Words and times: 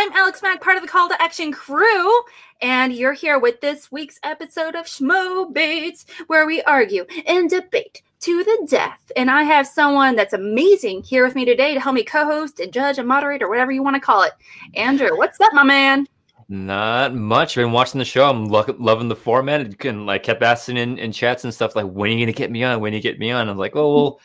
I'm 0.00 0.12
Alex 0.12 0.42
Mack, 0.42 0.60
part 0.60 0.76
of 0.76 0.82
the 0.84 0.88
Call 0.88 1.08
to 1.08 1.20
Action 1.20 1.50
crew, 1.50 2.22
and 2.62 2.92
you're 2.92 3.14
here 3.14 3.40
with 3.40 3.60
this 3.60 3.90
week's 3.90 4.20
episode 4.22 4.76
of 4.76 4.86
Schmo 4.86 5.52
Bates, 5.52 6.06
where 6.28 6.46
we 6.46 6.62
argue 6.62 7.04
and 7.26 7.50
debate 7.50 8.00
to 8.20 8.44
the 8.44 8.68
death. 8.70 9.10
And 9.16 9.28
I 9.28 9.42
have 9.42 9.66
someone 9.66 10.14
that's 10.14 10.34
amazing 10.34 11.02
here 11.02 11.24
with 11.24 11.34
me 11.34 11.44
today 11.44 11.74
to 11.74 11.80
help 11.80 11.96
me 11.96 12.04
co-host 12.04 12.60
and 12.60 12.72
judge 12.72 12.98
and 12.98 13.08
moderate 13.08 13.42
or 13.42 13.48
whatever 13.48 13.72
you 13.72 13.82
want 13.82 13.96
to 13.96 14.00
call 14.00 14.22
it. 14.22 14.30
Andrew, 14.76 15.16
what's 15.16 15.40
up, 15.40 15.52
my 15.52 15.64
man? 15.64 16.06
Not 16.48 17.16
much. 17.16 17.58
I've 17.58 17.64
been 17.64 17.72
watching 17.72 17.98
the 17.98 18.04
show. 18.04 18.30
I'm 18.30 18.46
lo- 18.46 18.76
loving 18.78 19.08
the 19.08 19.16
format, 19.16 19.84
and 19.84 20.06
like 20.06 20.22
kept 20.22 20.44
asking 20.44 20.76
in, 20.76 20.96
in 20.98 21.10
chats 21.10 21.42
and 21.42 21.52
stuff 21.52 21.74
like, 21.74 21.86
"When 21.86 22.12
are 22.12 22.14
you 22.14 22.24
gonna 22.24 22.32
get 22.32 22.52
me 22.52 22.62
on? 22.62 22.80
When 22.80 22.92
are 22.92 22.96
you 22.96 23.02
get 23.02 23.18
me 23.18 23.32
on?" 23.32 23.48
I'm 23.48 23.58
like, 23.58 23.74
"Oh, 23.74 23.92
we'll 23.92 24.20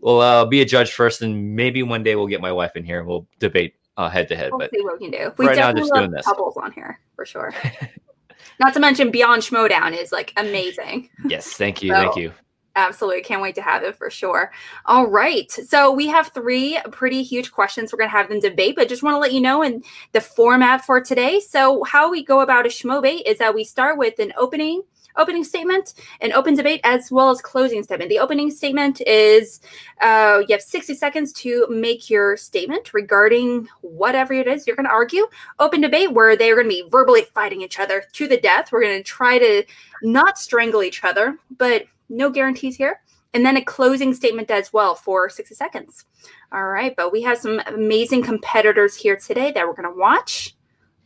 we'll 0.00 0.20
uh, 0.20 0.44
be 0.44 0.60
a 0.60 0.66
judge 0.66 0.92
first, 0.92 1.22
and 1.22 1.56
maybe 1.56 1.82
one 1.82 2.02
day 2.02 2.14
we'll 2.14 2.26
get 2.26 2.42
my 2.42 2.52
wife 2.52 2.76
in 2.76 2.84
here 2.84 2.98
and 2.98 3.08
we'll 3.08 3.26
debate 3.38 3.76
uh, 3.96 4.08
head 4.08 4.28
to 4.28 4.36
head." 4.36 4.50
We'll 4.50 4.58
But 4.60 4.70
see 4.70 4.80
what 4.82 5.00
we 5.00 5.10
can 5.10 5.18
do. 5.18 5.32
We 5.38 5.46
right 5.46 5.56
now, 5.56 5.72
just 5.72 5.90
love 5.92 6.02
doing 6.02 6.10
this. 6.12 6.26
couples 6.26 6.56
on 6.56 6.72
here 6.72 6.98
for 7.16 7.24
sure. 7.26 7.52
Not 8.60 8.74
to 8.74 8.80
mention 8.80 9.10
Beyond 9.10 9.42
Schmoedown 9.42 9.96
is 9.98 10.12
like 10.12 10.32
amazing. 10.36 11.08
yes, 11.26 11.48
thank 11.54 11.82
you, 11.82 11.90
So- 11.90 11.94
thank 11.96 12.16
you. 12.16 12.32
Absolutely. 12.76 13.22
Can't 13.22 13.40
wait 13.40 13.54
to 13.54 13.62
have 13.62 13.84
it 13.84 13.94
for 13.94 14.10
sure. 14.10 14.50
All 14.86 15.06
right. 15.06 15.48
So 15.48 15.92
we 15.92 16.08
have 16.08 16.32
three 16.34 16.76
pretty 16.90 17.22
huge 17.22 17.52
questions. 17.52 17.92
We're 17.92 17.98
going 17.98 18.10
to 18.10 18.16
have 18.16 18.28
them 18.28 18.40
debate, 18.40 18.74
but 18.74 18.88
just 18.88 19.04
want 19.04 19.14
to 19.14 19.20
let 19.20 19.32
you 19.32 19.40
know 19.40 19.62
in 19.62 19.84
the 20.10 20.20
format 20.20 20.84
for 20.84 21.00
today. 21.00 21.38
So 21.38 21.84
how 21.84 22.10
we 22.10 22.24
go 22.24 22.40
about 22.40 22.66
a 22.66 22.68
schmobate 22.68 23.22
is 23.26 23.38
that 23.38 23.54
we 23.54 23.62
start 23.62 23.96
with 23.96 24.18
an 24.18 24.32
opening 24.36 24.82
opening 25.16 25.44
statement, 25.44 25.94
an 26.20 26.32
open 26.32 26.54
debate, 26.54 26.80
as 26.84 27.10
well 27.10 27.30
as 27.30 27.40
closing 27.40 27.82
statement. 27.82 28.08
The 28.08 28.18
opening 28.18 28.50
statement 28.50 29.00
is 29.02 29.60
uh, 30.00 30.42
you 30.48 30.54
have 30.54 30.62
60 30.62 30.94
seconds 30.94 31.32
to 31.34 31.66
make 31.68 32.10
your 32.10 32.36
statement 32.36 32.92
regarding 32.92 33.68
whatever 33.80 34.34
it 34.34 34.46
is 34.46 34.66
you're 34.66 34.76
going 34.76 34.86
to 34.86 34.92
argue. 34.92 35.26
Open 35.58 35.80
debate 35.80 36.12
where 36.12 36.36
they're 36.36 36.56
going 36.56 36.66
to 36.66 36.70
be 36.70 36.88
verbally 36.90 37.22
fighting 37.34 37.62
each 37.62 37.78
other 37.78 38.04
to 38.12 38.26
the 38.26 38.36
death. 38.36 38.72
We're 38.72 38.82
going 38.82 38.98
to 38.98 39.02
try 39.02 39.38
to 39.38 39.64
not 40.02 40.38
strangle 40.38 40.82
each 40.82 41.04
other, 41.04 41.38
but 41.56 41.84
no 42.08 42.30
guarantees 42.30 42.76
here. 42.76 43.00
And 43.32 43.44
then 43.44 43.56
a 43.56 43.64
closing 43.64 44.14
statement 44.14 44.50
as 44.50 44.72
well 44.72 44.94
for 44.94 45.28
60 45.28 45.54
seconds. 45.56 46.04
All 46.52 46.66
right, 46.68 46.94
but 46.96 47.10
we 47.10 47.22
have 47.22 47.38
some 47.38 47.60
amazing 47.66 48.22
competitors 48.22 48.94
here 48.94 49.16
today 49.16 49.50
that 49.50 49.66
we're 49.66 49.74
going 49.74 49.92
to 49.92 49.98
watch. 49.98 50.54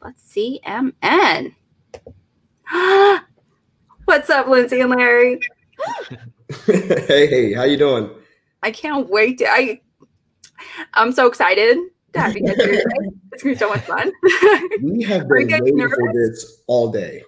Let's 0.03 0.23
see, 0.23 0.61
MN. 0.67 1.55
What's 4.09 4.31
up, 4.31 4.48
Lindsay 4.48 4.81
and 4.81 4.89
Larry? 4.89 5.39
hey, 6.64 7.27
hey, 7.27 7.53
how 7.53 7.64
you 7.64 7.77
doing? 7.77 8.09
I 8.62 8.70
can't 8.70 9.06
wait 9.11 9.37
to. 9.37 9.47
I, 9.47 9.83
I'm 10.95 11.12
so 11.12 11.27
excited 11.27 11.77
to 12.14 12.19
have 12.19 12.34
you 12.34 12.42
guys 12.42 12.56
here. 12.56 12.73
It's 12.73 12.84
going 12.95 13.11
to 13.39 13.45
be 13.45 13.55
so 13.55 13.69
much 13.69 13.83
fun. 13.83 14.11
We 14.83 15.03
have 15.03 15.29
been 15.29 15.48
guys 15.48 15.61
waiting 15.61 15.91
for 15.91 16.12
this 16.14 16.62
all 16.69 16.91
day. 16.91 17.23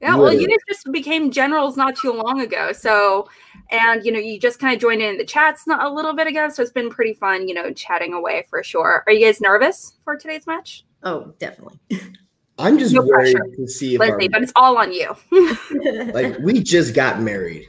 Yeah, 0.00 0.14
well, 0.14 0.32
you 0.32 0.46
guys 0.46 0.58
just 0.68 0.92
became 0.92 1.32
generals 1.32 1.76
not 1.76 1.96
too 1.96 2.12
long 2.12 2.42
ago. 2.42 2.70
So, 2.70 3.28
and 3.72 4.04
you 4.04 4.12
know, 4.12 4.20
you 4.20 4.38
just 4.38 4.60
kind 4.60 4.72
of 4.72 4.80
joined 4.80 5.02
in 5.02 5.18
the 5.18 5.24
chats 5.24 5.66
not 5.66 5.84
a 5.84 5.92
little 5.92 6.14
bit 6.14 6.28
ago. 6.28 6.48
So 6.48 6.62
it's 6.62 6.70
been 6.70 6.90
pretty 6.90 7.14
fun, 7.14 7.48
you 7.48 7.54
know, 7.54 7.72
chatting 7.72 8.12
away 8.12 8.46
for 8.48 8.62
sure. 8.62 9.02
Are 9.08 9.12
you 9.12 9.26
guys 9.26 9.40
nervous 9.40 9.94
for 10.04 10.16
today's 10.16 10.46
match? 10.46 10.84
Oh, 11.02 11.34
definitely. 11.40 11.80
I'm 12.58 12.78
just 12.78 12.94
No 12.94 13.02
worried 13.02 13.36
pressure. 13.36 13.56
to 13.56 13.68
see 13.68 13.94
if 13.94 14.00
our, 14.00 14.08
Lindsay, 14.08 14.28
but 14.28 14.42
it's 14.42 14.52
all 14.56 14.78
on 14.78 14.92
you. 14.92 15.14
like 16.12 16.38
we 16.38 16.62
just 16.62 16.94
got 16.94 17.20
married, 17.20 17.66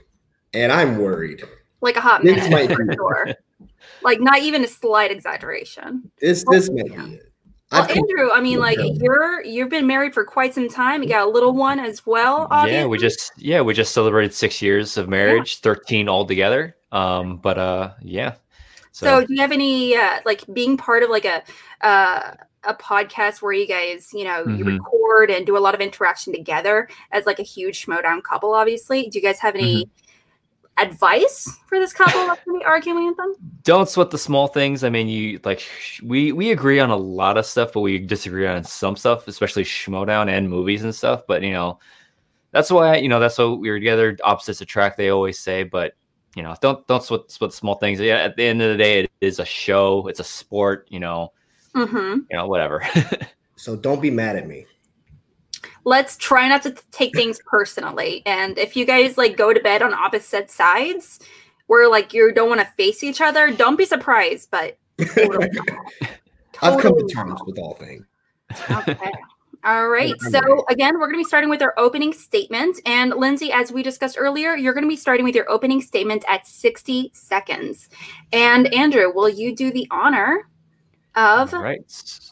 and 0.54 0.72
I'm 0.72 0.98
worried. 0.98 1.44
like 1.82 1.98
a 1.98 2.02
hot 2.02 2.24
This 2.24 2.36
minute 2.36 2.52
might 2.52 2.76
for 2.76 2.86
be- 2.86 2.94
sure. 2.96 3.36
Like 4.02 4.22
not 4.22 4.40
even 4.40 4.64
a 4.64 4.68
slight 4.68 5.12
exaggeration. 5.12 6.10
This 6.22 6.46
this 6.50 6.70
might 6.70 6.86
be 6.86 7.16
it. 7.16 7.24
Well, 7.72 7.82
I've 7.84 7.90
Andrew, 7.90 8.30
I 8.34 8.40
mean, 8.40 8.60
like 8.60 8.80
Okay. 8.80 8.98
you're 9.02 9.44
you've 9.44 9.68
been 9.70 9.88
married 9.88 10.14
for 10.14 10.24
quite 10.24 10.54
some 10.54 10.70
time. 10.70 11.04
You 11.04 11.10
got 11.10 11.28
a 11.28 11.30
little 11.30 11.52
one 11.52 11.80
as 11.80 12.06
well. 12.06 12.48
Yeah, 12.66 12.86
we 12.86 12.98
just 12.98 13.32
yeah 13.38 13.60
we 13.62 13.74
just 13.74 13.94
celebrated 13.94 14.34
six 14.34 14.62
years 14.62 14.96
of 14.96 15.09
marriage, 15.09 15.59
thirteen 15.59 16.08
altogether. 16.08 16.78
Um, 16.94 17.38
but 17.38 17.58
uh, 17.58 17.92
yeah. 18.02 18.36
So, 18.94 19.24
do 19.26 19.34
you 19.34 19.42
have 19.42 19.52
any 19.52 19.96
uh, 19.96 20.20
like 20.26 20.44
being 20.53 20.76
part 20.78 21.03
of 21.03 21.09
like 21.09 21.26
a 21.26 21.44
uh, 21.81 22.34
a 22.63 22.73
podcast 22.73 23.41
where 23.41 23.53
you 23.53 23.68
guys, 23.68 24.09
you 24.13 24.23
know, 24.23 24.47
you 24.47 24.66
Mhm. 24.66 24.79
record 24.79 25.29
and 25.31 25.45
do 25.45 25.57
a 25.57 25.59
lot 25.59 25.75
of 25.75 25.81
interaction 25.81 26.34
together 26.34 26.90
as 27.12 27.25
like 27.25 27.40
a 27.40 27.44
huge 27.44 27.85
Schmoedown 27.85 28.23
couple? 28.23 28.53
Obviously, 28.53 29.07
do 29.09 29.18
you 29.19 29.23
guys 29.23 29.40
have 29.40 29.56
any 29.56 29.85
Mm-hmm. 29.85 30.84
advice 30.84 31.57
for 31.67 31.79
this 31.79 31.94
couple 31.94 32.25
that's 32.28 32.44
to 32.46 32.57
be 32.59 32.63
arguing 32.66 33.07
with 33.07 33.17
them? 33.17 33.35
don't 33.63 33.90
sweat 33.90 34.12
the 34.12 34.17
small 34.17 34.47
things. 34.47 34.84
I 34.84 34.90
mean, 34.90 35.07
you 35.09 35.40
like 35.44 35.62
we 36.03 36.31
we 36.31 36.51
agree 36.51 36.79
on 36.79 36.90
a 36.90 36.96
lot 36.96 37.38
of 37.38 37.46
stuff, 37.46 37.73
but 37.73 37.81
we 37.81 38.00
disagree 38.00 38.47
on 38.47 38.63
some 38.63 38.96
stuff, 38.96 39.28
especially 39.28 39.63
Schmoedown 39.63 40.29
and 40.29 40.50
movies 40.50 40.84
and 40.84 40.96
stuff. 40.96 41.23
But 41.28 41.41
you 41.44 41.51
know, 41.51 41.79
that's 42.51 42.72
why 42.72 42.97
you 42.97 43.09
know 43.09 43.19
that's 43.19 43.38
why 43.38 43.46
we're 43.46 43.79
together. 43.79 44.17
Opposites 44.23 44.62
attract, 44.62 44.97
they 44.97 45.09
always 45.09 45.40
say. 45.40 45.63
But 45.63 45.96
you 46.35 46.44
know, 46.44 46.56
don't 46.62 46.85
don't 46.88 47.03
sweat, 47.03 47.29
sweat 47.29 47.53
small 47.53 47.75
things. 47.75 48.00
Yeah, 48.00 48.17
at 48.17 48.35
the 48.38 48.46
end 48.46 48.62
of 48.62 48.72
the 48.72 48.78
day, 48.78 49.00
it 49.01 49.12
is 49.22 49.40
a 49.40 49.46
show. 49.46 50.07
It's 50.07 50.19
a 50.19 50.23
sport. 50.23 50.88
You 50.90 51.00
know, 51.00 51.34
Mm-hmm. 51.78 52.20
you 52.30 52.38
know, 52.38 52.48
whatever. 52.48 52.84
so 53.56 53.76
don't 53.76 54.02
be 54.02 54.10
mad 54.10 54.36
at 54.36 54.48
me. 54.48 54.66
Let's 55.84 56.18
try 56.18 56.50
not 56.50 56.64
to 56.64 56.76
take 56.92 57.16
things 57.16 57.40
personally. 57.46 58.24
And 58.26 58.58
if 58.58 58.76
you 58.76 58.86
guys 58.86 59.18
like 59.18 59.38
go 59.38 59.54
to 59.54 59.60
bed 59.60 59.82
on 59.82 59.94
opposite 59.94 60.52
sides, 60.52 61.20
where 61.68 61.90
like 61.90 62.14
you 62.14 62.34
don't 62.34 62.50
want 62.50 62.62
to 62.62 62.68
face 62.78 63.04
each 63.04 63.22
other, 63.22 63.52
don't 63.52 63.78
be 63.78 63.86
surprised. 63.86 64.50
But 64.52 64.78
totally. 65.16 65.50
I've 66.62 66.82
come 66.82 66.98
to 66.98 67.08
terms 67.14 67.40
with 67.46 67.60
all 67.60 67.76
things. 67.76 68.06
Okay. 68.70 69.12
All 69.64 69.90
right. 69.90 70.20
So 70.22 70.66
again, 70.70 70.96
we're 70.96 71.08
going 71.08 71.20
to 71.20 71.24
be 71.24 71.28
starting 71.28 71.50
with 71.50 71.62
our 71.62 71.74
opening 71.78 72.14
statement. 72.14 72.80
And 72.86 73.12
Lindsay, 73.12 73.52
as 73.52 73.72
we 73.72 73.84
discussed 73.84 74.18
earlier, 74.20 74.56
you're 74.56 74.74
going 74.74 74.86
to 74.86 74.90
be 74.90 74.96
starting 74.96 75.26
with 75.26 75.36
your 75.36 75.50
opening 75.50 75.82
statement 75.82 76.26
at 76.28 76.48
60 76.48 77.12
seconds. 77.14 77.90
And 78.34 78.74
Andrew, 78.74 79.12
will 79.14 79.30
you 79.30 79.56
do 79.56 79.72
the 79.72 79.88
honor 79.92 80.48
of 81.17 81.53
All 81.53 81.61
right. 81.61 81.81
saying 81.88 82.25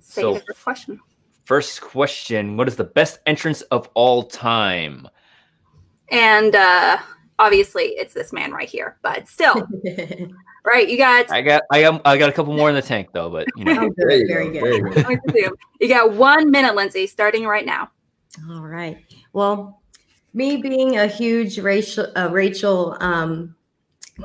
So 0.00 0.32
the 0.34 0.40
first 0.40 0.64
question? 0.64 1.00
first 1.44 1.80
question: 1.80 2.56
What 2.56 2.66
is 2.68 2.76
the 2.76 2.84
best 2.84 3.20
entrance 3.26 3.60
of 3.62 3.88
all 3.94 4.24
time? 4.24 5.06
And 6.10 6.54
uh 6.54 6.98
obviously 7.38 7.84
it's 7.84 8.14
this 8.14 8.32
man 8.32 8.52
right 8.52 8.68
here, 8.68 8.96
but 9.02 9.28
still, 9.28 9.68
right? 10.64 10.88
You 10.88 10.96
got 10.96 11.30
I 11.30 11.42
got 11.42 11.62
I 11.70 11.82
got 11.82 12.02
I 12.04 12.16
got 12.16 12.30
a 12.30 12.32
couple 12.32 12.54
more 12.54 12.68
in 12.68 12.74
the 12.74 12.82
tank 12.82 13.08
though, 13.12 13.30
but 13.30 13.48
you 13.56 13.64
know. 13.64 13.72
Oh, 13.80 13.92
There 13.96 14.08
good. 14.08 14.28
Very 14.28 14.46
go, 14.52 14.60
there 14.60 14.72
you 14.72 14.82
good. 14.82 14.94
go. 14.94 15.00
let 15.02 15.08
me 15.08 15.18
resume. 15.34 15.56
you 15.80 15.88
got 15.88 16.12
one 16.12 16.50
minute, 16.50 16.74
Lindsay, 16.74 17.06
starting 17.06 17.46
right 17.46 17.66
now. 17.66 17.90
All 18.50 18.62
right. 18.62 18.98
Well, 19.32 19.82
me 20.34 20.56
being 20.58 20.96
a 20.98 21.06
huge 21.06 21.58
Rachel 21.58 22.06
uh, 22.16 22.28
Rachel 22.30 22.96
um, 23.00 23.54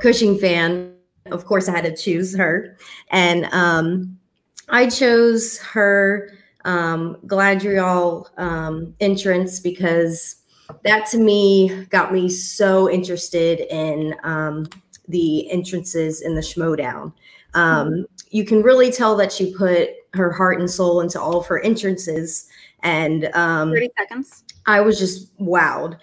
Cushing 0.00 0.38
fan, 0.38 0.91
of 1.30 1.44
course, 1.44 1.68
I 1.68 1.72
had 1.72 1.84
to 1.84 1.96
choose 1.96 2.34
her, 2.36 2.76
and 3.10 3.46
um, 3.52 4.18
I 4.68 4.88
chose 4.88 5.58
her 5.58 6.30
um, 6.64 7.16
Galadriel 7.26 8.26
um, 8.38 8.94
entrance 9.00 9.60
because 9.60 10.36
that 10.84 11.06
to 11.10 11.18
me 11.18 11.86
got 11.90 12.12
me 12.12 12.28
so 12.28 12.90
interested 12.90 13.60
in 13.70 14.14
um, 14.22 14.66
the 15.08 15.50
entrances 15.50 16.22
in 16.22 16.34
the 16.34 16.40
Schmoedown. 16.40 17.12
Um, 17.54 18.06
you 18.30 18.44
can 18.44 18.62
really 18.62 18.90
tell 18.90 19.16
that 19.16 19.32
she 19.32 19.54
put 19.54 19.90
her 20.14 20.32
heart 20.32 20.58
and 20.58 20.70
soul 20.70 21.00
into 21.00 21.20
all 21.20 21.38
of 21.38 21.46
her 21.46 21.60
entrances, 21.60 22.48
and 22.82 23.26
um, 23.34 23.70
30 23.70 23.90
seconds. 23.98 24.44
I 24.66 24.80
was 24.80 24.98
just 24.98 25.36
wowed 25.38 25.98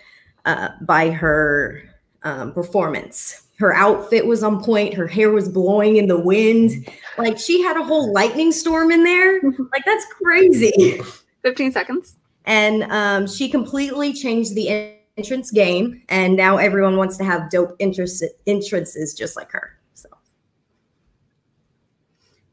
uh, 0.45 0.69
by 0.81 1.09
her 1.09 1.83
um, 2.23 2.53
performance. 2.53 3.47
Her 3.59 3.75
outfit 3.75 4.25
was 4.25 4.41
on 4.41 4.63
point. 4.63 4.93
Her 4.93 5.05
hair 5.05 5.31
was 5.31 5.49
blowing 5.49 5.97
in 5.97 6.07
the 6.07 6.17
wind. 6.17 6.87
Like 7.17 7.37
she 7.37 7.61
had 7.61 7.75
a 7.75 7.83
whole 7.83 8.13
lightning 8.13 8.53
storm 8.53 8.91
in 8.91 9.03
there. 9.03 9.41
Like 9.71 9.83
that's 9.85 10.05
crazy. 10.05 11.01
15 11.43 11.71
seconds. 11.71 12.15
And 12.45 12.83
um, 12.91 13.27
she 13.27 13.49
completely 13.49 14.13
changed 14.13 14.55
the 14.55 14.95
entrance 15.17 15.51
game. 15.51 16.01
And 16.09 16.35
now 16.35 16.57
everyone 16.57 16.97
wants 16.97 17.17
to 17.17 17.23
have 17.23 17.49
dope 17.51 17.75
entrance- 17.79 18.23
entrances 18.47 19.13
just 19.13 19.35
like 19.35 19.51
her. 19.51 19.77
So 19.93 20.09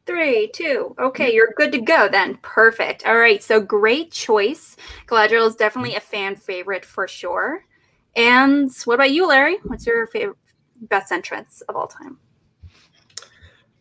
Three, 0.04 0.50
two. 0.52 0.94
Okay, 0.98 1.32
you're 1.32 1.54
good 1.56 1.72
to 1.72 1.80
go 1.80 2.08
then. 2.08 2.38
Perfect. 2.42 3.06
All 3.06 3.16
right. 3.16 3.42
So 3.42 3.60
great 3.60 4.10
choice. 4.10 4.76
Galadriel 5.06 5.46
is 5.46 5.54
definitely 5.56 5.94
a 5.94 6.00
fan 6.00 6.36
favorite 6.36 6.84
for 6.84 7.08
sure. 7.08 7.64
And 8.14 8.70
what 8.84 8.94
about 8.94 9.10
you, 9.12 9.26
Larry? 9.28 9.58
What's 9.64 9.86
your 9.86 10.06
favorite 10.08 10.36
best 10.82 11.12
entrance 11.12 11.62
of 11.68 11.76
all 11.76 11.86
time? 11.86 12.18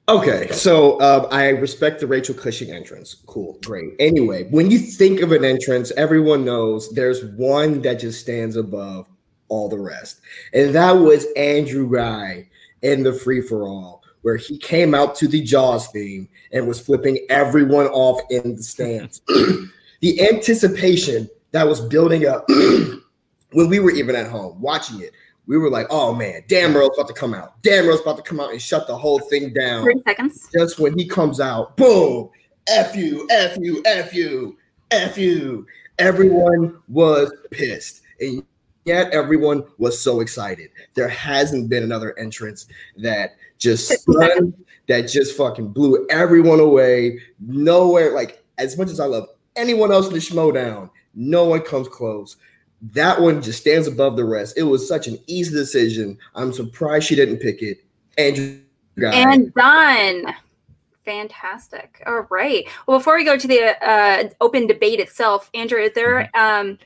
Okay, 0.08 0.48
so 0.52 1.02
um, 1.02 1.28
I 1.32 1.50
respect 1.50 2.00
the 2.00 2.06
Rachel 2.08 2.36
Cushing 2.36 2.70
entrance. 2.70 3.16
Cool, 3.26 3.58
great. 3.66 3.94
Anyway, 4.00 4.48
when 4.52 4.70
you 4.70 4.78
think 4.78 5.22
of 5.22 5.32
an 5.32 5.44
entrance, 5.44 5.92
everyone 5.98 6.46
knows 6.46 6.92
there's 6.92 7.26
one 7.26 7.82
that 7.82 8.00
just 8.00 8.22
stands 8.22 8.56
above 8.56 9.08
all 9.48 9.68
the 9.68 9.80
rest, 9.80 10.22
and 10.54 10.76
that 10.76 10.92
was 10.92 11.26
Andrew 11.36 11.92
Guy 11.92 12.48
in 12.84 13.02
the 13.02 13.14
free 13.14 13.42
for 13.42 13.68
all 13.68 14.04
where 14.26 14.38
he 14.38 14.58
came 14.58 14.96
out 14.96 15.14
to 15.14 15.28
the 15.28 15.40
Jaws 15.40 15.88
theme 15.90 16.28
and 16.52 16.68
was 16.68 16.82
flipping 16.82 17.24
everyone 17.30 17.86
off 17.86 18.20
in 18.32 18.56
the 18.56 18.64
stands. 18.64 19.22
the 20.00 20.28
anticipation 20.28 21.30
that 21.52 21.68
was 21.68 21.80
building 21.80 22.26
up 22.26 22.44
when 22.50 23.70
we 23.70 23.78
were 23.78 23.92
even 23.92 24.16
at 24.16 24.28
home 24.28 24.60
watching 24.60 25.00
it, 25.00 25.12
we 25.48 25.58
were 25.58 25.70
like, 25.70 25.88
oh 25.90 26.14
man, 26.14 26.44
Dan 26.48 26.74
Murrell's 26.74 26.98
about 26.98 27.08
to 27.08 27.14
come 27.14 27.34
out. 27.34 27.62
Dan 27.62 27.86
Murrell's 27.86 28.02
about 28.02 28.18
to 28.18 28.24
come 28.24 28.40
out 28.40 28.52
and 28.52 28.62
shut 28.62 28.88
the 28.88 28.98
whole 28.98 29.20
thing 29.20 29.54
down. 29.54 29.86
30 29.86 30.02
seconds. 30.08 30.50
Just 30.54 30.80
when 30.80 30.98
he 30.98 31.08
comes 31.08 31.40
out, 31.40 31.78
boom, 31.78 32.30
F 32.68 32.96
you, 32.96 33.28
F 33.30 33.58
you, 33.60 33.82
F 33.86 34.14
you, 34.14 34.58
F 34.92 35.18
you. 35.18 35.66
Everyone 36.00 36.78
was 36.88 37.32
pissed. 37.52 38.02
And 38.20 38.44
yet 38.86 39.12
everyone 39.12 39.64
was 39.78 40.02
so 40.02 40.22
excited. 40.22 40.70
There 40.94 41.10
hasn't 41.10 41.70
been 41.70 41.84
another 41.84 42.18
entrance 42.18 42.68
that 42.98 43.32
just 43.58 43.92
stunned, 43.92 44.54
that 44.88 45.02
just 45.02 45.38
fucking 45.38 45.70
blew 45.70 46.06
everyone 46.10 46.60
away. 46.60 47.20
Nowhere, 47.40 48.14
like 48.14 48.44
as 48.58 48.78
much 48.78 48.90
as 48.90 49.00
I 49.00 49.06
love 49.06 49.28
anyone 49.56 49.92
else 49.92 50.08
in 50.08 50.14
the 50.14 50.20
Schmoedown, 50.20 50.90
no 51.14 51.46
one 51.46 51.62
comes 51.62 51.88
close. 51.88 52.38
That 52.82 53.22
one 53.22 53.42
just 53.42 53.62
stands 53.62 53.88
above 53.88 54.16
the 54.16 54.26
rest. 54.26 54.58
It 54.58 54.64
was 54.64 54.88
such 54.88 55.08
an 55.08 55.18
easy 55.28 55.54
decision. 55.54 56.18
I'm 56.36 56.54
surprised 56.54 57.08
she 57.08 57.16
didn't 57.16 57.38
pick 57.38 57.62
it. 57.62 57.84
Andrew 58.18 58.60
Guy. 59.00 59.14
And 59.14 59.54
done. 59.54 60.34
Fantastic. 61.04 62.02
All 62.08 62.28
right. 62.30 62.68
Well, 62.88 62.98
before 62.98 63.16
we 63.16 63.24
go 63.24 63.38
to 63.38 63.48
the 63.48 63.88
uh, 63.88 64.30
open 64.42 64.68
debate 64.68 65.00
itself, 65.00 65.50
Andrew, 65.54 65.80
is 65.80 65.92
there 65.94 66.30
um, 66.36 66.80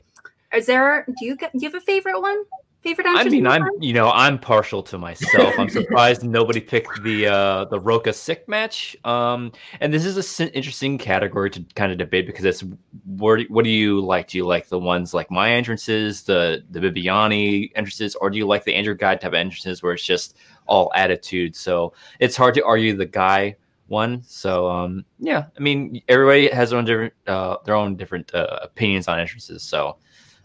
is 0.52 0.66
there 0.66 1.06
do 1.18 1.24
you 1.24 1.36
get 1.36 1.52
do 1.52 1.58
you 1.60 1.70
have 1.70 1.80
a 1.80 1.84
favorite 1.84 2.20
one? 2.20 2.44
Favorite 2.82 3.06
I 3.08 3.24
mean, 3.24 3.46
I'm 3.46 3.62
you 3.78 3.92
know 3.92 4.10
I'm 4.10 4.38
partial 4.38 4.82
to 4.84 4.96
myself. 4.96 5.54
I'm 5.58 5.68
surprised 5.68 6.24
nobody 6.24 6.60
picked 6.60 7.02
the 7.02 7.26
uh 7.26 7.64
the 7.66 7.78
Roca 7.78 8.10
sick 8.10 8.48
match. 8.48 8.96
Um, 9.04 9.52
and 9.80 9.92
this 9.92 10.06
is 10.06 10.16
a 10.16 10.20
s- 10.20 10.40
interesting 10.40 10.96
category 10.96 11.50
to 11.50 11.64
kind 11.74 11.92
of 11.92 11.98
debate 11.98 12.26
because 12.26 12.46
it's 12.46 12.64
what 13.04 13.42
what 13.50 13.64
do 13.64 13.70
you 13.70 14.00
like? 14.00 14.28
Do 14.28 14.38
you 14.38 14.46
like 14.46 14.68
the 14.68 14.78
ones 14.78 15.12
like 15.12 15.30
my 15.30 15.50
entrances, 15.52 16.22
the 16.22 16.64
the 16.70 16.80
Bibiani 16.80 17.70
entrances, 17.74 18.14
or 18.14 18.30
do 18.30 18.38
you 18.38 18.46
like 18.46 18.64
the 18.64 18.74
Andrew 18.74 18.94
Guy 18.94 19.14
type 19.16 19.24
of 19.28 19.34
entrances 19.34 19.82
where 19.82 19.92
it's 19.92 20.04
just 20.04 20.38
all 20.66 20.90
attitude? 20.94 21.54
So 21.54 21.92
it's 22.18 22.34
hard 22.34 22.54
to 22.54 22.64
argue 22.64 22.96
the 22.96 23.04
guy 23.04 23.56
one. 23.88 24.22
So 24.24 24.70
um, 24.70 25.04
yeah, 25.18 25.44
I 25.54 25.60
mean 25.60 26.00
everybody 26.08 26.48
has 26.48 26.70
their 26.70 26.78
own 26.78 26.86
different 26.86 27.12
uh, 27.26 27.56
their 27.66 27.74
own 27.74 27.96
different 27.96 28.34
uh, 28.34 28.60
opinions 28.62 29.06
on 29.06 29.20
entrances. 29.20 29.62
So 29.62 29.98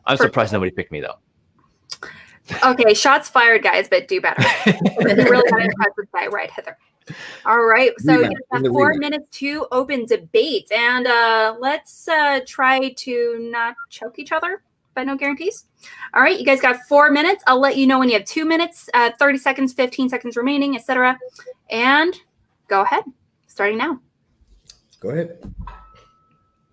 I'm 0.05 0.17
For- 0.17 0.23
surprised 0.23 0.51
nobody 0.51 0.71
picked 0.71 0.91
me 0.91 0.99
though. 0.99 1.15
Okay, 2.63 2.93
shots 2.93 3.27
fired, 3.29 3.63
guys, 3.63 3.87
but 3.89 4.07
do 4.07 4.21
better. 4.21 4.43
really 4.99 5.49
got 5.49 5.61
impressed 5.61 5.97
with 5.97 6.11
that, 6.13 6.31
right, 6.31 6.49
Heather? 6.51 6.77
All 7.45 7.63
right, 7.65 7.91
so 7.99 8.13
Rematch, 8.13 8.31
you 8.31 8.37
have 8.51 8.65
four 8.67 8.93
rematch. 8.93 8.99
minutes 8.99 9.37
to 9.39 9.67
open 9.71 10.05
debate, 10.05 10.71
and 10.71 11.07
uh, 11.07 11.55
let's 11.59 12.07
uh, 12.07 12.39
try 12.47 12.89
to 12.89 13.37
not 13.51 13.75
choke 13.89 14.17
each 14.19 14.31
other, 14.31 14.63
but 14.95 15.05
no 15.05 15.15
guarantees. 15.15 15.65
All 16.13 16.21
right, 16.21 16.39
you 16.39 16.45
guys 16.45 16.61
got 16.61 16.77
four 16.87 17.11
minutes. 17.11 17.43
I'll 17.47 17.59
let 17.59 17.77
you 17.77 17.85
know 17.87 17.99
when 17.99 18.09
you 18.09 18.15
have 18.15 18.25
two 18.25 18.45
minutes, 18.45 18.89
uh, 18.95 19.11
thirty 19.19 19.37
seconds, 19.37 19.73
fifteen 19.73 20.09
seconds 20.09 20.35
remaining, 20.37 20.75
etc. 20.75 21.17
And 21.69 22.15
go 22.67 22.81
ahead, 22.81 23.03
starting 23.47 23.77
now. 23.77 23.99
Go 24.99 25.09
ahead. 25.09 25.53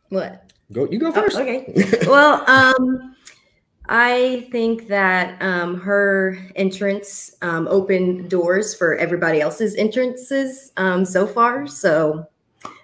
What? 0.09 0.53
Go. 0.73 0.89
You 0.91 0.99
go 0.99 1.09
Oh, 1.09 1.13
first. 1.13 1.37
okay. 1.37 1.73
well, 2.07 2.43
um, 2.49 3.12
I 3.95 4.49
think 4.51 4.89
that 4.89 5.37
um, 5.43 5.79
her 5.81 6.39
entrance 6.57 7.37
um, 7.43 7.69
opened 7.69 8.31
doors 8.31 8.75
for 8.75 8.97
everybody 8.97 9.43
else's 9.43 9.75
entrances 9.75 10.73
um, 10.79 11.05
so 11.05 11.27
far. 11.27 11.67
So 11.67 12.27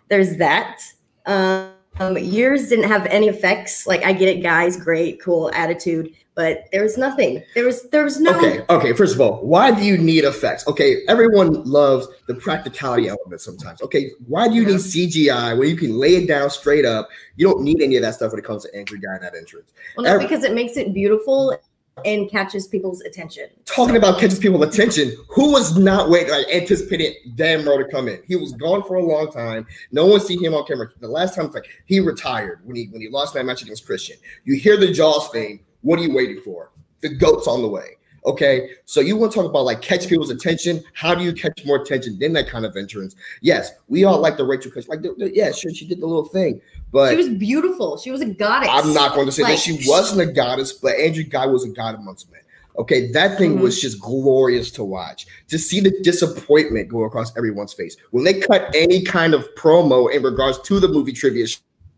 there's 0.08 0.36
that. 0.36 0.82
Um, 1.24 1.72
yours 2.18 2.68
didn't 2.68 2.90
have 2.90 3.06
any 3.06 3.28
effects. 3.28 3.86
Like 3.86 4.04
I 4.04 4.12
get 4.12 4.28
it, 4.28 4.42
guys, 4.42 4.76
great, 4.76 5.18
cool 5.22 5.50
attitude, 5.54 6.12
but 6.38 6.68
there 6.70 6.84
was 6.84 6.96
nothing. 6.96 7.42
There 7.56 7.66
was 7.66 7.90
there 7.90 8.04
was 8.04 8.20
no. 8.20 8.30
Okay, 8.38 8.64
okay. 8.70 8.92
First 8.92 9.16
of 9.16 9.20
all, 9.20 9.44
why 9.44 9.72
do 9.72 9.82
you 9.82 9.98
need 9.98 10.22
effects? 10.22 10.64
Okay, 10.68 11.02
everyone 11.08 11.64
loves 11.64 12.06
the 12.28 12.34
practicality 12.36 13.08
element 13.08 13.40
sometimes. 13.40 13.82
Okay, 13.82 14.12
why 14.28 14.46
do 14.46 14.54
you 14.54 14.64
need 14.64 14.76
CGI 14.76 15.58
when 15.58 15.68
you 15.68 15.74
can 15.76 15.98
lay 15.98 16.14
it 16.14 16.28
down 16.28 16.48
straight 16.48 16.84
up? 16.84 17.08
You 17.34 17.48
don't 17.48 17.62
need 17.62 17.82
any 17.82 17.96
of 17.96 18.02
that 18.02 18.14
stuff 18.14 18.30
when 18.30 18.38
it 18.38 18.44
comes 18.44 18.62
to 18.66 18.72
Angry 18.72 19.00
Guy 19.00 19.16
in 19.16 19.22
that 19.22 19.34
entrance. 19.34 19.72
Well, 19.96 20.04
no, 20.04 20.12
every- 20.14 20.26
because 20.26 20.44
it 20.44 20.54
makes 20.54 20.76
it 20.76 20.94
beautiful 20.94 21.58
and 22.04 22.30
catches 22.30 22.68
people's 22.68 23.00
attention. 23.00 23.48
Talking 23.64 23.96
about 23.96 24.20
catches 24.20 24.38
people 24.38 24.62
attention, 24.62 25.16
who 25.30 25.50
was 25.50 25.76
not 25.76 26.08
waiting, 26.08 26.30
like 26.30 26.46
anticipating 26.54 27.14
Dan 27.34 27.64
Murrell 27.64 27.84
to 27.84 27.90
come 27.90 28.06
in? 28.06 28.22
He 28.28 28.36
was 28.36 28.52
gone 28.52 28.84
for 28.84 28.94
a 28.94 29.02
long 29.02 29.32
time. 29.32 29.66
No 29.90 30.06
one 30.06 30.20
seen 30.20 30.40
him 30.40 30.54
on 30.54 30.64
camera. 30.66 30.88
The 31.00 31.08
last 31.08 31.34
time, 31.34 31.46
it's 31.46 31.54
like 31.56 31.66
he 31.86 31.98
retired 31.98 32.60
when 32.62 32.76
he 32.76 32.86
when 32.92 33.00
he 33.02 33.08
lost 33.08 33.34
that 33.34 33.44
match 33.44 33.62
against 33.62 33.84
Christian. 33.84 34.16
You 34.44 34.54
hear 34.54 34.76
the 34.76 34.92
Jaws 34.92 35.30
thing. 35.30 35.64
What 35.82 35.98
are 35.98 36.02
you 36.02 36.14
waiting 36.14 36.40
for? 36.42 36.70
The 37.00 37.10
goat's 37.10 37.46
on 37.46 37.62
the 37.62 37.68
way. 37.68 37.96
Okay, 38.26 38.70
so 38.84 39.00
you 39.00 39.16
want 39.16 39.32
to 39.32 39.38
talk 39.38 39.48
about 39.48 39.64
like 39.64 39.80
catch 39.80 40.08
people's 40.08 40.28
attention? 40.30 40.82
How 40.92 41.14
do 41.14 41.22
you 41.22 41.32
catch 41.32 41.64
more 41.64 41.80
attention 41.80 42.18
than 42.18 42.32
that 42.34 42.48
kind 42.48 42.66
of 42.66 42.76
entrance? 42.76 43.14
Yes, 43.40 43.70
we 43.86 44.04
all 44.04 44.18
like 44.20 44.36
the 44.36 44.44
Rachel 44.44 44.70
Cush. 44.72 44.88
Like, 44.88 45.02
the- 45.02 45.14
the- 45.16 45.34
yeah, 45.34 45.52
sure, 45.52 45.72
she 45.72 45.86
did 45.86 46.00
the 46.00 46.06
little 46.06 46.24
thing, 46.26 46.60
but 46.92 47.10
she 47.10 47.16
was 47.16 47.28
beautiful. 47.28 47.96
She 47.96 48.10
was 48.10 48.20
a 48.20 48.26
goddess. 48.26 48.68
I'm 48.72 48.92
not 48.92 49.14
going 49.14 49.26
to 49.26 49.32
say 49.32 49.44
Like, 49.44 49.52
that 49.54 49.60
she 49.60 49.80
wasn't 49.88 50.28
a 50.28 50.32
goddess, 50.32 50.72
but 50.72 50.96
Andrew 50.96 51.22
Guy 51.22 51.46
was 51.46 51.64
a 51.64 51.68
god 51.70 51.94
amongst 51.94 52.30
men. 52.30 52.40
Okay, 52.78 53.10
that 53.12 53.38
thing 53.38 53.56
Mhm. 53.58 53.60
was 53.62 53.80
just 53.80 54.00
glorious 54.00 54.70
to 54.72 54.84
watch. 54.84 55.26
To 55.48 55.58
see 55.58 55.80
the 55.80 55.92
disappointment 56.02 56.88
go 56.88 57.04
across 57.04 57.34
everyone's 57.36 57.72
face 57.72 57.96
when 58.10 58.24
they 58.24 58.34
cut 58.34 58.70
any 58.74 59.02
kind 59.04 59.32
of 59.32 59.48
promo 59.56 60.12
in 60.12 60.22
regards 60.22 60.58
to 60.62 60.80
the 60.80 60.88
movie 60.88 61.12
trivia 61.12 61.46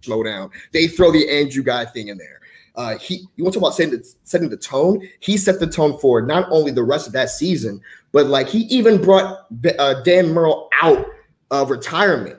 slowdown, 0.03 0.50
they 0.73 0.87
throw 0.87 1.11
the 1.11 1.29
Andrew 1.29 1.62
Guy 1.62 1.85
thing 1.87 2.09
in 2.09 2.19
there. 2.19 2.39
Uh, 2.76 2.96
he, 2.99 3.26
you 3.37 3.44
want 3.44 3.55
to 3.55 3.61
talk 3.61 3.69
about 3.69 3.76
setting 3.76 3.99
the, 3.99 4.14
setting 4.25 4.49
the 4.49 4.56
tone? 4.56 5.06
He 5.20 5.37
set 5.37 5.61
the 5.61 5.67
tone 5.67 5.99
for 5.99 6.22
not 6.22 6.46
only 6.50 6.72
the 6.72 6.82
rest 6.82 7.06
of 7.06 7.12
that 7.14 7.31
season, 7.31 7.81
but 8.12 8.26
like 8.26 8.49
he 8.49 8.61
even 8.62 9.00
brought 9.00 9.46
uh, 9.78 10.02
Dan 10.02 10.32
Murrell 10.32 10.69
out 10.82 11.06
of 11.50 11.70
retirement. 11.70 12.38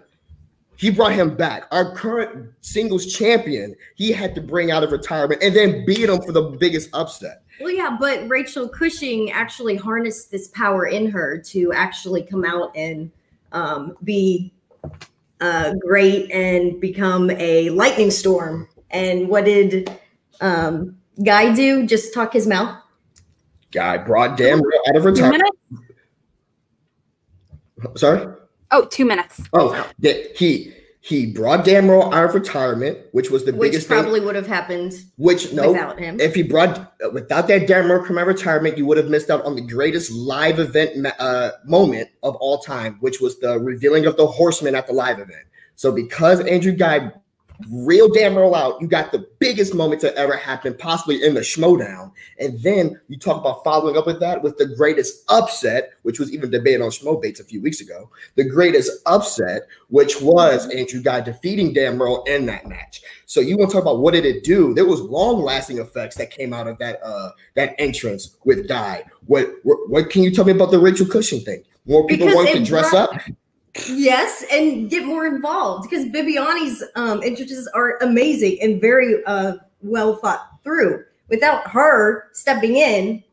He 0.77 0.89
brought 0.89 1.13
him 1.13 1.35
back. 1.35 1.67
Our 1.71 1.93
current 1.95 2.53
singles 2.61 3.13
champion, 3.13 3.75
he 3.95 4.11
had 4.11 4.33
to 4.33 4.41
bring 4.41 4.71
out 4.71 4.83
of 4.83 4.91
retirement 4.91 5.43
and 5.43 5.55
then 5.55 5.85
beat 5.85 6.09
him 6.09 6.21
for 6.21 6.31
the 6.31 6.57
biggest 6.59 6.89
upset. 6.93 7.43
Well, 7.59 7.71
yeah, 7.71 7.95
but 7.99 8.27
Rachel 8.27 8.67
Cushing 8.67 9.29
actually 9.29 9.75
harnessed 9.75 10.31
this 10.31 10.47
power 10.47 10.87
in 10.87 11.11
her 11.11 11.37
to 11.37 11.71
actually 11.73 12.23
come 12.23 12.43
out 12.43 12.75
and 12.75 13.11
um, 13.51 13.95
be 14.03 14.51
uh, 15.39 15.73
great 15.75 16.31
and 16.31 16.81
become 16.81 17.29
a 17.29 17.69
lightning 17.69 18.09
storm. 18.09 18.67
And 18.89 19.27
what 19.29 19.45
did 19.45 19.91
um, 20.41 20.97
Guy 21.23 21.53
do? 21.53 21.85
Just 21.85 22.13
talk 22.13 22.33
his 22.33 22.47
mouth? 22.47 22.77
Guy 23.71 23.97
brought 23.97 24.37
Dan 24.37 24.59
Murrell 24.59 24.81
out 24.89 24.95
of 24.97 25.05
retirement. 25.05 25.43
Sorry. 27.95 28.27
Oh, 28.71 28.85
two 28.85 29.05
minutes. 29.05 29.41
Oh, 29.53 29.89
that 29.99 30.35
he 30.37 30.73
he 31.03 31.25
brought 31.25 31.65
Dan 31.65 31.87
Murrell 31.87 32.13
out 32.13 32.25
of 32.25 32.35
retirement, 32.35 32.97
which 33.11 33.31
was 33.31 33.43
the 33.43 33.51
Which 33.53 33.71
biggest 33.71 33.87
probably 33.87 34.19
thing. 34.19 34.27
would 34.27 34.35
have 34.35 34.45
happened 34.45 34.93
Which 35.17 35.51
no, 35.51 35.71
without 35.71 35.97
him. 35.99 36.19
if 36.19 36.35
he 36.35 36.43
brought 36.43 36.93
without 37.11 37.47
that 37.47 37.67
Dan 37.67 37.87
Murrell 37.87 38.05
come 38.05 38.17
out 38.17 38.21
of 38.23 38.27
retirement, 38.27 38.77
you 38.77 38.85
would 38.85 38.97
have 38.97 39.09
missed 39.09 39.29
out 39.29 39.43
on 39.43 39.55
the 39.55 39.61
greatest 39.61 40.11
live 40.11 40.59
event 40.59 41.07
uh, 41.19 41.51
moment 41.65 42.09
of 42.23 42.35
all 42.35 42.59
time, 42.59 42.97
which 42.99 43.19
was 43.19 43.39
the 43.39 43.57
revealing 43.59 44.05
of 44.05 44.15
the 44.15 44.27
Horseman 44.27 44.75
at 44.75 44.85
the 44.85 44.93
live 44.93 45.19
event. 45.19 45.45
So 45.75 45.91
because 45.91 46.39
Andrew 46.41 46.73
Guy 46.73 47.11
real 47.69 48.07
Dan 48.09 48.33
Murrell 48.33 48.55
out, 48.55 48.81
you 48.81 48.87
got 48.87 49.11
the 49.11 49.27
biggest 49.39 49.73
moment 49.73 50.01
to 50.01 50.15
ever 50.17 50.35
happen, 50.37 50.73
possibly 50.73 51.23
in 51.23 51.33
the 51.33 51.41
Schmoedown. 51.41 52.11
And 52.39 52.59
then 52.61 52.99
you 53.07 53.17
talk 53.17 53.37
about 53.39 53.63
following 53.63 53.97
up 53.97 54.05
with 54.07 54.19
that 54.21 54.41
with 54.41 54.57
the 54.57 54.67
greatest 54.75 55.23
upset, 55.29 55.91
which 56.03 56.19
was 56.19 56.31
even 56.33 56.49
debated 56.49 56.81
on 56.81 56.89
Schmo 56.89 57.21
Bates 57.21 57.39
a 57.39 57.43
few 57.43 57.61
weeks 57.61 57.81
ago. 57.81 58.09
The 58.35 58.43
greatest 58.43 58.91
upset, 59.05 59.63
which 59.89 60.21
was 60.21 60.69
Andrew 60.69 61.01
Guy 61.01 61.21
defeating 61.21 61.73
Dan 61.73 61.97
Murrell 61.97 62.23
in 62.23 62.45
that 62.47 62.67
match. 62.67 63.01
So 63.25 63.39
you 63.39 63.57
want 63.57 63.71
to 63.71 63.75
talk 63.75 63.83
about 63.83 63.99
what 63.99 64.13
did 64.13 64.25
it 64.25 64.43
do? 64.43 64.73
There 64.73 64.85
was 64.85 65.01
long-lasting 65.01 65.77
effects 65.79 66.15
that 66.17 66.31
came 66.31 66.53
out 66.53 66.67
of 66.67 66.77
that 66.79 66.99
uh 67.03 67.31
that 67.55 67.75
entrance 67.79 68.35
with 68.45 68.67
Guy. 68.67 69.03
What 69.25 69.49
what, 69.63 69.77
what 69.89 70.09
can 70.09 70.23
you 70.23 70.31
tell 70.31 70.45
me 70.45 70.51
about 70.51 70.71
the 70.71 70.79
Rachel 70.79 71.05
Cushing 71.05 71.41
thing? 71.41 71.63
More 71.85 72.05
people 72.05 72.27
Because 72.27 72.35
wanted 72.35 72.59
to 72.59 72.65
dress 72.65 72.89
brought- 72.91 73.15
up. 73.15 73.21
Yes, 73.89 74.43
and 74.51 74.89
get 74.89 75.05
more 75.05 75.25
involved 75.25 75.89
because 75.89 76.05
Bibiani's 76.07 76.83
um, 76.95 77.21
entrances 77.23 77.67
are 77.73 77.97
amazing 78.01 78.57
and 78.61 78.81
very 78.81 79.23
uh, 79.25 79.53
well 79.81 80.17
thought 80.17 80.49
through. 80.63 81.05
Without 81.29 81.67
her 81.69 82.27
stepping 82.33 82.75
in, 82.75 83.23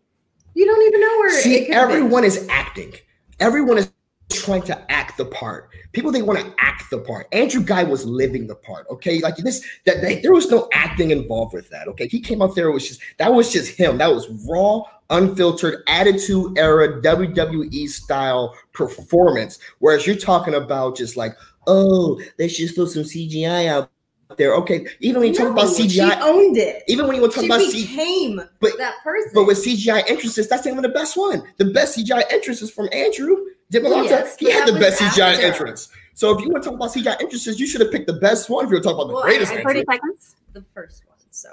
you 0.55 0.65
don't 0.65 0.83
even 0.87 1.01
know 1.01 1.19
where. 1.19 1.41
See, 1.41 1.65
been. 1.65 1.75
everyone 1.75 2.25
is 2.25 2.47
acting. 2.49 2.95
Everyone 3.41 3.79
is 3.79 3.91
trying 4.31 4.63
to 4.63 4.93
act 4.93 5.17
the 5.17 5.25
part. 5.25 5.71
People 5.93 6.13
they 6.13 6.23
want 6.23 6.39
to 6.39 6.55
act 6.59 6.91
the 6.91 6.99
part. 6.99 7.27
Andrew 7.33 7.63
Guy 7.63 7.83
was 7.83 8.05
living 8.05 8.47
the 8.47 8.55
part. 8.57 8.87
Okay, 8.91 9.21
like 9.21 9.37
this 9.37 9.65
that, 9.87 10.01
that 10.03 10.23
there 10.23 10.33
was 10.33 10.51
no 10.51 10.69
acting 10.73 11.11
involved 11.11 11.55
with 11.55 11.69
that. 11.71 11.89
Okay, 11.89 12.07
he 12.09 12.21
came 12.21 12.43
out 12.43 12.55
there 12.55 12.71
was 12.71 12.87
just 12.87 13.01
that 13.19 13.33
was 13.33 13.53
just 13.53 13.77
him. 13.77 13.99
That 13.99 14.13
was 14.13 14.29
raw, 14.49 14.83
unfiltered, 15.11 15.83
attitude 15.89 16.59
era 16.59 17.01
WWE 17.01 17.89
style 17.89 18.55
performance. 18.73 19.59
Whereas 19.79 20.07
you're 20.07 20.17
talking 20.17 20.55
about 20.55 20.97
just 20.97 21.17
like 21.17 21.35
oh, 21.67 22.21
let's 22.39 22.57
just 22.57 22.75
throw 22.75 22.87
some 22.87 23.03
CGI 23.03 23.69
out 23.69 23.91
there. 24.37 24.55
Okay, 24.57 24.87
even 25.01 25.21
when 25.21 25.33
you 25.33 25.39
no, 25.39 25.47
talk 25.47 25.53
about 25.53 25.75
CGI, 25.75 25.89
she 25.89 26.21
owned 26.21 26.57
it. 26.57 26.83
Even 26.89 27.07
when 27.07 27.17
you 27.17 27.23
want 27.23 27.33
to 27.35 27.41
talk 27.41 27.61
she 27.61 27.67
about 27.67 27.73
became 27.73 28.39
C- 28.39 28.47
but, 28.61 28.79
that 28.79 28.97
person. 29.03 29.33
But 29.35 29.47
with 29.47 29.65
CGI 29.65 30.05
entrances, 30.09 30.49
that's 30.49 30.67
even 30.67 30.83
the 30.83 30.89
best 30.89 31.17
one. 31.17 31.43
The 31.57 31.67
best 31.67 31.99
CGI 31.99 32.23
entrance 32.31 32.63
is 32.63 32.71
from 32.71 32.89
Andrew 32.93 33.37
DiMolanta. 33.73 34.05
Yes, 34.05 34.37
he 34.39 34.51
had 34.51 34.69
the 34.69 34.79
best 34.79 35.01
CGI 35.01 35.35
after. 35.35 35.47
entrance. 35.47 35.89
So 36.15 36.37
if 36.37 36.45
you 36.45 36.51
want 36.51 36.65
to 36.65 36.71
talk 36.71 36.77
about 36.77 36.91
CGI 36.91 37.21
entrances, 37.21 37.61
you 37.61 37.67
should 37.67 37.81
have 37.81 37.93
picked 37.93 38.07
the 38.07 38.15
best 38.15 38.51
one. 38.51 38.65
If 38.65 38.71
you're 38.71 38.81
talking 38.81 38.97
about 38.97 39.09
the 39.09 39.15
well, 39.15 39.23
greatest, 39.23 39.53
I, 39.53 39.63
30 39.63 39.85
seconds. 39.91 40.37
The 40.53 40.65
first 40.75 41.05
one. 41.07 41.17
So 41.31 41.51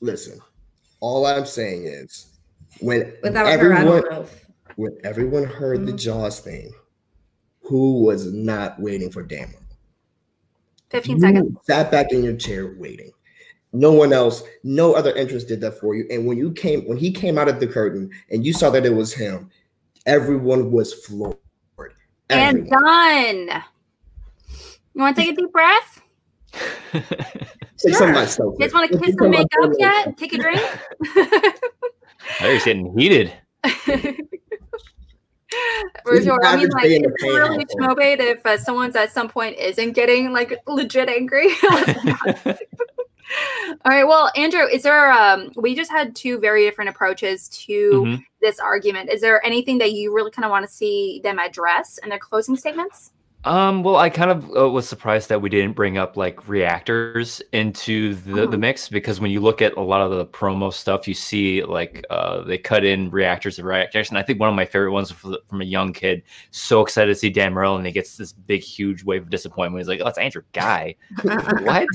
listen, 0.00 0.40
all 1.00 1.26
I'm 1.26 1.46
saying 1.46 1.86
is 1.86 2.26
when 2.80 3.12
Without 3.22 3.46
everyone 3.46 3.86
her, 3.86 4.26
when 4.76 4.96
everyone 5.04 5.44
heard 5.44 5.78
mm-hmm. 5.78 5.86
the 5.86 5.92
Jaws 5.92 6.40
thing, 6.40 6.72
who 7.62 8.04
was 8.04 8.32
not 8.32 8.78
waiting 8.78 9.10
for 9.10 9.22
Damon? 9.22 9.65
15 10.90 11.20
seconds. 11.20 11.58
Sat 11.64 11.90
back 11.90 12.12
in 12.12 12.22
your 12.22 12.36
chair 12.36 12.74
waiting. 12.78 13.10
No 13.72 13.92
one 13.92 14.12
else, 14.12 14.42
no 14.62 14.94
other 14.94 15.14
entrance 15.14 15.44
did 15.44 15.60
that 15.60 15.78
for 15.78 15.94
you. 15.94 16.06
And 16.10 16.26
when 16.26 16.38
you 16.38 16.52
came, 16.52 16.82
when 16.86 16.96
he 16.96 17.12
came 17.12 17.36
out 17.36 17.48
of 17.48 17.60
the 17.60 17.66
curtain 17.66 18.10
and 18.30 18.46
you 18.46 18.52
saw 18.52 18.70
that 18.70 18.86
it 18.86 18.94
was 18.94 19.12
him, 19.12 19.50
everyone 20.06 20.70
was 20.70 20.94
floored. 20.94 21.36
Everyone. 22.30 22.58
And 22.58 22.70
done. 22.70 23.62
You 24.94 25.02
want 25.02 25.16
to 25.16 25.22
take 25.22 25.32
a 25.32 25.36
deep 25.36 25.52
breath? 25.52 26.02
Take 27.78 27.92
sure. 27.92 27.98
some 27.98 28.12
myself. 28.12 28.54
You 28.58 28.66
guys 28.66 28.72
want 28.72 28.90
to 28.90 28.98
kiss 28.98 29.14
and 29.18 29.30
make 29.30 29.46
up 29.62 29.70
yet? 29.78 30.16
Take 30.16 30.32
a 30.32 30.38
drink. 30.38 30.60
I 32.40 32.54
was 32.54 32.64
getting 32.64 32.98
heated. 32.98 33.32
For 36.04 36.20
sure. 36.22 36.44
I 36.44 36.56
mean, 36.56 36.68
like, 36.68 36.86
it's 36.86 37.22
really 37.22 37.64
schmobait 37.66 38.18
if 38.18 38.44
uh, 38.44 38.58
someone's 38.58 38.96
at 38.96 39.12
some 39.12 39.28
point 39.28 39.56
isn't 39.58 39.92
getting 39.92 40.32
like 40.32 40.58
legit 40.66 41.08
angry. 41.08 41.48
All 43.84 43.92
right. 43.92 44.04
Well, 44.04 44.30
Andrew, 44.36 44.66
is 44.66 44.82
there? 44.82 45.12
Um, 45.12 45.50
we 45.56 45.74
just 45.74 45.90
had 45.90 46.14
two 46.14 46.38
very 46.38 46.64
different 46.64 46.90
approaches 46.90 47.48
to 47.48 47.90
mm-hmm. 47.92 48.22
this 48.40 48.58
argument. 48.58 49.10
Is 49.10 49.20
there 49.20 49.44
anything 49.44 49.78
that 49.78 49.92
you 49.92 50.14
really 50.14 50.30
kind 50.30 50.44
of 50.44 50.50
want 50.50 50.66
to 50.66 50.72
see 50.72 51.20
them 51.22 51.38
address 51.38 51.98
in 52.02 52.08
their 52.08 52.18
closing 52.18 52.56
statements? 52.56 53.12
Um, 53.46 53.84
well, 53.84 53.94
I 53.94 54.10
kind 54.10 54.32
of 54.32 54.56
uh, 54.56 54.68
was 54.68 54.88
surprised 54.88 55.28
that 55.28 55.40
we 55.40 55.48
didn't 55.48 55.74
bring 55.74 55.98
up 55.98 56.16
like 56.16 56.48
reactors 56.48 57.40
into 57.52 58.16
the, 58.16 58.42
oh. 58.42 58.46
the 58.46 58.58
mix 58.58 58.88
because 58.88 59.20
when 59.20 59.30
you 59.30 59.38
look 59.38 59.62
at 59.62 59.76
a 59.76 59.80
lot 59.80 60.00
of 60.00 60.10
the 60.10 60.26
promo 60.26 60.72
stuff, 60.72 61.06
you 61.06 61.14
see 61.14 61.62
like 61.62 62.04
uh, 62.10 62.42
they 62.42 62.58
cut 62.58 62.84
in 62.84 63.08
reactors 63.08 63.60
of 63.60 63.64
reactors. 63.64 64.08
And 64.08 64.18
I 64.18 64.22
think 64.22 64.40
one 64.40 64.48
of 64.48 64.56
my 64.56 64.64
favorite 64.64 64.90
ones 64.90 65.12
from 65.12 65.60
a 65.60 65.64
young 65.64 65.92
kid, 65.92 66.24
so 66.50 66.80
excited 66.80 67.06
to 67.06 67.14
see 67.14 67.30
Dan 67.30 67.54
Murrell, 67.54 67.76
and 67.76 67.86
he 67.86 67.92
gets 67.92 68.16
this 68.16 68.32
big, 68.32 68.62
huge 68.62 69.04
wave 69.04 69.22
of 69.22 69.30
disappointment. 69.30 69.80
He's 69.80 69.88
like, 69.88 70.00
"Oh, 70.02 70.08
it's 70.08 70.18
Andrew 70.18 70.42
Guy, 70.52 70.96
what?" 71.22 71.86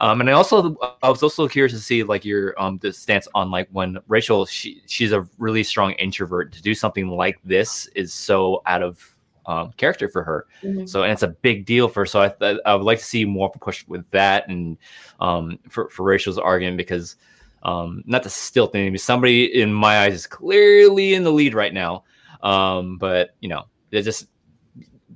Um, 0.00 0.22
and 0.22 0.30
I 0.30 0.32
also 0.32 0.78
I 1.02 1.10
was 1.10 1.22
also 1.22 1.46
curious 1.46 1.74
to 1.74 1.78
see 1.78 2.04
like 2.04 2.24
your 2.24 2.58
um 2.58 2.78
the 2.78 2.90
stance 2.90 3.28
on 3.34 3.50
like 3.50 3.68
when 3.70 3.98
Rachel 4.08 4.46
she 4.46 4.80
she's 4.86 5.12
a 5.12 5.28
really 5.36 5.62
strong 5.62 5.92
introvert 5.92 6.52
to 6.54 6.62
do 6.62 6.74
something 6.74 7.08
like 7.08 7.38
this 7.44 7.86
is 7.94 8.14
so 8.14 8.62
out 8.64 8.82
of 8.82 9.15
um, 9.46 9.72
character 9.76 10.08
for 10.08 10.22
her. 10.22 10.46
Mm-hmm. 10.62 10.86
So, 10.86 11.02
and 11.02 11.12
it's 11.12 11.22
a 11.22 11.28
big 11.28 11.66
deal 11.66 11.88
for 11.88 12.00
her. 12.00 12.06
So, 12.06 12.22
I, 12.22 12.58
I 12.64 12.74
would 12.74 12.84
like 12.84 12.98
to 12.98 13.04
see 13.04 13.24
more 13.24 13.50
push 13.50 13.86
with 13.86 14.08
that 14.10 14.48
and 14.48 14.76
um, 15.20 15.58
for, 15.68 15.88
for 15.90 16.04
Rachel's 16.04 16.38
argument 16.38 16.76
because 16.76 17.16
um, 17.62 18.02
not 18.06 18.22
to 18.22 18.30
still 18.30 18.68
think 18.68 18.98
somebody 18.98 19.60
in 19.60 19.72
my 19.72 20.00
eyes 20.00 20.14
is 20.14 20.26
clearly 20.26 21.14
in 21.14 21.24
the 21.24 21.32
lead 21.32 21.54
right 21.54 21.74
now. 21.74 22.04
Um, 22.42 22.96
but 22.98 23.30
you 23.40 23.48
know, 23.48 23.64
they 23.90 24.02
just 24.02 24.28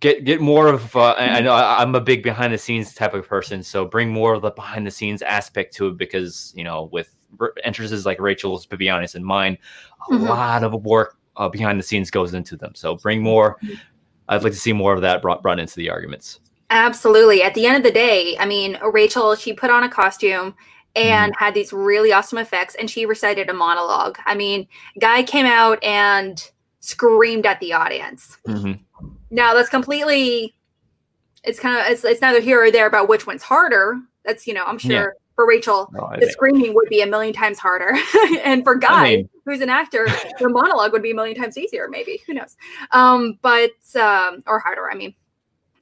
get 0.00 0.24
get 0.24 0.40
more 0.40 0.66
of. 0.68 0.94
Uh, 0.96 1.12
I, 1.12 1.38
I 1.38 1.40
know 1.40 1.52
I, 1.52 1.80
I'm 1.80 1.94
a 1.94 2.00
big 2.00 2.22
behind 2.22 2.52
the 2.52 2.58
scenes 2.58 2.92
type 2.94 3.14
of 3.14 3.28
person, 3.28 3.62
so 3.62 3.84
bring 3.84 4.10
more 4.10 4.34
of 4.34 4.42
the 4.42 4.50
behind 4.50 4.86
the 4.86 4.90
scenes 4.90 5.22
aspect 5.22 5.74
to 5.76 5.88
it 5.88 5.96
because 5.96 6.52
you 6.56 6.64
know 6.64 6.88
with 6.92 7.14
entrances 7.62 8.06
like 8.06 8.18
Rachel's, 8.20 8.66
honest, 8.90 9.14
and 9.14 9.24
mine, 9.24 9.56
a 10.08 10.12
mm-hmm. 10.12 10.24
lot 10.24 10.64
of 10.64 10.72
work 10.84 11.16
uh, 11.36 11.48
behind 11.48 11.78
the 11.78 11.84
scenes 11.84 12.10
goes 12.10 12.34
into 12.34 12.56
them. 12.56 12.74
So 12.74 12.96
bring 12.96 13.22
more 13.22 13.56
mm-hmm. 13.62 13.74
I'd 14.30 14.44
like 14.44 14.52
to 14.52 14.58
see 14.58 14.72
more 14.72 14.94
of 14.94 15.02
that 15.02 15.20
brought 15.20 15.42
brought 15.42 15.58
into 15.58 15.76
the 15.76 15.90
arguments. 15.90 16.40
Absolutely. 16.70 17.42
At 17.42 17.54
the 17.54 17.66
end 17.66 17.76
of 17.76 17.82
the 17.82 17.90
day, 17.90 18.36
I 18.38 18.46
mean, 18.46 18.78
Rachel, 18.92 19.34
she 19.34 19.52
put 19.52 19.70
on 19.70 19.82
a 19.82 19.88
costume 19.88 20.54
and 20.94 21.32
mm-hmm. 21.32 21.44
had 21.44 21.52
these 21.52 21.72
really 21.72 22.12
awesome 22.12 22.38
effects 22.38 22.76
and 22.76 22.88
she 22.88 23.06
recited 23.06 23.50
a 23.50 23.52
monologue. 23.52 24.18
I 24.24 24.36
mean, 24.36 24.68
guy 25.00 25.24
came 25.24 25.46
out 25.46 25.82
and 25.82 26.42
screamed 26.78 27.44
at 27.44 27.58
the 27.58 27.72
audience. 27.72 28.38
Mm-hmm. 28.46 29.06
Now 29.32 29.52
that's 29.52 29.68
completely 29.68 30.54
it's 31.42 31.58
kind 31.58 31.80
of 31.80 31.90
it's, 31.90 32.04
it's 32.04 32.20
neither 32.20 32.40
here 32.40 32.62
or 32.62 32.70
there 32.70 32.86
about 32.86 33.08
which 33.08 33.26
one's 33.26 33.42
harder. 33.42 33.98
That's 34.24 34.46
you 34.46 34.54
know, 34.54 34.64
I'm 34.64 34.78
sure 34.78 34.92
yeah. 34.92 35.06
for 35.34 35.48
Rachel, 35.48 35.90
no, 35.92 36.08
the 36.12 36.20
think. 36.20 36.32
screaming 36.32 36.74
would 36.74 36.88
be 36.88 37.02
a 37.02 37.06
million 37.06 37.34
times 37.34 37.58
harder. 37.58 37.98
and 38.44 38.62
for 38.62 38.76
Guy, 38.76 39.02
I 39.02 39.16
mean, 39.16 39.28
who's 39.50 39.60
an 39.60 39.70
actor, 39.70 40.06
the 40.38 40.48
monologue 40.48 40.92
would 40.92 41.02
be 41.02 41.10
a 41.10 41.14
million 41.14 41.36
times 41.36 41.58
easier, 41.58 41.88
maybe. 41.88 42.22
Who 42.26 42.34
knows? 42.34 42.56
Um, 42.92 43.38
but 43.42 43.72
um, 43.96 44.42
or 44.46 44.58
harder, 44.58 44.90
I 44.90 44.94
mean. 44.94 45.14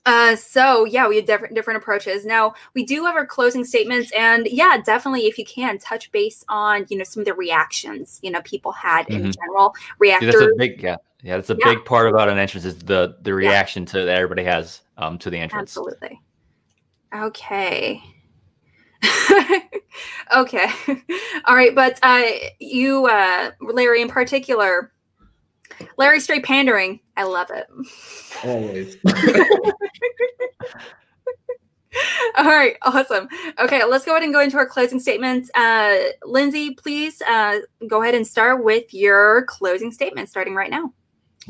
Uh, 0.06 0.34
so 0.36 0.86
yeah, 0.86 1.06
we 1.06 1.16
had 1.16 1.26
different 1.26 1.54
different 1.54 1.82
approaches. 1.82 2.24
Now 2.24 2.54
we 2.74 2.84
do 2.84 3.04
have 3.04 3.14
our 3.14 3.26
closing 3.26 3.62
statements, 3.62 4.10
and 4.12 4.48
yeah, 4.50 4.78
definitely 4.82 5.26
if 5.26 5.38
you 5.38 5.44
can 5.44 5.78
touch 5.78 6.10
base 6.12 6.44
on 6.48 6.86
you 6.88 6.96
know 6.96 7.04
some 7.04 7.20
of 7.20 7.26
the 7.26 7.34
reactions 7.34 8.18
you 8.22 8.30
know 8.30 8.40
people 8.42 8.72
had 8.72 9.06
mm-hmm. 9.06 9.26
in 9.26 9.32
general. 9.32 9.74
Reactors. 9.98 10.34
Yeah, 10.34 10.40
that's 10.40 10.52
a 10.52 10.56
big 10.56 10.82
yeah 10.82 10.96
yeah 11.22 11.36
that's 11.36 11.50
a 11.50 11.56
yeah. 11.58 11.74
big 11.74 11.84
part 11.84 12.08
about 12.08 12.30
an 12.30 12.38
entrance 12.38 12.64
is 12.64 12.78
the 12.78 13.16
the 13.20 13.34
reaction 13.34 13.82
yeah. 13.82 13.92
to 13.92 14.04
that 14.06 14.16
everybody 14.16 14.44
has 14.44 14.80
um 14.96 15.18
to 15.18 15.28
the 15.28 15.38
entrance. 15.38 15.76
Absolutely. 15.76 16.20
Okay. 17.14 18.02
okay. 20.36 20.66
All 21.44 21.54
right. 21.54 21.74
But 21.74 21.98
uh, 22.02 22.22
you, 22.58 23.06
uh, 23.06 23.50
Larry, 23.60 24.02
in 24.02 24.08
particular, 24.08 24.92
Larry 25.96 26.20
straight 26.20 26.44
pandering. 26.44 27.00
I 27.16 27.24
love 27.24 27.50
it. 27.50 27.66
Always. 28.44 28.96
All 32.36 32.44
right, 32.44 32.76
awesome. 32.82 33.28
Okay, 33.58 33.82
let's 33.84 34.04
go 34.04 34.12
ahead 34.12 34.22
and 34.22 34.32
go 34.32 34.40
into 34.40 34.56
our 34.56 34.66
closing 34.66 35.00
statements. 35.00 35.50
Uh, 35.54 35.96
Lindsay, 36.22 36.74
please 36.74 37.20
uh, 37.22 37.58
go 37.88 38.02
ahead 38.02 38.14
and 38.14 38.26
start 38.26 38.62
with 38.62 38.92
your 38.94 39.44
closing 39.46 39.90
statement, 39.90 40.28
starting 40.28 40.54
right 40.54 40.70
now. 40.70 40.92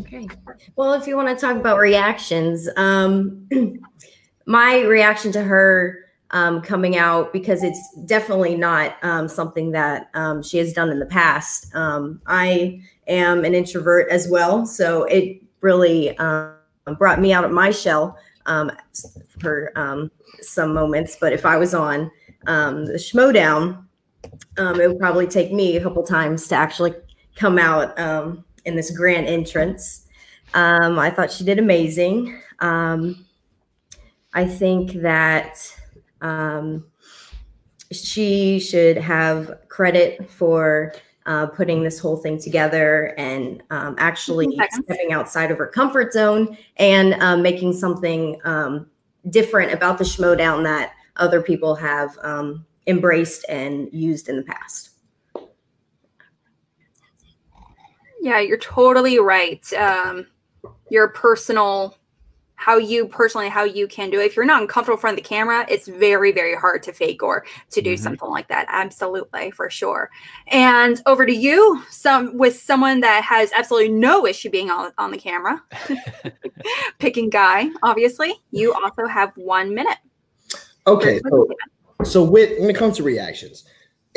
Okay. 0.00 0.28
Well, 0.76 0.95
if 0.95 1.07
you 1.07 1.17
want 1.17 1.28
to 1.28 1.35
talk 1.35 1.57
about 1.57 1.78
reactions, 1.78 2.69
um, 2.76 3.49
my 4.47 4.81
reaction 4.83 5.33
to 5.33 5.43
her 5.43 6.07
um, 6.32 6.61
coming 6.61 6.97
out 6.97 7.32
because 7.32 7.62
it's 7.62 7.80
definitely 8.04 8.54
not 8.56 8.97
um, 9.02 9.28
something 9.28 9.70
that 9.73 10.11
um, 10.14 10.42
she 10.42 10.58
has 10.58 10.73
done 10.73 10.90
in 10.90 10.99
the 10.99 11.06
past. 11.06 11.75
Um, 11.75 12.20
I 12.26 12.82
am 13.06 13.44
an 13.44 13.54
introvert 13.54 14.11
as 14.11 14.28
well, 14.28 14.66
so 14.66 15.04
it 15.04 15.42
really 15.61 16.16
um, 16.18 16.54
brought 16.99 17.20
me 17.20 17.32
out 17.32 17.44
of 17.44 17.50
my 17.50 17.70
shell 17.70 18.18
um, 18.47 18.70
for 19.40 19.73
some 20.40 20.75
moments. 20.75 21.16
But 21.18 21.32
if 21.32 21.47
I 21.47 21.56
was 21.56 21.75
on 21.75 22.11
the 22.44 22.99
Schmoedown, 22.99 23.85
it 24.58 24.88
would 24.88 24.99
probably 24.99 25.26
take 25.26 25.52
me 25.52 25.76
a 25.76 25.82
couple 25.82 26.02
times 26.02 26.47
to 26.49 26.54
actually 26.54 26.94
come 27.37 27.58
out 27.58 27.99
in 28.64 28.76
this 28.76 28.90
grand 28.90 29.26
entrance. 29.26 30.04
I 30.52 31.11
thought 31.11 31.32
she 31.32 31.44
did 31.44 31.58
amazing. 31.58 32.38
I 34.35 34.44
think 34.47 34.92
that 35.00 35.75
um, 36.20 36.87
she 37.92 38.60
should 38.60 38.96
have 38.96 39.58
credit 39.68 40.30
for 40.30 40.92
uh, 41.26 41.46
putting 41.46 41.82
this 41.82 41.98
whole 41.98 42.16
thing 42.16 42.40
together 42.40 43.14
and 43.18 43.62
um, 43.70 43.94
actually 43.98 44.48
stepping 44.70 45.12
outside 45.12 45.50
of 45.50 45.58
her 45.58 45.66
comfort 45.66 46.12
zone 46.12 46.56
and 46.78 47.14
um, 47.22 47.42
making 47.42 47.72
something 47.72 48.40
um, 48.44 48.87
different 49.28 49.72
about 49.72 49.98
the 49.98 50.04
Schmoedown 50.04 50.62
that 50.64 50.92
other 51.16 51.42
people 51.42 51.75
have 51.75 52.16
um, 52.22 52.64
embraced 52.87 53.44
and 53.50 53.90
used 53.92 54.30
in 54.30 54.37
the 54.37 54.42
past. 54.42 54.90
Yeah, 58.22 58.40
you're 58.40 58.56
totally 58.56 59.18
right. 59.18 59.70
Um, 59.75 60.26
your 60.90 61.08
personal 61.08 61.98
how 62.58 62.76
you 62.76 63.06
personally 63.06 63.48
how 63.48 63.62
you 63.62 63.86
can 63.86 64.10
do 64.10 64.20
it. 64.20 64.24
If 64.26 64.36
you're 64.36 64.44
not 64.44 64.60
uncomfortable 64.60 64.96
in 64.96 65.00
front 65.00 65.16
of 65.18 65.24
the 65.24 65.28
camera 65.28 65.64
it's 65.68 65.86
very 65.86 66.32
very 66.32 66.56
hard 66.56 66.82
to 66.82 66.92
fake 66.92 67.22
or 67.22 67.44
to 67.70 67.80
do 67.80 67.94
Mhm. 67.94 67.98
something 68.00 68.28
like 68.28 68.48
that. 68.48 68.66
Absolutely 68.68 69.52
for 69.52 69.70
sure. 69.70 70.10
And 70.48 71.00
over 71.06 71.24
to 71.24 71.32
you 71.34 71.80
some 71.88 72.36
with 72.36 72.58
someone 72.58 73.00
that 73.00 73.22
has 73.22 73.52
absolutely 73.56 73.90
no 73.92 74.26
issue 74.26 74.50
being 74.50 74.70
on, 74.70 74.92
on 74.98 75.12
the 75.12 75.18
camera. 75.18 75.62
Picking 76.98 77.30
guy 77.30 77.70
obviously. 77.82 78.34
You 78.50 78.74
also 78.74 79.06
have 79.06 79.32
one 79.36 79.72
minute. 79.72 79.98
Okay, 80.86 81.20
so 81.30 81.48
so 82.04 82.22
with 82.24 82.58
when 82.60 82.70
it 82.70 82.76
comes 82.76 82.96
to 82.96 83.02
reactions, 83.02 83.64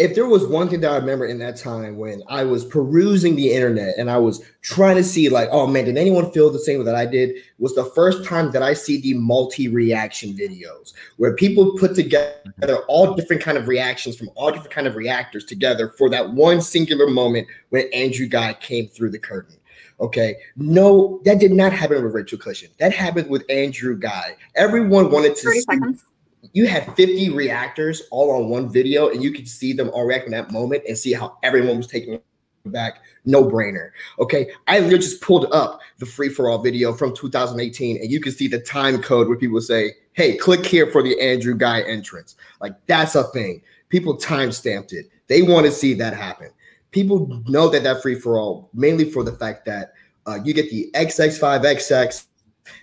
if 0.01 0.15
there 0.15 0.25
was 0.25 0.47
one 0.47 0.67
thing 0.67 0.81
that 0.81 0.91
I 0.91 0.95
remember 0.95 1.27
in 1.27 1.37
that 1.39 1.57
time 1.57 1.95
when 1.95 2.23
I 2.27 2.43
was 2.43 2.65
perusing 2.65 3.35
the 3.35 3.53
internet 3.53 3.95
and 3.99 4.09
I 4.09 4.17
was 4.17 4.43
trying 4.63 4.95
to 4.95 5.03
see 5.03 5.29
like, 5.29 5.47
oh 5.51 5.67
man, 5.67 5.85
did 5.85 5.95
anyone 5.95 6.31
feel 6.31 6.49
the 6.49 6.57
same 6.57 6.83
that 6.83 6.95
I 6.95 7.05
did? 7.05 7.35
Was 7.59 7.75
the 7.75 7.85
first 7.85 8.25
time 8.25 8.49
that 8.51 8.63
I 8.63 8.73
see 8.73 8.99
the 8.99 9.13
multi-reaction 9.13 10.33
videos 10.33 10.93
where 11.17 11.35
people 11.35 11.77
put 11.77 11.93
together 11.93 12.77
all 12.87 13.13
different 13.13 13.43
kind 13.43 13.59
of 13.59 13.67
reactions 13.67 14.17
from 14.17 14.31
all 14.35 14.49
different 14.49 14.71
kind 14.71 14.87
of 14.87 14.95
reactors 14.95 15.45
together 15.45 15.89
for 15.89 16.09
that 16.09 16.31
one 16.31 16.61
singular 16.61 17.07
moment 17.07 17.47
when 17.69 17.87
Andrew 17.93 18.25
Guy 18.25 18.53
came 18.55 18.87
through 18.87 19.11
the 19.11 19.19
curtain. 19.19 19.55
Okay, 19.99 20.35
no, 20.55 21.21
that 21.25 21.39
did 21.39 21.51
not 21.51 21.73
happen 21.73 22.03
with 22.03 22.15
Rachel 22.15 22.39
Cushing. 22.39 22.69
That 22.79 22.91
happened 22.91 23.29
with 23.29 23.43
Andrew 23.51 23.95
Guy. 23.95 24.35
Everyone 24.55 25.11
wanted 25.11 25.35
to 25.35 25.43
30 25.43 25.55
see 25.59 25.61
seconds 25.61 26.05
you 26.53 26.67
had 26.67 26.95
50 26.95 27.29
reactors 27.29 28.03
all 28.11 28.31
on 28.31 28.49
one 28.49 28.69
video 28.69 29.09
and 29.09 29.23
you 29.23 29.31
could 29.31 29.47
see 29.47 29.73
them 29.73 29.89
all 29.91 30.05
react 30.05 30.25
in 30.25 30.31
that 30.31 30.51
moment 30.51 30.83
and 30.87 30.97
see 30.97 31.13
how 31.13 31.37
everyone 31.43 31.77
was 31.77 31.87
taking 31.87 32.15
it 32.15 32.23
back. 32.65 33.01
No 33.25 33.43
brainer. 33.43 33.91
Okay? 34.19 34.51
I 34.67 34.79
literally 34.79 34.99
just 34.99 35.21
pulled 35.21 35.51
up 35.53 35.79
the 35.99 36.05
free 36.05 36.29
for 36.29 36.49
all 36.49 36.61
video 36.61 36.93
from 36.93 37.15
2018 37.15 37.97
and 37.97 38.11
you 38.11 38.19
can 38.19 38.31
see 38.31 38.47
the 38.47 38.59
time 38.59 39.01
code 39.01 39.27
where 39.27 39.37
people 39.37 39.61
say 39.61 39.93
hey 40.13 40.35
click 40.35 40.65
here 40.65 40.87
for 40.87 41.01
the 41.01 41.19
andrew 41.19 41.55
guy 41.55 41.81
entrance. 41.81 42.35
Like 42.59 42.73
that's 42.87 43.15
a 43.15 43.23
thing. 43.25 43.61
People 43.89 44.17
time 44.17 44.51
stamped 44.51 44.93
it. 44.93 45.09
They 45.27 45.41
want 45.41 45.65
to 45.65 45.71
see 45.71 45.93
that 45.95 46.13
happen. 46.13 46.49
People 46.91 47.41
know 47.47 47.69
that 47.69 47.83
that 47.83 48.01
free 48.01 48.15
for 48.15 48.37
all 48.37 48.69
mainly 48.73 49.09
for 49.09 49.23
the 49.23 49.31
fact 49.31 49.65
that 49.65 49.93
uh, 50.27 50.39
you 50.43 50.53
get 50.53 50.69
the 50.69 50.91
xx5xx 50.93 52.25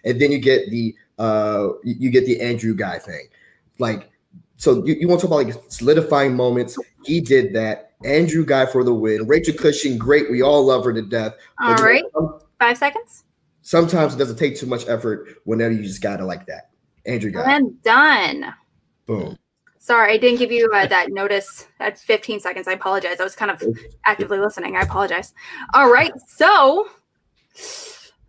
and 0.04 0.20
then 0.20 0.32
you 0.32 0.38
get 0.38 0.70
the 0.70 0.94
uh 1.18 1.68
you 1.84 2.10
get 2.10 2.26
the 2.26 2.40
andrew 2.40 2.75
guy 2.75 2.98
thing 2.98 3.28
like 3.78 4.11
so 4.56 4.85
you, 4.85 4.94
you 4.94 5.08
want 5.08 5.20
to 5.20 5.26
talk 5.28 5.40
about 5.40 5.54
like 5.54 5.64
solidifying 5.70 6.35
moments 6.35 6.76
he 7.04 7.20
did 7.20 7.52
that 7.54 7.92
andrew 8.04 8.44
guy 8.44 8.66
for 8.66 8.85
the 8.85 8.94
win 8.94 9.26
rachel 9.26 9.54
cushing 9.54 9.99
great 9.99 10.30
we 10.30 10.42
all 10.42 10.64
love 10.64 10.85
her 10.85 10.92
to 10.92 11.02
death 11.02 11.35
all 11.61 11.75
But 11.75 11.82
right 11.82 12.04
some- 12.12 12.40
five 12.58 12.78
seconds 12.78 13.25
sometimes 13.62 14.14
it 14.14 14.18
doesn't 14.18 14.37
take 14.37 14.56
too 14.56 14.66
much 14.66 14.88
effort 14.88 15.28
whenever 15.44 15.75
you 15.75 15.82
just 15.82 16.02
gotta 16.02 16.25
like 16.25 16.47
that 16.47 16.70
andrew 17.06 17.30
guy 17.30 17.56
and 17.56 17.82
done 17.82 18.54
boom 19.06 19.38
Sorry, 19.80 20.12
I 20.12 20.16
didn't 20.18 20.38
give 20.38 20.52
you 20.52 20.70
uh, 20.75 20.87
that 20.88 21.12
notice 21.12 21.66
at 21.80 21.99
15 21.99 22.40
seconds. 22.40 22.68
I 22.68 22.73
apologize. 22.73 23.20
I 23.20 23.25
was 23.25 23.35
kind 23.35 23.50
of 23.50 23.62
actively 24.04 24.38
listening. 24.38 24.76
I 24.76 24.82
apologize. 24.82 25.32
All 25.73 25.90
right. 25.90 26.12
So, 26.26 26.88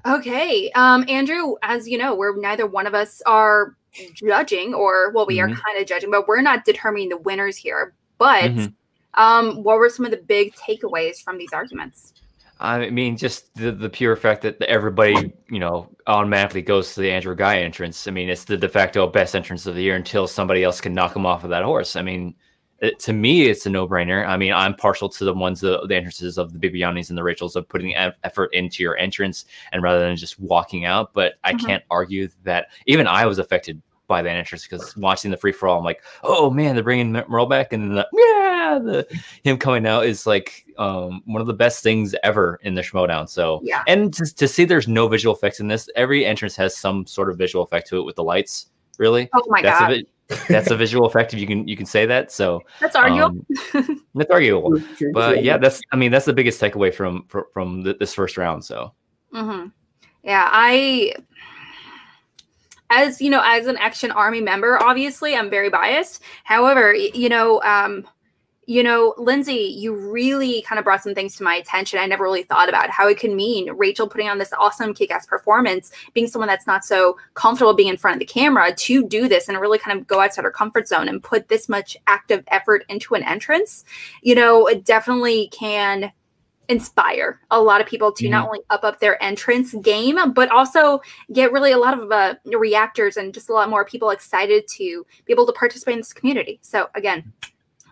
okay. 0.06 0.72
Um, 0.72 1.04
Andrew, 1.10 1.56
as 1.62 1.86
you 1.86 1.98
know, 1.98 2.16
we're 2.16 2.40
neither 2.40 2.66
one 2.66 2.88
of 2.88 2.94
us 2.94 3.22
are 3.26 3.76
judging, 4.14 4.74
or 4.74 5.12
well, 5.12 5.26
we 5.26 5.40
are 5.40 5.48
Mhm. 5.48 5.62
kind 5.62 5.80
of 5.80 5.86
judging, 5.88 6.12
but 6.12 6.28
we're 6.28 6.42
not 6.42 6.66
determining 6.66 7.10
the 7.10 7.18
winners 7.18 7.58
here. 7.58 7.94
But 8.18 8.52
Mhm. 8.52 8.74
um, 9.16 9.64
what 9.64 9.78
were 9.78 9.90
some 9.90 10.06
of 10.06 10.12
the 10.12 10.18
big 10.18 10.54
takeaways 10.56 11.22
from 11.24 11.38
these 11.38 11.54
arguments? 11.54 12.14
I 12.62 12.90
mean, 12.90 13.16
just 13.16 13.56
the, 13.56 13.72
the 13.72 13.90
pure 13.90 14.18
fact 14.18 14.42
that 14.42 14.62
everybody, 14.64 15.32
you 15.50 15.60
know, 15.60 15.90
automatically 16.08 16.62
goes 16.62 16.94
to 16.94 17.02
the 17.02 17.10
Andrew 17.10 17.34
Guy 17.34 17.60
entrance. 17.60 18.06
I 18.06 18.12
mean, 18.12 18.30
it's 18.30 18.44
the 18.44 18.58
de 18.58 18.68
facto 18.68 19.08
best 19.08 19.34
entrance 19.34 19.66
of 19.66 19.76
the 19.76 19.82
year 19.82 19.96
until 19.96 20.28
somebody 20.28 20.64
else 20.64 20.82
can 20.82 20.94
knock 20.94 21.16
him 21.16 21.26
off 21.26 21.46
of 21.46 21.52
that 21.52 21.64
horse. 21.64 21.96
I 21.96 22.02
mean, 22.02 22.36
it, 22.82 23.00
to 23.00 23.14
me, 23.14 23.48
it's 23.48 23.66
a 23.66 23.70
no 23.70 23.88
brainer. 23.88 24.26
I 24.28 24.38
mean, 24.38 24.54
I'm 24.54 24.76
partial 24.76 25.10
to 25.10 25.26
the 25.26 25.34
ones, 25.34 25.62
the, 25.62 25.86
the 25.88 25.96
entrances 25.96 26.38
of 26.38 26.54
the 26.54 26.60
Bibianis 26.60 27.10
and 27.10 27.18
the 27.18 27.24
Rachels 27.24 27.56
of 27.56 27.68
putting 27.68 27.96
eff- 27.96 28.16
effort 28.24 28.54
into 28.54 28.84
your 28.84 28.98
entrance 28.98 29.46
and 29.72 29.84
rather 29.84 30.00
than 30.00 30.16
just 30.16 30.40
walking 30.40 30.86
out. 30.86 31.14
But 31.14 31.34
I 31.44 31.54
Mhm. 31.54 31.66
can't 31.66 31.84
argue 31.90 32.30
that 32.44 32.68
even 32.86 33.08
I 33.08 33.26
was 33.26 33.40
affected 33.40 33.82
by 34.08 34.22
that 34.24 34.30
entrance 34.36 34.64
because 34.66 34.96
watching 34.98 35.30
the 35.30 35.38
free 35.38 35.52
for 35.52 35.68
all, 35.68 35.78
I'm 35.78 35.84
like, 35.86 36.02
oh 36.24 36.50
man, 36.50 36.74
they're 36.74 36.84
bringing 36.84 37.12
Murrell 37.12 37.46
back, 37.46 37.74
and 37.74 37.84
then 37.84 37.96
the, 37.96 38.08
yeah, 38.14 38.80
the 38.82 39.20
him 39.44 39.58
coming 39.58 39.86
out 39.86 40.06
is 40.06 40.26
like 40.26 40.66
um, 40.80 41.22
one 41.26 41.42
of 41.42 41.48
the 41.48 41.54
best 41.54 41.84
things 41.84 42.16
ever 42.24 42.60
in 42.64 42.74
the 42.74 42.82
Schmoedown. 42.82 43.30
So 43.30 43.60
Yeah. 43.64 43.84
and 43.88 44.12
to, 44.16 44.26
to 44.36 44.48
see 44.48 44.66
there's 44.66 44.88
no 44.88 45.08
visual 45.08 45.36
effects 45.36 45.60
in 45.60 45.68
this, 45.68 45.90
every 45.96 46.26
entrance 46.26 46.56
has 46.56 46.76
some 46.76 47.06
sort 47.06 47.30
of 47.30 47.38
visual 47.38 47.64
effect 47.64 47.88
to 47.90 47.98
it 48.00 48.04
with 48.04 48.16
the 48.16 48.24
lights. 48.24 48.72
Really, 48.98 49.30
Oh 49.34 49.44
my 49.48 49.62
that's 49.62 49.80
god, 49.80 50.04
that's 50.48 50.70
a 50.72 50.78
visual 50.78 51.06
effect 51.06 51.34
if 51.34 51.40
you 51.40 51.48
can 51.48 51.68
you 51.68 51.76
can 51.76 51.86
say 51.86 52.06
that. 52.06 52.32
So 52.32 52.62
that's 52.80 52.96
arguable. 52.96 53.46
um, 53.74 54.06
that's 54.16 54.32
arguable. 54.32 54.80
But 55.14 55.44
yeah, 55.44 55.58
that's 55.58 55.82
I 55.92 55.96
mean 55.96 56.12
that's 56.12 56.26
the 56.26 56.34
biggest 56.34 56.62
takeaway 56.62 56.94
from 56.94 57.26
from, 57.28 57.44
from 57.54 57.84
th- 57.84 57.98
this 58.00 58.14
first 58.14 58.38
round. 58.38 58.64
So 58.64 58.94
hmm 59.32 59.68
Yeah, 60.24 60.48
I, 60.52 61.14
as 62.90 63.22
you 63.22 63.30
know, 63.30 63.42
as 63.44 63.68
an 63.68 63.78
Action 63.78 64.12
Army 64.12 64.42
member, 64.42 64.82
obviously, 64.82 65.36
I'm 65.36 65.50
very 65.50 65.70
biased. 65.70 66.22
However, 66.44 66.94
you 66.94 67.30
know, 67.30 67.62
um, 67.64 68.08
you 68.70 68.84
know, 68.84 69.16
Lindsay, 69.18 69.74
you 69.80 69.96
really 69.96 70.62
kind 70.62 70.78
of 70.78 70.86
brought 70.86 71.02
some 71.02 71.16
things 71.16 71.36
to 71.36 71.44
my 71.44 71.56
attention. 71.56 71.98
I 71.98 72.06
never 72.06 72.24
really 72.24 72.44
thought 72.44 72.70
about 72.70 72.92
how 72.92 73.08
it 73.08 73.18
could 73.18 73.32
mean 73.32 73.72
Rachel 73.72 74.08
putting 74.08 74.30
on 74.30 74.38
this 74.38 74.54
awesome 74.60 74.94
kick-ass 74.94 75.26
performance, 75.26 75.92
being 76.14 76.28
someone 76.28 76.50
that's 76.50 76.68
not 76.68 76.86
so 76.86 77.18
comfortable 77.34 77.74
being 77.74 77.90
in 77.90 77.98
front 77.98 78.14
of 78.14 78.20
the 78.20 78.28
camera 78.28 78.72
to 78.72 79.08
do 79.08 79.28
this 79.28 79.50
and 79.50 79.60
really 79.60 79.80
kind 79.80 80.00
of 80.00 80.06
go 80.06 80.22
outside 80.22 80.44
her 80.44 80.52
comfort 80.52 80.88
zone 80.88 81.08
and 81.08 81.24
put 81.24 81.48
this 81.48 81.68
much 81.68 81.98
active 82.06 82.44
effort 82.50 82.86
into 82.90 83.16
an 83.16 83.24
entrance. 83.24 83.86
You 84.22 84.36
know, 84.36 84.68
it 84.68 84.86
definitely 84.86 85.50
can 85.52 86.12
inspire 86.68 87.42
a 87.50 87.60
lot 87.60 87.82
of 87.82 87.88
people 87.88 88.12
to 88.12 88.30
not 88.30 88.46
only 88.46 88.60
up 88.70 88.84
up 88.84 89.00
their 89.00 89.22
entrance 89.24 89.74
game 89.82 90.20
but 90.34 90.52
also 90.52 91.02
get 91.34 91.52
really 91.52 91.72
a 91.72 91.78
lot 91.80 92.00
of 92.00 92.12
uh, 92.12 92.36
reactors 92.56 93.18
and 93.18 93.34
just 93.34 93.50
a 93.50 93.54
lot 93.54 93.72
more 93.72 93.84
people 93.84 94.12
excited 94.12 94.68
to 94.68 95.04
be 95.26 95.34
able 95.34 95.48
to 95.48 95.54
participate 95.54 95.94
in 95.94 96.00
this 96.00 96.14
community 96.14 96.60
so 96.62 96.88
again 96.94 97.34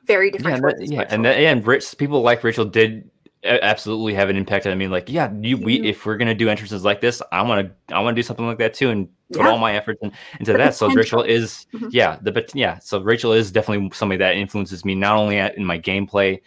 very 0.07 0.27
yeah, 0.27 0.31
different 0.31 0.63
and 0.63 0.73
choices 0.77 0.91
yeah, 0.91 1.05
and 1.09 1.25
that, 1.25 1.37
and 1.37 1.65
Rich, 1.67 1.97
people 1.97 2.21
like 2.21 2.43
Rachel 2.43 2.65
did 2.65 3.09
absolutely 3.43 4.13
have 4.13 4.29
an 4.29 4.35
impact. 4.35 4.65
I 4.65 4.75
mean, 4.75 4.89
like, 4.91 5.09
yeah, 5.09 5.31
you 5.41 5.57
we 5.57 5.79
Mhm. 5.79 5.85
if 5.85 6.05
we're 6.05 6.17
gonna 6.17 6.33
do 6.33 6.49
entrances 6.49 6.83
like 6.83 7.01
this, 7.01 7.21
I 7.31 7.41
want 7.43 7.67
to 7.87 7.95
I 7.95 7.99
want 7.99 8.15
to 8.15 8.19
do 8.19 8.23
something 8.25 8.45
like 8.47 8.57
that 8.57 8.73
too, 8.73 8.89
and 8.89 9.07
put 9.31 9.41
Yeah. 9.41 9.49
all 9.51 9.57
my 9.57 9.75
efforts 9.75 9.99
in, 10.01 10.11
into 10.39 10.53
The 10.53 10.57
that. 10.57 10.73
So 10.75 10.87
Rachel 10.89 11.21
potential. 11.21 11.43
is, 11.43 11.67
Mhm. 11.75 11.89
yeah, 11.91 12.17
the 12.21 12.31
but 12.31 12.53
yeah, 12.55 12.79
so 12.79 12.99
Rachel 13.01 13.33
is 13.33 13.51
definitely 13.51 13.89
somebody 13.93 14.17
that 14.19 14.35
influences 14.35 14.83
me 14.85 14.95
not 14.95 15.15
only 15.17 15.37
at, 15.37 15.57
in 15.57 15.65
my 15.65 15.77
gameplay, 15.79 16.39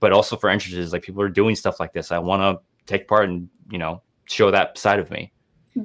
but 0.00 0.12
also 0.12 0.36
for 0.36 0.50
entrances. 0.50 0.92
Like 0.92 1.02
people 1.02 1.22
are 1.22 1.28
doing 1.28 1.54
stuff 1.56 1.80
like 1.80 1.92
this, 1.92 2.12
I 2.12 2.18
want 2.18 2.42
to 2.42 2.62
take 2.86 3.08
part 3.08 3.28
and 3.28 3.48
you 3.70 3.78
know 3.78 4.02
show 4.26 4.50
that 4.50 4.76
side 4.78 4.98
of 4.98 5.10
me. 5.10 5.32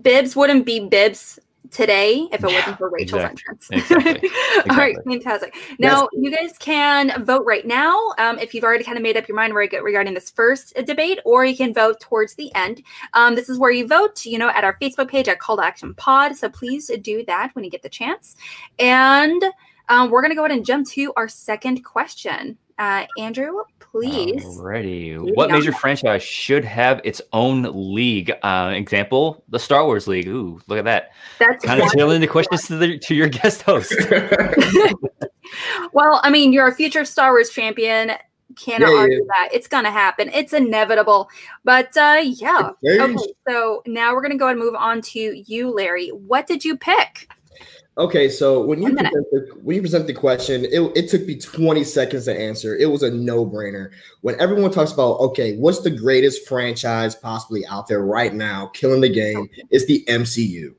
bibs 0.02 0.36
wouldn't 0.36 0.66
be 0.66 0.88
bibs 0.88 1.40
today 1.72 2.28
if 2.32 2.44
it 2.44 2.50
Yeah, 2.50 2.58
wasn't 2.58 2.78
for 2.78 2.90
rachel's 2.90 3.24
exactly, 3.24 3.44
entrance. 3.48 3.70
exactly, 3.72 4.30
all 4.70 4.78
right 4.78 4.98
fantastic. 5.04 5.56
Now 5.78 6.10
you 6.14 6.32
guys 6.32 6.58
can 6.60 7.24
vote 7.24 7.44
right 7.46 7.66
now 7.66 8.14
um, 8.18 8.40
if 8.40 8.54
you've 8.54 8.64
already 8.64 8.84
kind 8.84 8.98
of 8.98 9.04
made 9.04 9.18
up 9.18 9.28
your 9.28 9.36
mind 9.36 9.54
regarding 9.54 10.14
this 10.14 10.30
first 10.32 10.78
uh, 10.78 10.82
debate 10.82 11.20
or 11.26 11.46
you 11.46 11.56
can 11.56 11.74
vote 11.74 12.00
towards 12.00 12.36
the 12.36 12.54
end. 12.56 12.82
Um, 13.14 13.36
this 13.36 13.50
is 13.50 13.60
where 13.60 13.72
you 13.72 13.88
vote 13.88 14.26
you 14.26 14.38
know 14.38 14.50
at 14.50 14.64
our 14.64 14.78
facebook 14.82 15.10
page 15.10 15.28
at 15.28 15.40
call 15.40 15.58
to 15.58 15.66
action 15.66 15.94
pod 15.94 16.36
so 16.36 16.50
please 16.50 16.90
do 17.02 17.24
that 17.26 17.54
when 17.56 17.64
you 17.64 17.72
get 17.72 17.84
the 17.84 17.90
chance. 17.90 18.36
And 18.78 19.44
um, 19.90 20.10
we're 20.12 20.22
going 20.22 20.32
to 20.32 20.36
go 20.36 20.46
ahead 20.46 20.56
and 20.56 20.66
jump 20.66 20.88
to 20.90 21.14
our 21.18 21.28
second 21.28 21.84
question 21.84 22.58
uh, 22.80 23.06
andrew 23.18 23.54
please 23.92 24.44
Alrighty. 24.44 25.36
What 25.36 25.52
major 25.52 25.72
that. 25.72 25.80
franchise 25.80 26.24
should 26.24 26.64
have 26.64 27.02
its 27.04 27.22
own 27.34 27.64
league? 27.94 28.32
Uh, 28.44 28.72
example: 28.76 29.44
the 29.50 29.60
Star 29.60 29.86
Wars 29.86 30.08
League. 30.08 30.28
Ooh, 30.28 30.62
look 30.68 30.78
at 30.78 30.86
that. 30.86 31.12
that's 31.40 31.64
Kind 31.66 31.82
of 31.82 31.92
tailing 31.92 32.22
the 32.22 32.28
questions 32.28 32.68
to 32.68 32.78
the 32.78 33.00
to 33.00 33.16
your 33.16 33.28
guest 33.28 33.64
host. 33.64 33.94
well, 35.94 36.22
I 36.24 36.30
mean, 36.30 36.54
you're 36.54 36.68
a 36.68 36.76
future 36.76 37.06
Star 37.06 37.32
Wars 37.32 37.50
champion. 37.50 38.12
Cannot 38.56 38.88
Yeah, 38.88 38.94
yeah. 38.94 39.00
argue 39.00 39.26
that. 39.26 39.50
It's 39.54 39.68
going 39.68 39.84
to 39.84 39.92
happen. 39.92 40.30
It's 40.34 40.54
inevitable. 40.54 41.30
But 41.64 41.96
uh, 41.96 42.22
yeah. 42.24 42.72
Okay. 42.86 43.16
So 43.48 43.84
now 43.86 44.14
we're 44.14 44.22
going 44.22 44.32
to 44.32 44.38
go 44.38 44.48
and 44.48 44.60
move 44.60 44.76
on 44.76 45.02
to 45.02 45.20
you, 45.20 45.70
Larry. 45.72 46.10
What 46.10 46.48
did 46.48 46.66
you 46.66 46.76
pick? 46.76 47.30
Okay, 48.00 48.30
so 48.30 48.62
when 48.62 48.82
you 48.82 48.96
present 48.96 49.30
the, 49.30 49.60
when 49.62 49.76
you 49.76 49.82
present 49.82 50.08
the 50.08 50.14
question, 50.14 50.64
it, 50.64 50.80
it 50.96 51.10
took 51.10 51.26
me 51.26 51.38
20 51.38 51.84
seconds 51.84 52.26
to 52.26 52.40
answer. 52.40 52.78
It 52.78 52.90
was 52.90 53.04
a 53.04 53.12
no-brainer. 53.12 53.92
When 54.22 54.40
everyone 54.40 54.72
talks 54.72 54.94
about, 54.94 55.20
okay, 55.20 55.58
what's 55.58 55.82
the 55.82 55.92
greatest 55.92 56.48
franchise 56.48 57.14
possibly 57.14 57.66
out 57.68 57.88
there 57.88 58.00
right 58.00 58.34
now, 58.34 58.68
killing 58.68 59.02
the 59.02 59.10
game, 59.10 59.50
it's 59.70 59.86
the 59.86 60.06
MCU. 60.08 60.74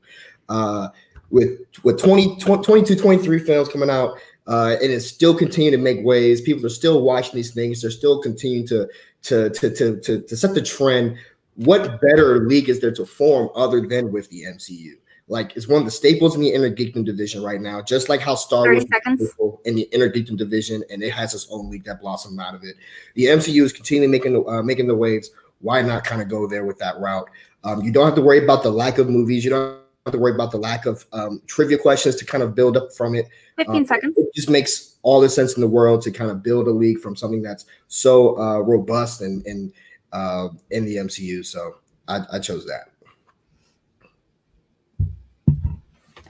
Uh, 0.49 0.89
with 1.29 1.59
with 1.83 2.01
20, 2.01 2.37
20 2.37 2.63
22, 2.63 2.95
23 2.95 3.39
films 3.39 3.69
coming 3.69 3.91
out, 3.91 4.17
uh, 4.47 4.75
and 4.81 4.91
it's 4.91 5.05
still 5.05 5.35
continuing 5.35 5.73
to 5.73 5.77
make 5.77 6.03
waves. 6.03 6.41
People 6.41 6.65
are 6.65 6.69
still 6.69 7.03
watching 7.03 7.35
these 7.35 7.53
things. 7.53 7.83
They're 7.83 7.91
still 7.91 8.19
continuing 8.19 8.67
to 8.67 8.89
to 9.23 9.51
to 9.51 9.69
to 9.75 9.99
to, 10.01 10.21
to 10.21 10.35
set 10.35 10.55
the 10.55 10.61
trend. 10.61 11.17
What 11.55 12.01
better 12.01 12.47
league 12.47 12.67
is 12.67 12.79
there 12.79 12.91
to 12.93 13.05
form 13.05 13.49
other 13.53 13.85
than 13.85 14.11
with 14.11 14.27
the 14.29 14.43
MCU? 14.45 14.93
Like 15.31 15.55
it's 15.55 15.65
one 15.65 15.79
of 15.79 15.85
the 15.85 15.91
staples 15.91 16.35
in 16.35 16.41
the 16.41 16.49
inner 16.49 16.69
geekdom 16.69 17.05
division 17.05 17.41
right 17.41 17.61
now, 17.61 17.81
just 17.81 18.09
like 18.09 18.19
how 18.19 18.35
Star 18.35 18.65
Wars 18.65 18.83
is 18.83 18.89
seconds. 18.89 19.33
in 19.63 19.75
the 19.75 19.83
inner 19.93 20.09
geekdom 20.09 20.35
division, 20.35 20.83
and 20.91 21.01
it 21.01 21.13
has 21.13 21.33
its 21.33 21.47
own 21.49 21.69
league 21.69 21.85
that 21.85 22.01
blossomed 22.01 22.37
out 22.41 22.53
of 22.53 22.65
it. 22.65 22.75
The 23.15 23.27
MCU 23.27 23.63
is 23.63 23.71
continually 23.71 24.11
making 24.11 24.33
the 24.33 24.43
uh, 24.43 24.61
making 24.61 24.87
the 24.87 24.95
waves. 24.95 25.31
Why 25.61 25.81
not 25.83 26.03
kind 26.03 26.21
of 26.21 26.27
go 26.27 26.47
there 26.47 26.65
with 26.65 26.77
that 26.79 26.99
route? 26.99 27.29
Um, 27.63 27.81
you 27.81 27.93
don't 27.93 28.05
have 28.05 28.15
to 28.15 28.21
worry 28.21 28.43
about 28.43 28.61
the 28.61 28.71
lack 28.71 28.97
of 28.97 29.09
movies. 29.09 29.45
You 29.45 29.51
don't 29.51 29.79
have 30.05 30.11
to 30.11 30.19
worry 30.19 30.33
about 30.33 30.51
the 30.51 30.57
lack 30.57 30.85
of 30.85 31.05
um, 31.13 31.41
trivia 31.47 31.77
questions 31.77 32.17
to 32.17 32.25
kind 32.25 32.43
of 32.43 32.53
build 32.53 32.75
up 32.75 32.91
from 32.91 33.15
it. 33.15 33.29
15 33.55 33.75
Um, 33.77 33.85
seconds. 33.85 34.17
It 34.17 34.33
just 34.35 34.49
makes 34.49 34.97
all 35.01 35.21
the 35.21 35.29
sense 35.29 35.55
in 35.55 35.61
the 35.61 35.67
world 35.69 36.01
to 36.01 36.11
kind 36.11 36.29
of 36.29 36.43
build 36.43 36.67
a 36.67 36.71
league 36.71 36.99
from 36.99 37.15
something 37.15 37.41
that's 37.41 37.65
so 37.87 38.37
uh, 38.37 38.59
robust 38.59 39.21
and 39.21 39.45
and 39.45 39.71
uh, 40.11 40.49
in 40.71 40.83
the 40.83 40.97
MCU. 40.97 41.45
So 41.45 41.75
I, 42.09 42.19
I 42.33 42.39
chose 42.39 42.65
that. 42.65 42.90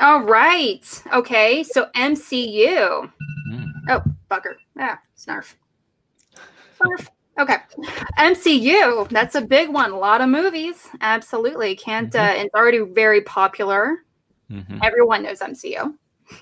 All 0.01 0.23
right. 0.23 1.03
Okay. 1.13 1.63
So 1.63 1.87
MCU. 1.95 3.11
Mm. 3.51 3.71
Oh, 3.89 4.03
bugger. 4.29 4.55
Yeah, 4.75 4.97
snarf. 5.17 5.53
Snarf. 6.79 7.07
Okay. 7.39 7.57
MCU. 8.17 9.07
That's 9.09 9.35
a 9.35 9.41
big 9.41 9.69
one. 9.69 9.91
A 9.91 9.97
lot 9.97 10.21
of 10.21 10.29
movies. 10.29 10.89
Absolutely. 11.01 11.75
Can't, 11.75 12.13
uh, 12.15 12.33
it's 12.35 12.53
already 12.55 12.79
very 12.79 13.21
popular. 13.21 13.99
Mhm. 14.51 14.79
Everyone 14.83 15.23
knows 15.23 15.39
MCU. 15.39 15.93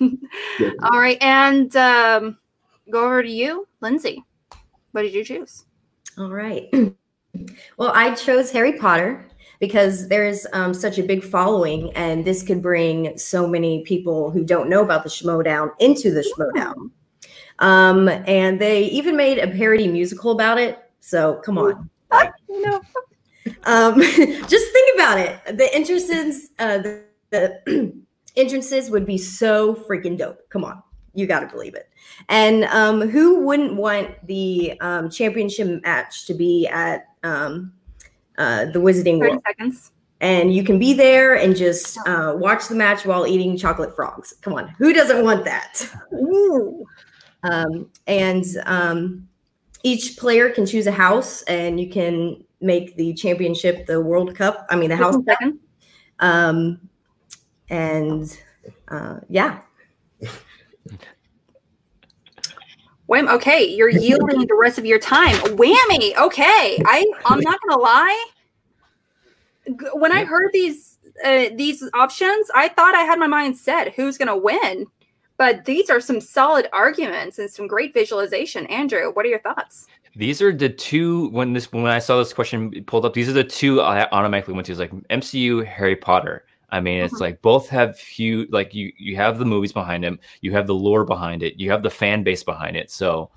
All 0.82 0.98
right. 0.98 1.18
And 1.20 1.74
um, 1.76 2.38
go 2.90 3.04
over 3.04 3.22
to 3.22 3.30
you, 3.30 3.68
Lindsay. 3.80 4.24
What 4.92 5.02
did 5.02 5.14
you 5.14 5.22
choose? 5.24 5.66
All 6.18 6.30
right. 6.30 6.68
Well, 7.76 7.92
I 7.94 8.12
chose 8.16 8.50
Harry 8.50 8.72
Potter 8.72 9.29
because 9.60 10.08
there's 10.08 10.46
um, 10.54 10.74
such 10.74 10.98
a 10.98 11.02
big 11.02 11.22
following, 11.22 11.92
and 11.94 12.24
this 12.24 12.42
could 12.42 12.62
bring 12.62 13.16
so 13.16 13.46
many 13.46 13.84
people 13.84 14.30
who 14.30 14.42
don't 14.42 14.68
know 14.68 14.82
about 14.82 15.04
the 15.04 15.10
Schmoedown 15.10 15.70
into 15.78 16.10
the 16.10 16.22
Schmoedown. 16.22 16.90
Um, 17.60 18.08
and 18.08 18.58
they 18.58 18.84
even 18.84 19.16
made 19.16 19.38
a 19.38 19.46
parody 19.46 19.86
musical 19.86 20.32
about 20.32 20.58
it. 20.58 20.78
So 21.00 21.40
come 21.44 21.58
on. 21.58 21.88
No. 22.48 22.80
Um, 23.64 24.00
just 24.02 24.72
think 24.72 24.94
about 24.96 25.18
it. 25.18 25.56
The 25.56 25.72
entrances, 25.72 26.50
uh, 26.58 26.78
the, 26.78 27.04
the 27.30 28.02
entrances 28.36 28.90
would 28.90 29.06
be 29.06 29.16
so 29.16 29.74
freaking 29.74 30.18
dope. 30.18 30.40
Come 30.50 30.64
on, 30.64 30.82
you 31.14 31.26
got 31.26 31.40
to 31.40 31.46
believe 31.46 31.74
it. 31.74 31.88
And 32.28 32.64
um, 32.64 33.08
who 33.08 33.40
wouldn't 33.44 33.76
want 33.76 34.26
the 34.26 34.78
um, 34.80 35.08
championship 35.08 35.82
match 35.82 36.26
to 36.26 36.34
be 36.34 36.66
at 36.66 37.06
um, 37.22 37.72
uh, 38.40 38.64
the 38.64 38.80
Wizarding 38.80 39.20
World? 39.20 39.42
seconds. 39.46 39.92
And 40.22 40.52
you 40.52 40.64
can 40.64 40.78
be 40.78 40.92
there 40.92 41.36
and 41.36 41.56
just 41.56 41.96
uh, 42.06 42.34
watch 42.36 42.68
the 42.68 42.74
match 42.74 43.06
while 43.06 43.26
eating 43.26 43.56
chocolate 43.56 43.94
frogs. 43.94 44.34
Come 44.42 44.54
on, 44.54 44.68
who 44.78 44.92
doesn't 44.92 45.24
want 45.24 45.44
that? 45.44 45.88
Ooh. 46.12 46.84
Um, 47.42 47.90
and 48.06 48.44
um, 48.66 49.28
each 49.82 50.18
player 50.18 50.50
can 50.50 50.66
choose 50.66 50.86
a 50.86 50.92
house, 50.92 51.42
and 51.42 51.80
you 51.80 51.88
can 51.88 52.44
make 52.60 52.96
the 52.96 53.14
championship 53.14 53.86
the 53.86 54.00
World 54.00 54.34
Cup. 54.34 54.66
I 54.68 54.76
mean, 54.76 54.90
the 54.90 54.96
house. 54.96 55.16
Second. 55.24 55.58
Um, 56.18 56.88
and 57.70 58.36
uh, 58.88 59.20
yeah, 59.28 59.62
Wham. 63.10 63.28
Okay, 63.28 63.64
you're 63.64 63.88
yielding 64.06 64.46
the 64.46 64.54
rest 64.54 64.78
of 64.78 64.86
your 64.86 65.00
time. 65.00 65.34
Whammy. 65.56 66.16
Okay, 66.16 66.78
I 66.86 67.04
I'm 67.26 67.40
not 67.40 67.58
gonna 67.66 67.82
lie. 67.82 68.26
When 69.94 70.12
I 70.12 70.24
heard 70.24 70.50
these 70.52 70.96
uh, 71.24 71.46
these 71.54 71.82
options, 71.92 72.50
I 72.54 72.68
thought 72.68 72.94
I 72.94 73.02
had 73.02 73.18
my 73.18 73.26
mind 73.26 73.58
set 73.58 73.94
who's 73.94 74.16
gonna 74.16 74.36
win. 74.36 74.86
But 75.38 75.64
these 75.64 75.90
are 75.90 76.00
some 76.00 76.20
solid 76.20 76.68
arguments 76.72 77.38
and 77.40 77.50
some 77.50 77.66
great 77.66 77.94
visualization. 77.94 78.66
Andrew, 78.66 79.10
what 79.12 79.24
are 79.24 79.28
your 79.28 79.40
thoughts? 79.40 79.86
These 80.14 80.40
are 80.40 80.52
the 80.52 80.68
two 80.68 81.30
when 81.30 81.52
this 81.52 81.72
when 81.72 81.86
I 81.86 81.98
saw 81.98 82.18
this 82.18 82.32
question 82.32 82.84
pulled 82.84 83.04
up. 83.04 83.14
These 83.14 83.28
are 83.28 83.32
the 83.32 83.42
two 83.42 83.80
I 83.80 84.08
automatically 84.10 84.54
went 84.54 84.66
to. 84.66 84.72
Is 84.72 84.78
like 84.78 84.92
MCU, 84.92 85.66
Harry 85.66 85.96
Potter. 85.96 86.44
I 86.72 86.80
mean, 86.80 87.02
it's 87.02 87.14
Mhm. 87.14 87.20
like 87.20 87.42
both 87.42 87.68
have 87.68 87.98
huge. 87.98 88.50
Like 88.50 88.74
you, 88.74 88.92
you 88.96 89.16
have 89.16 89.38
the 89.38 89.44
movies 89.44 89.72
behind 89.72 90.04
them. 90.04 90.18
You 90.40 90.52
have 90.52 90.66
the 90.66 90.74
lore 90.74 91.04
behind 91.04 91.42
it. 91.42 91.58
You 91.58 91.70
have 91.70 91.82
the 91.82 91.90
fan 91.90 92.22
base 92.22 92.44
behind 92.44 92.76
it. 92.76 92.90
So, 92.90 93.30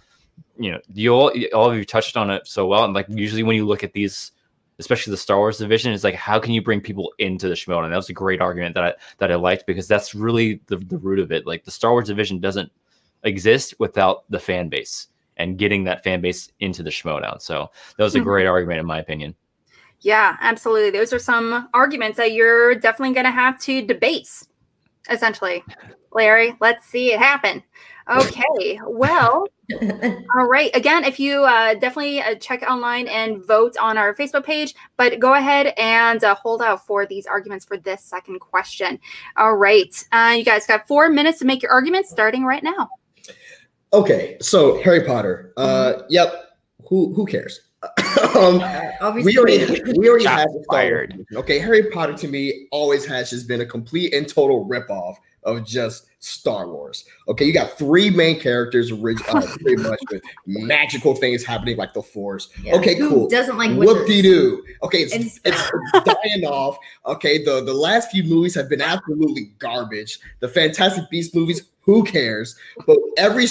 you 0.58 0.72
know, 0.72 0.80
you 0.93 1.13
all 1.13 1.32
all 1.54 1.69
of 1.72 1.78
you 1.78 1.86
touched 1.86 2.17
on 2.17 2.30
it 2.30 2.48
so 2.48 2.67
well. 2.67 2.84
And 2.86 2.93
like 2.93 3.08
usually 3.10 3.43
when 3.43 3.56
you 3.56 3.65
look 3.65 3.84
at 3.84 3.93
these, 3.93 4.32
especially 4.80 5.12
the 5.12 5.17
Star 5.17 5.38
Wars 5.38 5.58
division, 5.58 5.93
it's 5.93 6.04
like 6.04 6.15
how 6.15 6.39
can 6.39 6.54
you 6.54 6.62
bring 6.62 6.82
people 6.82 7.13
into 7.19 7.48
the 7.48 7.56
Schmoedown? 7.56 7.86
And 7.86 7.93
that 7.93 7.98
was 7.98 8.10
a 8.10 8.13
great 8.13 8.41
argument 8.41 8.76
that 8.76 8.84
I 8.84 8.93
that 9.17 9.32
I 9.32 9.36
liked 9.36 9.65
because 9.65 9.88
that's 9.88 10.13
really 10.15 10.62
the 10.67 10.78
the 10.78 10.98
root 10.98 11.19
of 11.19 11.32
it. 11.32 11.46
Like 11.48 11.63
the 11.65 11.72
Star 11.72 11.91
Wars 11.91 12.08
division 12.08 12.39
doesn't 12.39 12.72
exist 13.24 13.74
without 13.80 14.26
the 14.30 14.39
fan 14.39 14.69
base 14.69 15.08
and 15.38 15.58
getting 15.58 15.84
that 15.86 16.04
fan 16.04 16.22
base 16.22 16.52
into 16.60 16.84
the 16.84 16.89
Schmoedown. 16.91 17.41
So 17.41 17.72
that 17.98 18.04
was 18.04 18.15
a 18.15 18.19
Mhm. 18.19 18.24
great 18.24 18.46
argument 18.46 18.80
in 18.80 18.86
my 18.86 19.00
opinion. 19.00 19.34
Yeah, 20.03 20.35
absolutely. 20.41 20.91
Those 20.91 21.13
are 21.13 21.19
some 21.19 21.69
arguments 21.73 22.17
that 22.17 22.33
you're 22.33 22.75
definitely 22.75 23.13
going 23.13 23.25
to 23.25 23.31
have 23.31 23.59
to 23.61 23.81
debate, 23.81 24.29
essentially. 25.09 25.63
Larry, 26.11 26.55
let's 26.59 26.85
see 26.85 27.13
it 27.13 27.19
happen. 27.19 27.63
Okay, 28.09 28.81
well, 28.85 29.47
all 30.35 30.45
right. 30.45 30.69
Again, 30.75 31.05
if 31.05 31.21
you 31.21 31.45
uh, 31.45 31.75
definitely 31.75 32.21
uh, 32.21 32.35
check 32.35 32.63
online 32.69 33.07
and 33.07 33.45
vote 33.45 33.77
on 33.77 33.97
our 33.97 34.13
Facebook 34.13 34.43
page, 34.43 34.75
but 34.97 35.19
go 35.19 35.35
ahead 35.35 35.73
and 35.77 36.21
uh, 36.21 36.35
hold 36.35 36.61
out 36.61 36.85
for 36.85 37.05
these 37.05 37.25
arguments 37.25 37.63
for 37.63 37.77
this 37.77 38.03
second 38.03 38.39
question. 38.39 38.99
All 39.37 39.55
right. 39.55 39.95
Uh, 40.11 40.35
you 40.37 40.43
guys 40.43 40.67
got 40.67 40.85
four 40.85 41.09
minutes 41.09 41.39
to 41.39 41.45
make 41.45 41.63
your 41.63 41.71
arguments 41.71 42.09
starting 42.09 42.43
right 42.43 42.63
now. 42.63 42.89
Okay, 43.93 44.37
so 44.41 44.81
Harry 44.81 45.05
Potter. 45.05 45.53
Uh, 45.55 46.01
yep. 46.09 46.57
Who 46.89 47.13
who 47.13 47.25
cares? 47.25 47.61
um, 48.36 48.62
uh, 48.62 49.12
we 49.24 49.38
already 49.38 49.82
we 49.98 50.08
already 50.10 50.24
Shots 50.26 50.41
have 50.43 50.52
the 50.54 50.65
fired. 50.69 51.26
Okay, 51.36 51.60
Harry 51.60 51.89
Potter 51.91 52.13
to 52.13 52.28
me 52.28 52.67
always 52.72 53.06
has 53.06 53.30
just 53.30 53.48
been 53.48 53.62
a 53.62 53.65
complete 53.65 54.13
and 54.13 54.28
total 54.28 54.65
ripoff 54.67 55.15
of 55.43 55.65
just 55.65 56.06
Star 56.19 56.69
Wars. 56.69 57.04
Okay, 57.28 57.43
you 57.43 57.54
got 57.54 57.78
three 57.78 58.10
main 58.10 58.39
characters, 58.39 58.91
orig- 58.91 59.22
uh, 59.28 59.41
pretty 59.62 59.84
much 59.84 60.00
with 60.10 60.22
magical 60.46 61.13
things 61.15 61.43
happening 61.43 61.76
like 61.76 61.93
the 61.93 62.02
Force. 62.02 62.50
Yeah, 62.63 62.76
Okay, 62.76 62.96
who 62.98 63.10
cool. 63.10 63.28
Doesn't 63.30 63.58
like 63.58 63.72
Whoop 63.72 64.08
de 64.08 64.22
wizards. 64.22 64.22
doo. 64.22 64.63
Okay, 64.84 65.00
it's, 65.00 65.13
And 65.13 65.24
it's, 65.26 65.39
it's 65.43 66.06
dying 66.06 66.46
off. 66.46 66.78
Okay, 67.06 67.43
the 67.43 67.62
the 67.63 67.74
last 67.74 68.10
few 68.12 68.24
movies 68.24 68.56
have 68.56 68.69
been 68.69 68.82
absolutely 68.82 69.52
garbage. 69.60 70.19
The 70.39 70.48
Fantastic 70.48 71.10
Beast 71.10 71.36
movies, 71.36 71.63
who 71.82 72.04
cares? 72.06 72.56
But 72.88 72.98
every 73.17 73.48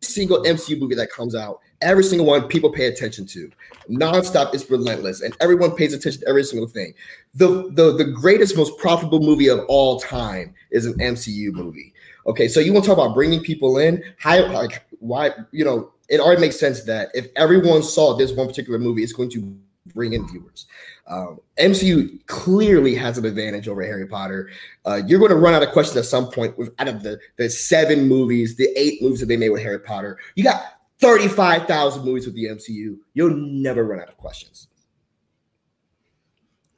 single 0.00 0.42
MCU 0.42 0.78
movie 0.80 0.96
that 0.96 1.10
comes 1.10 1.34
out, 1.36 1.60
every 1.80 2.04
single 2.04 2.26
one 2.26 2.48
people 2.48 2.70
pay 2.70 2.86
attention 2.86 3.26
to. 3.26 3.50
Nonstop 3.88 4.54
is 4.54 4.68
relentless, 4.70 5.22
and 5.22 5.36
everyone 5.40 5.74
pays 5.74 5.92
attention 5.92 6.20
to 6.22 6.28
every 6.28 6.44
single 6.44 6.68
thing. 6.68 6.94
The, 7.34 7.70
the 7.72 7.96
the 7.96 8.04
greatest, 8.04 8.56
most 8.56 8.76
profitable 8.78 9.20
movie 9.20 9.48
of 9.48 9.60
all 9.68 10.00
time 10.00 10.54
is 10.70 10.86
an 10.86 10.94
MCU 10.94 11.52
movie. 11.52 11.92
Okay, 12.26 12.48
so 12.48 12.60
you 12.60 12.72
want 12.72 12.84
to 12.84 12.90
talk 12.90 12.98
about 12.98 13.14
bringing 13.14 13.40
people 13.40 13.78
in? 13.78 14.02
How 14.18 14.46
like 14.52 14.84
why 15.00 15.30
you 15.52 15.64
know 15.64 15.92
it 16.08 16.20
already 16.20 16.40
makes 16.40 16.58
sense 16.58 16.84
that 16.84 17.10
if 17.14 17.28
everyone 17.36 17.82
saw 17.82 18.16
this 18.16 18.32
one 18.32 18.46
particular 18.46 18.78
movie, 18.78 19.02
it's 19.02 19.12
going 19.12 19.30
to 19.30 19.56
bring 19.94 20.12
in 20.12 20.28
viewers. 20.28 20.66
Um, 21.06 21.40
MCU 21.58 22.24
clearly 22.26 22.94
has 22.94 23.16
an 23.16 23.24
advantage 23.24 23.66
over 23.68 23.82
Harry 23.82 24.06
Potter. 24.06 24.50
Uh, 24.84 25.00
you're 25.06 25.18
going 25.18 25.30
to 25.30 25.36
run 25.36 25.54
out 25.54 25.62
of 25.62 25.70
questions 25.70 25.96
at 25.96 26.04
some 26.04 26.30
point 26.30 26.56
with 26.58 26.74
out 26.78 26.88
of 26.88 27.02
the 27.02 27.18
the 27.36 27.48
seven 27.48 28.06
movies, 28.06 28.56
the 28.56 28.68
eight 28.76 29.02
movies 29.02 29.20
that 29.20 29.26
they 29.26 29.36
made 29.36 29.50
with 29.50 29.62
Harry 29.62 29.80
Potter. 29.80 30.18
You 30.34 30.44
got 30.44 30.77
35,000 31.00 32.04
movies 32.04 32.26
with 32.26 32.34
the 32.34 32.46
MCU. 32.46 32.96
You'll 33.14 33.36
never 33.36 33.84
run 33.84 34.00
out 34.00 34.08
of 34.08 34.16
questions. 34.16 34.68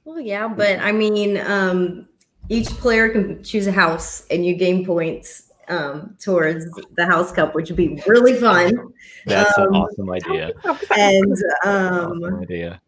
Well, 0.04 0.20
yeah, 0.20 0.48
but 0.48 0.78
I 0.80 0.92
mean, 0.92 1.38
um, 1.38 2.09
each 2.48 2.68
player 2.68 3.09
can 3.11 3.42
choose 3.44 3.66
a 3.66 3.72
house, 3.72 4.26
and 4.30 4.44
you 4.44 4.54
gain 4.56 4.85
points 4.85 5.52
um, 5.68 6.16
towards 6.20 6.66
the 6.96 7.06
house 7.06 7.30
cup, 7.33 7.54
which 7.54 7.68
would 7.70 7.76
be 7.76 8.02
really 8.06 8.35
fun. 8.35 8.92
That's 9.24 9.56
Um, 9.56 9.68
an 9.68 9.74
awesome 9.76 10.11
idea. 10.11 10.52
And 10.96 11.37
um, 11.64 12.22
Awesome 12.24 12.40
idea. 12.42 12.80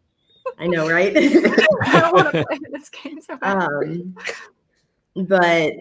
I 0.59 0.67
know, 0.67 0.89
right? 0.89 1.15
I 1.83 1.99
don't 1.99 2.13
want 2.13 2.31
to 2.33 2.45
play 2.49 2.59
this 2.71 2.89
game 2.89 3.19
so 3.21 3.37
um, 3.41 4.15
but 5.15 5.73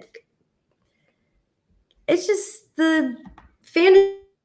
it's 2.06 2.26
just 2.26 2.74
the 2.76 3.16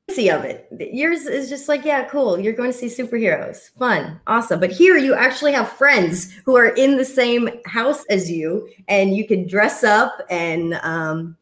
fantasy 0.07 0.29
of 0.29 0.43
it. 0.43 0.67
Yours 0.93 1.25
is 1.25 1.49
just 1.49 1.67
like, 1.67 1.85
yeah, 1.85 2.05
cool. 2.05 2.39
You're 2.39 2.53
going 2.53 2.71
to 2.71 2.77
see 2.77 2.87
superheroes, 2.87 3.71
fun, 3.77 4.19
awesome. 4.27 4.59
But 4.59 4.71
here 4.71 4.97
you 4.97 5.13
actually 5.13 5.53
have 5.53 5.69
friends 5.69 6.31
who 6.45 6.55
are 6.55 6.69
in 6.69 6.97
the 6.97 7.05
same 7.05 7.49
house 7.65 8.03
as 8.09 8.29
you, 8.29 8.67
and 8.87 9.15
you 9.15 9.27
can 9.27 9.47
dress 9.47 9.83
up 9.83 10.21
and 10.29 10.75
um, 10.83 11.35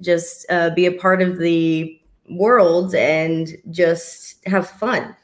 just 0.00 0.46
uh, 0.50 0.70
be 0.70 0.86
a 0.86 0.92
part 0.92 1.22
of 1.22 1.38
the 1.38 2.00
world 2.30 2.94
and 2.94 3.56
just 3.70 4.46
have 4.46 4.68
fun. 4.68 5.14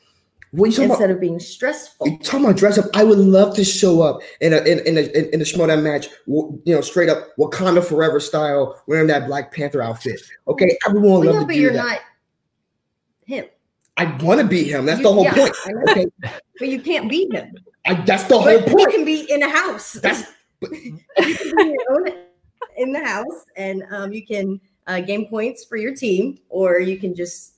What 0.53 0.65
you 0.77 0.83
instead 0.83 0.89
talking 0.89 1.05
about? 1.05 1.15
of 1.15 1.21
being 1.21 1.39
stressful. 1.39 2.09
You 2.09 2.19
talking 2.19 2.45
about 2.45 2.57
dress 2.57 2.77
up? 2.77 2.87
I 2.93 3.05
would 3.05 3.19
love 3.19 3.55
to 3.55 3.65
show 3.65 4.03
up 4.03 4.21
in 4.41 4.53
a 4.53 4.57
in, 4.59 4.81
in 4.81 4.99
a 4.99 5.33
in, 5.33 5.41
a 5.41 5.45
Schmoedown 5.45 5.85
match, 5.85 6.09
you 6.27 6.61
know, 6.67 6.81
straight 6.81 7.09
up 7.09 7.29
Wakanda 7.39 7.85
Forever 7.85 8.19
style, 8.19 8.83
wearing 8.89 9.07
that 9.07 9.29
Black 9.29 9.53
Panther 9.55 9.81
outfit. 9.81 10.21
Okay, 10.49 10.77
everyone 10.89 11.21
would 11.21 11.27
Well, 11.27 11.27
love 11.27 11.35
no, 11.35 11.41
to 11.43 11.47
but 11.47 11.55
do 11.55 11.61
you're 11.61 11.73
that. 11.73 11.85
not 11.85 11.99
him. 13.31 13.47
I 13.97 14.05
want 14.23 14.41
to 14.41 14.47
be 14.47 14.65
him. 14.65 14.85
That's 14.87 14.99
You- 14.99 15.05
the 15.05 15.13
whole 15.13 15.25
yeah, 15.25 15.35
point. 15.35 15.55
Okay, 15.89 16.07
But 16.59 16.69
you 16.69 16.81
can't 16.81 17.09
be 17.09 17.29
him. 17.31 17.55
I, 17.87 17.95
that's 17.95 18.25
the 18.25 18.39
whole 18.39 18.45
But 18.45 18.69
you 18.69 18.77
point. 18.77 18.91
can 18.91 19.05
be 19.05 19.31
in 19.31 19.43
a 19.43 19.49
house. 19.49 19.93
That's 19.95 20.25
you 20.63 20.99
be 21.19 21.33
in 21.59 21.71
your 21.71 21.93
own 21.93 22.05
in 22.77 22.93
the 22.93 23.05
house, 23.05 23.45
and 23.57 23.83
um, 23.91 24.13
you 24.13 24.25
can 24.27 24.61
uh, 24.87 25.01
gain 25.01 25.29
points 25.29 25.65
for 25.65 25.77
your 25.77 25.95
team, 25.95 26.39
or 26.49 26.79
you 26.81 26.99
can 26.99 27.15
just 27.15 27.55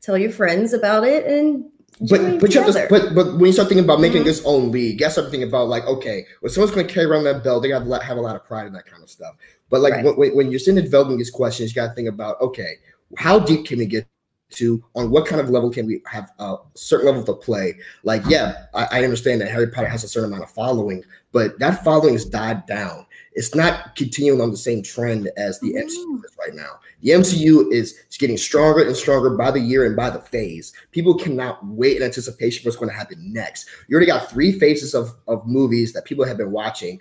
tell 0.00 0.16
your 0.16 0.30
friends 0.30 0.72
about 0.72 1.04
it 1.04 1.26
and 1.26 1.64
but 2.00 2.40
but 2.40 2.54
you 2.54 2.60
have 2.60 2.74
to, 2.74 2.86
but 2.90 3.14
but 3.14 3.26
when 3.38 3.46
you 3.46 3.52
start 3.52 3.68
thinking 3.68 3.84
about 3.84 4.00
making 4.02 4.20
Mhm. 4.22 4.26
this 4.26 4.42
own 4.44 4.70
league, 4.70 4.92
you 4.92 4.98
got 4.98 5.06
to 5.06 5.12
start 5.12 5.30
thinking 5.30 5.48
about 5.48 5.68
like, 5.68 5.84
okay, 5.86 6.26
when 6.40 6.50
someone's 6.52 6.74
going 6.74 6.86
to 6.86 6.92
carry 6.92 7.06
around 7.06 7.24
that 7.24 7.42
belt, 7.42 7.62
they 7.62 7.70
got 7.70 7.84
to 7.84 8.04
have 8.04 8.18
a 8.18 8.20
lot 8.20 8.36
of 8.36 8.44
pride 8.44 8.66
in 8.66 8.72
that 8.74 8.84
kind 8.84 9.02
of 9.02 9.08
stuff. 9.08 9.34
But 9.70 9.80
like 9.80 9.94
Right. 9.94 10.16
when, 10.16 10.36
when, 10.36 10.50
you're 10.50 10.60
sitting 10.60 10.82
developing 10.84 11.16
these 11.16 11.30
questions, 11.30 11.70
you 11.70 11.74
got 11.74 11.88
to 11.88 11.94
think 11.94 12.08
about, 12.08 12.38
okay, 12.42 12.74
how 13.16 13.38
deep 13.38 13.64
can 13.66 13.78
we 13.78 13.86
get 13.86 14.06
to? 14.50 14.82
On 14.94 15.10
what 15.10 15.26
kind 15.26 15.40
of 15.40 15.50
level 15.50 15.70
can 15.70 15.86
we 15.86 16.02
have 16.06 16.30
a 16.38 16.56
certain 16.74 17.06
level 17.06 17.34
of 17.34 17.40
play? 17.42 17.74
Like, 18.04 18.22
yeah, 18.28 18.66
I, 18.74 18.88
I 18.92 19.04
understand 19.04 19.40
that 19.40 19.50
Harry 19.50 19.68
Potter 19.68 19.88
has 19.88 20.04
a 20.04 20.08
certain 20.08 20.30
amount 20.30 20.44
of 20.44 20.50
following, 20.50 21.02
but 21.32 21.58
that 21.58 21.84
following 21.84 22.14
has 22.14 22.24
died 22.24 22.66
down. 22.66 23.06
It's 23.36 23.54
not 23.54 23.94
continuing 23.96 24.40
on 24.40 24.50
the 24.50 24.56
same 24.56 24.82
trend 24.82 25.30
as 25.36 25.60
the 25.60 25.74
MCU 25.74 26.24
is 26.24 26.36
right 26.38 26.54
now. 26.54 26.80
The 27.02 27.10
MCU 27.10 27.70
is 27.70 28.00
getting 28.18 28.38
stronger 28.38 28.86
and 28.86 28.96
stronger 28.96 29.36
by 29.36 29.50
the 29.50 29.60
year 29.60 29.84
and 29.84 29.94
by 29.94 30.08
the 30.08 30.20
phase. 30.20 30.72
People 30.90 31.14
cannot 31.14 31.64
wait 31.66 31.98
in 31.98 32.02
anticipation 32.02 32.62
for 32.62 32.68
what's 32.68 32.78
going 32.78 32.88
to 32.88 32.96
happen 32.96 33.18
next. 33.32 33.68
You 33.88 33.94
already 33.94 34.10
got 34.10 34.30
three 34.30 34.58
phases 34.58 34.94
of, 34.94 35.14
of 35.28 35.46
movies 35.46 35.92
that 35.92 36.06
people 36.06 36.24
have 36.24 36.38
been 36.38 36.50
watching. 36.50 36.98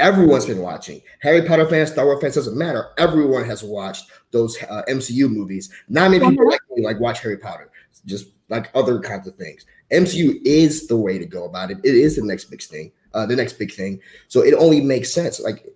Everyone's 0.00 0.44
been 0.44 0.60
watching. 0.60 1.00
Harry 1.20 1.42
Potter 1.42 1.66
fans, 1.66 1.92
Star 1.92 2.04
Wars 2.04 2.20
fans, 2.20 2.34
doesn't 2.34 2.58
matter. 2.58 2.88
Everyone 2.98 3.44
has 3.44 3.62
watched 3.62 4.10
those 4.32 4.60
uh, 4.64 4.82
MCU 4.88 5.30
movies. 5.30 5.72
Not 5.88 6.10
many 6.10 6.28
people 6.28 6.50
like 6.50 6.60
like 6.82 7.00
watch 7.00 7.20
Harry 7.20 7.36
Potter, 7.36 7.70
just 8.04 8.28
like 8.48 8.70
other 8.74 9.00
kinds 9.00 9.26
of 9.26 9.36
things. 9.36 9.66
MCU 9.92 10.40
is 10.44 10.86
the 10.86 10.96
way 10.96 11.18
to 11.18 11.26
go 11.26 11.44
about 11.44 11.70
it. 11.70 11.78
It 11.84 11.94
is 11.94 12.16
the 12.16 12.22
next 12.22 12.46
big 12.46 12.62
thing. 12.62 12.92
Uh, 13.14 13.26
the 13.26 13.36
next 13.36 13.54
big 13.54 13.72
thing. 13.72 14.00
So 14.28 14.42
it 14.42 14.54
only 14.54 14.80
makes 14.80 15.12
sense. 15.12 15.40
Like 15.40 15.66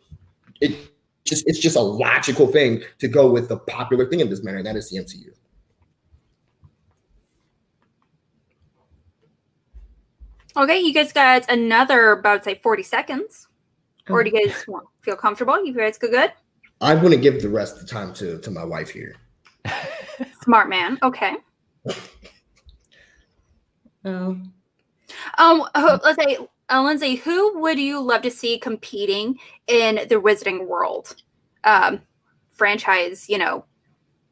it 0.61 0.77
just 1.25 1.45
it's 1.47 1.59
just 1.59 1.77
a 1.77 1.81
logical 1.81 2.47
thing 2.47 2.83
to 2.99 3.09
go 3.09 3.31
with 3.31 3.49
the 3.49 3.57
popular 3.57 4.07
thing 4.07 4.21
in 4.21 4.29
this 4.29 4.43
manner, 4.43 4.59
and 4.59 4.67
that 4.67 4.77
is 4.77 4.91
the 4.91 4.99
MCU. 4.99 5.31
Okay, 10.57 10.81
you 10.81 10.93
guys 10.93 11.13
got 11.13 11.51
another 11.51 12.11
about 12.13 12.45
say 12.45 12.57
40 12.57 12.83
seconds. 12.83 13.47
Or 14.09 14.25
do 14.25 14.31
you 14.31 14.47
guys 14.47 14.65
want, 14.67 14.89
feel 15.03 15.15
comfortable? 15.15 15.65
You 15.65 15.73
guys 15.73 15.97
go 15.97 16.11
good? 16.11 16.33
I'm 16.81 16.99
going 16.99 17.13
to 17.13 17.19
give 17.19 17.41
the 17.41 17.49
rest 17.49 17.77
of 17.77 17.83
the 17.83 17.87
time 17.87 18.13
to 18.15 18.39
to 18.39 18.51
my 18.51 18.65
wife 18.65 18.91
here. 18.91 19.15
Smart 20.43 20.69
man. 20.69 20.99
Okay. 21.03 21.35
Oh, 24.05 24.41
Um, 25.39 25.65
let's 25.75 26.17
say, 26.25 26.39
uh, 26.71 26.83
Lindsay, 26.83 27.17
who 27.17 27.59
would 27.61 27.79
you 27.79 28.01
love 28.01 28.23
to 28.23 28.31
see 28.31 28.59
competing 28.59 29.39
in 29.67 29.97
the 30.09 30.17
Wizarding 30.17 30.67
World 30.67 31.17
um, 31.65 32.01
franchise? 32.53 33.29
You 33.29 33.39
know, 33.39 33.65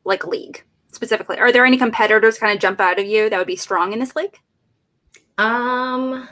like 0.04 0.26
league 0.26 0.64
specifically. 0.92 1.38
Are 1.38 1.52
there 1.52 1.66
any 1.66 1.76
competitors 1.76 2.38
kind 2.38 2.52
of 2.54 2.60
jump 2.60 2.80
out 2.80 2.98
of 2.98 3.06
you 3.06 3.28
that 3.28 3.36
would 3.38 3.46
be 3.46 3.56
strong 3.56 3.92
in 3.92 3.98
this 3.98 4.16
league? 4.16 4.38
um, 5.36 6.28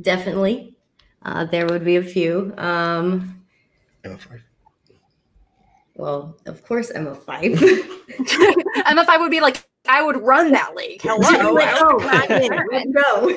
definitely. 0.00 0.76
Uh, 1.24 1.44
there 1.44 1.66
would 1.66 1.84
be 1.84 1.96
a 1.96 2.02
few. 2.02 2.52
Um, 2.58 3.44
Emma 4.02 4.18
Five. 4.18 4.42
Well, 6.02 6.36
of 6.46 6.64
course, 6.64 6.90
Emma 6.94 7.14
Five. 7.14 7.52
MF5 7.52 9.20
would 9.20 9.30
be 9.30 9.40
like, 9.40 9.64
I 9.88 10.02
would 10.02 10.16
run 10.16 10.50
that 10.50 10.74
league. 10.74 11.00
Hello. 11.04 11.52
Like, 11.52 11.74
oh, 11.78 11.98
in. 12.28 12.50
Let's 12.72 12.90
go. 12.90 13.28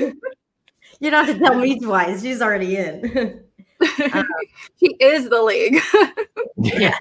You 0.99 1.11
don't 1.11 1.25
have 1.25 1.37
to 1.37 1.39
tell 1.39 1.59
me 1.59 1.79
twice. 1.79 2.23
She's 2.23 2.41
already 2.41 2.77
in. 2.77 3.43
she 4.79 4.95
is 4.99 5.29
the 5.29 5.43
league. 5.43 5.79
Yeah. 6.57 6.97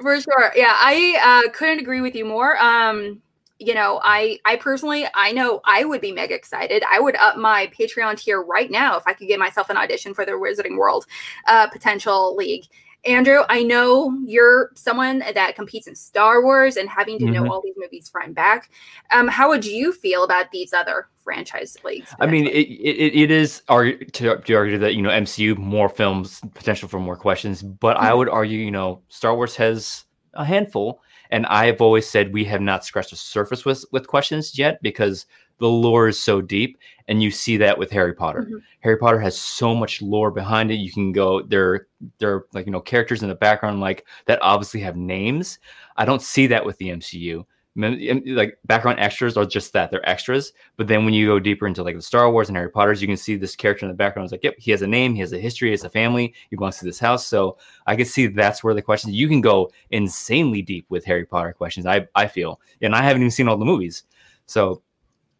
For 0.00 0.20
sure. 0.20 0.52
Yeah, 0.54 0.74
I 0.76 1.42
uh, 1.46 1.50
couldn't 1.50 1.80
agree 1.80 2.00
with 2.00 2.14
you 2.14 2.24
more. 2.24 2.62
Um, 2.62 3.22
you 3.58 3.74
know, 3.74 4.00
I 4.04 4.38
I 4.44 4.56
personally 4.56 5.06
I 5.14 5.32
know 5.32 5.60
I 5.64 5.84
would 5.84 6.00
be 6.00 6.12
mega 6.12 6.34
excited. 6.34 6.84
I 6.88 7.00
would 7.00 7.16
up 7.16 7.36
my 7.36 7.70
Patreon 7.78 8.18
tier 8.18 8.40
right 8.40 8.70
now 8.70 8.96
if 8.96 9.02
I 9.06 9.14
could 9.14 9.28
get 9.28 9.38
myself 9.38 9.68
an 9.68 9.76
audition 9.76 10.14
for 10.14 10.24
the 10.24 10.32
Wizarding 10.32 10.78
World 10.78 11.06
uh, 11.46 11.68
potential 11.68 12.36
league. 12.36 12.66
Andrew, 13.04 13.40
I 13.48 13.62
know 13.62 14.14
you're 14.26 14.70
someone 14.74 15.20
that 15.34 15.54
competes 15.54 15.86
in 15.86 15.94
Star 15.94 16.42
Wars 16.42 16.76
and 16.76 16.88
having 16.88 17.18
to 17.20 17.24
know 17.30 17.42
Mhm. 17.44 17.50
all 17.50 17.62
these 17.62 17.74
movies 17.76 18.08
front 18.08 18.26
and 18.28 18.34
back. 18.36 18.70
Um, 19.10 19.26
how 19.26 19.48
would 19.48 19.64
you 19.64 19.92
feel 19.92 20.22
about 20.24 20.50
these 20.50 20.72
other 20.72 21.08
franchise 21.16 21.76
leagues? 21.82 22.14
I 22.20 22.26
mean, 22.26 22.46
it, 22.46 22.50
it, 22.68 23.14
it 23.22 23.30
is 23.30 23.62
argue, 23.68 24.04
to, 24.04 24.36
to 24.38 24.54
argue 24.54 24.78
that 24.78 24.94
you 24.94 25.02
know 25.02 25.10
MCU 25.10 25.56
more 25.56 25.88
films, 25.88 26.40
potential 26.54 26.88
for 26.88 27.00
more 27.00 27.16
questions. 27.16 27.62
But 27.62 27.96
I 27.96 28.10
Mhm. 28.10 28.16
would 28.18 28.28
argue, 28.28 28.58
you 28.58 28.70
know, 28.70 29.00
Star 29.08 29.34
Wars 29.34 29.56
has 29.56 30.04
a 30.34 30.44
handful, 30.44 31.00
and 31.30 31.46
I've 31.46 31.80
always 31.80 32.08
said 32.08 32.32
we 32.34 32.44
have 32.44 32.60
not 32.60 32.84
scratched 32.84 33.10
the 33.10 33.16
surface 33.16 33.64
with 33.64 33.84
with 33.92 34.06
questions 34.08 34.58
yet 34.58 34.80
because 34.82 35.24
the 35.60 35.68
lore 35.68 36.08
is 36.08 36.18
so 36.20 36.40
deep, 36.40 36.78
and 37.08 37.22
you 37.22 37.30
see 37.30 37.56
that 37.58 37.78
with 37.78 37.90
Harry 37.90 38.14
Potter. 38.14 38.48
Mhm. 38.50 38.62
Harry 38.80 38.96
Potter 38.96 39.20
has 39.20 39.38
so 39.38 39.74
much 39.74 40.02
lore 40.02 40.30
behind 40.30 40.70
it. 40.70 40.76
You 40.76 40.90
can 40.90 41.12
go 41.12 41.42
there, 41.42 41.86
there 42.18 42.34
are 42.34 42.46
like 42.52 42.66
you 42.66 42.72
know 42.72 42.80
characters 42.80 43.22
in 43.22 43.28
the 43.28 43.34
background 43.34 43.80
like 43.80 44.06
that 44.26 44.38
obviously 44.42 44.80
have 44.80 44.96
names. 44.96 45.58
I 45.96 46.04
don't 46.04 46.22
see 46.22 46.46
that 46.48 46.64
with 46.66 46.78
the 46.78 46.90
MCU. 46.90 47.46
Like 47.76 48.58
background 48.66 48.98
extras 48.98 49.36
are 49.36 49.44
just 49.44 49.72
that 49.74 49.90
they're 49.90 50.06
extras. 50.08 50.52
But 50.76 50.88
then 50.88 51.04
when 51.04 51.14
you 51.14 51.26
go 51.26 51.38
deeper 51.38 51.66
into 51.66 51.82
like 51.82 51.94
the 51.94 52.02
Star 52.02 52.30
Wars 52.30 52.48
and 52.48 52.56
Harry 52.56 52.70
Potter's, 52.70 53.00
you 53.00 53.06
can 53.06 53.16
see 53.16 53.36
this 53.36 53.54
character 53.54 53.86
in 53.86 53.90
the 53.90 53.96
background. 53.96 54.26
It's 54.26 54.32
like, 54.32 54.42
yep, 54.42 54.56
he 54.58 54.72
has 54.72 54.82
a 54.82 54.86
name, 54.86 55.14
he 55.14 55.20
has 55.20 55.32
a 55.32 55.38
history, 55.38 55.68
he 55.68 55.72
has 55.72 55.84
a 55.84 55.88
family, 55.90 56.34
he 56.50 56.56
belongs 56.56 56.78
to 56.78 56.84
this 56.84 56.98
house. 56.98 57.26
So 57.26 57.58
I 57.86 57.94
can 57.96 58.06
see 58.06 58.26
that's 58.26 58.64
where 58.64 58.74
the 58.74 58.82
questions 58.82 59.14
you 59.14 59.28
can 59.28 59.40
go 59.40 59.70
insanely 59.90 60.62
deep 60.62 60.84
with 60.88 61.04
Harry 61.04 61.24
Potter 61.24 61.52
questions. 61.52 61.86
I 61.86 62.08
I 62.14 62.26
feel, 62.26 62.60
and 62.82 62.94
I 62.94 63.02
haven't 63.02 63.22
even 63.22 63.30
seen 63.30 63.48
all 63.48 63.56
the 63.56 63.64
movies, 63.64 64.02
so 64.46 64.82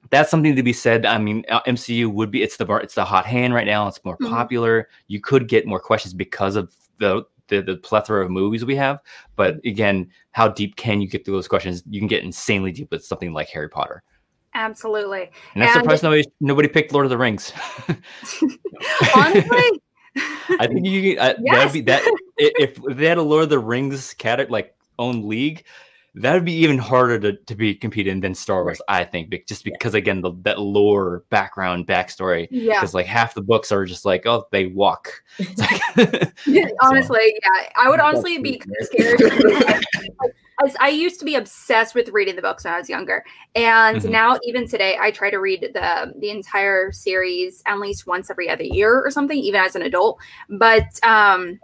that's 0.08 0.30
something 0.30 0.56
to 0.56 0.62
be 0.62 0.72
said. 0.72 1.04
I 1.06 1.18
mean, 1.18 1.44
uh, 1.50 1.60
MCU 1.66 2.10
would 2.12 2.30
be 2.30 2.42
it's 2.42 2.56
the 2.56 2.64
bar- 2.64 2.80
it's 2.80 2.94
the 2.94 3.04
hot 3.04 3.26
hand 3.26 3.52
right 3.54 3.66
now. 3.66 3.86
It's 3.86 4.02
more 4.04 4.16
Mhm. 4.18 4.30
popular. 4.30 4.88
You 5.08 5.20
could 5.20 5.46
get 5.46 5.66
more 5.66 5.78
questions 5.80 6.14
because 6.14 6.56
of 6.56 6.74
the, 6.98 7.24
the 7.48 7.60
the 7.62 7.76
plethora 7.76 8.24
of 8.24 8.30
movies 8.30 8.64
we 8.64 8.76
have. 8.76 8.98
But 9.36 9.56
again, 9.64 10.10
how 10.32 10.48
deep 10.48 10.76
can 10.76 11.00
you 11.00 11.08
get 11.08 11.24
through 11.24 11.34
those 11.34 11.48
questions? 11.48 11.82
You 11.88 12.00
can 12.00 12.08
get 12.08 12.24
insanely 12.24 12.72
deep 12.72 12.90
with 12.90 13.04
something 13.04 13.32
like 13.32 13.48
Harry 13.50 13.68
Potter. 13.68 14.02
absolutely. 14.54 15.30
And 15.54 15.62
I'm 15.62 15.68
And- 15.70 15.80
surprised 15.80 16.02
nobody 16.02 16.24
nobody 16.40 16.66
picked 16.68 16.92
Lord 16.92 17.06
of 17.06 17.10
the 17.10 17.18
Rings. 17.18 17.52
Honestly, 19.14 19.80
I 20.58 20.66
think 20.66 20.84
you 20.86 21.18
uh, 21.18 21.34
Yes. 21.40 21.56
that'd 21.56 21.72
be 21.72 21.80
that 21.82 22.02
i- 22.04 22.52
if 22.58 22.78
they 22.96 23.06
had 23.06 23.18
a 23.18 23.22
Lord 23.22 23.44
of 23.44 23.50
the 23.50 23.58
Rings 23.58 24.14
cat 24.14 24.50
like 24.50 24.74
own 24.98 25.28
league, 25.28 25.64
that 26.16 26.34
would 26.34 26.44
be 26.44 26.52
even 26.54 26.78
harder 26.78 27.18
to, 27.20 27.32
to 27.34 27.54
be 27.54 27.74
competing 27.74 28.20
than 28.20 28.34
Star 28.34 28.64
Wars. 28.64 28.80
I 28.88 29.04
think, 29.04 29.32
just 29.46 29.64
because 29.64 29.94
again 29.94 30.20
the 30.20 30.32
that 30.42 30.58
lore, 30.58 31.24
background, 31.30 31.86
backstory. 31.86 32.48
yeah. 32.50 32.80
Because 32.80 32.94
like 32.94 33.06
half 33.06 33.34
the 33.34 33.42
books 33.42 33.70
are 33.70 33.84
just 33.84 34.04
like, 34.04 34.26
oh, 34.26 34.46
they 34.50 34.66
walk. 34.66 35.22
Like- 35.56 36.32
Yeah, 36.46 36.68
honestly, 36.82 37.20
yeah, 37.42 37.68
I 37.76 37.88
would 37.90 38.00
honestly 38.00 38.38
be 38.38 38.60
scared. 38.82 39.20
I 40.78 40.88
used 40.88 41.18
to 41.20 41.24
be 41.24 41.36
obsessed 41.36 41.94
with 41.94 42.10
reading 42.10 42.36
the 42.36 42.42
books 42.42 42.64
when 42.64 42.74
I 42.74 42.78
was 42.78 42.88
younger, 42.88 43.24
and 43.54 44.02
Mhm. 44.02 44.10
now 44.10 44.38
even 44.44 44.68
today, 44.68 44.96
I 45.00 45.10
try 45.10 45.30
to 45.30 45.38
read 45.38 45.70
the 45.72 46.12
the 46.18 46.30
entire 46.30 46.92
series 46.92 47.62
at 47.66 47.78
least 47.78 48.06
once 48.06 48.30
every 48.30 48.48
other 48.50 48.64
year 48.64 49.00
or 49.02 49.10
something, 49.10 49.38
even 49.38 49.60
as 49.60 49.74
an 49.74 49.82
adult. 49.82 50.18
But 50.50 50.84
um, 51.02 51.58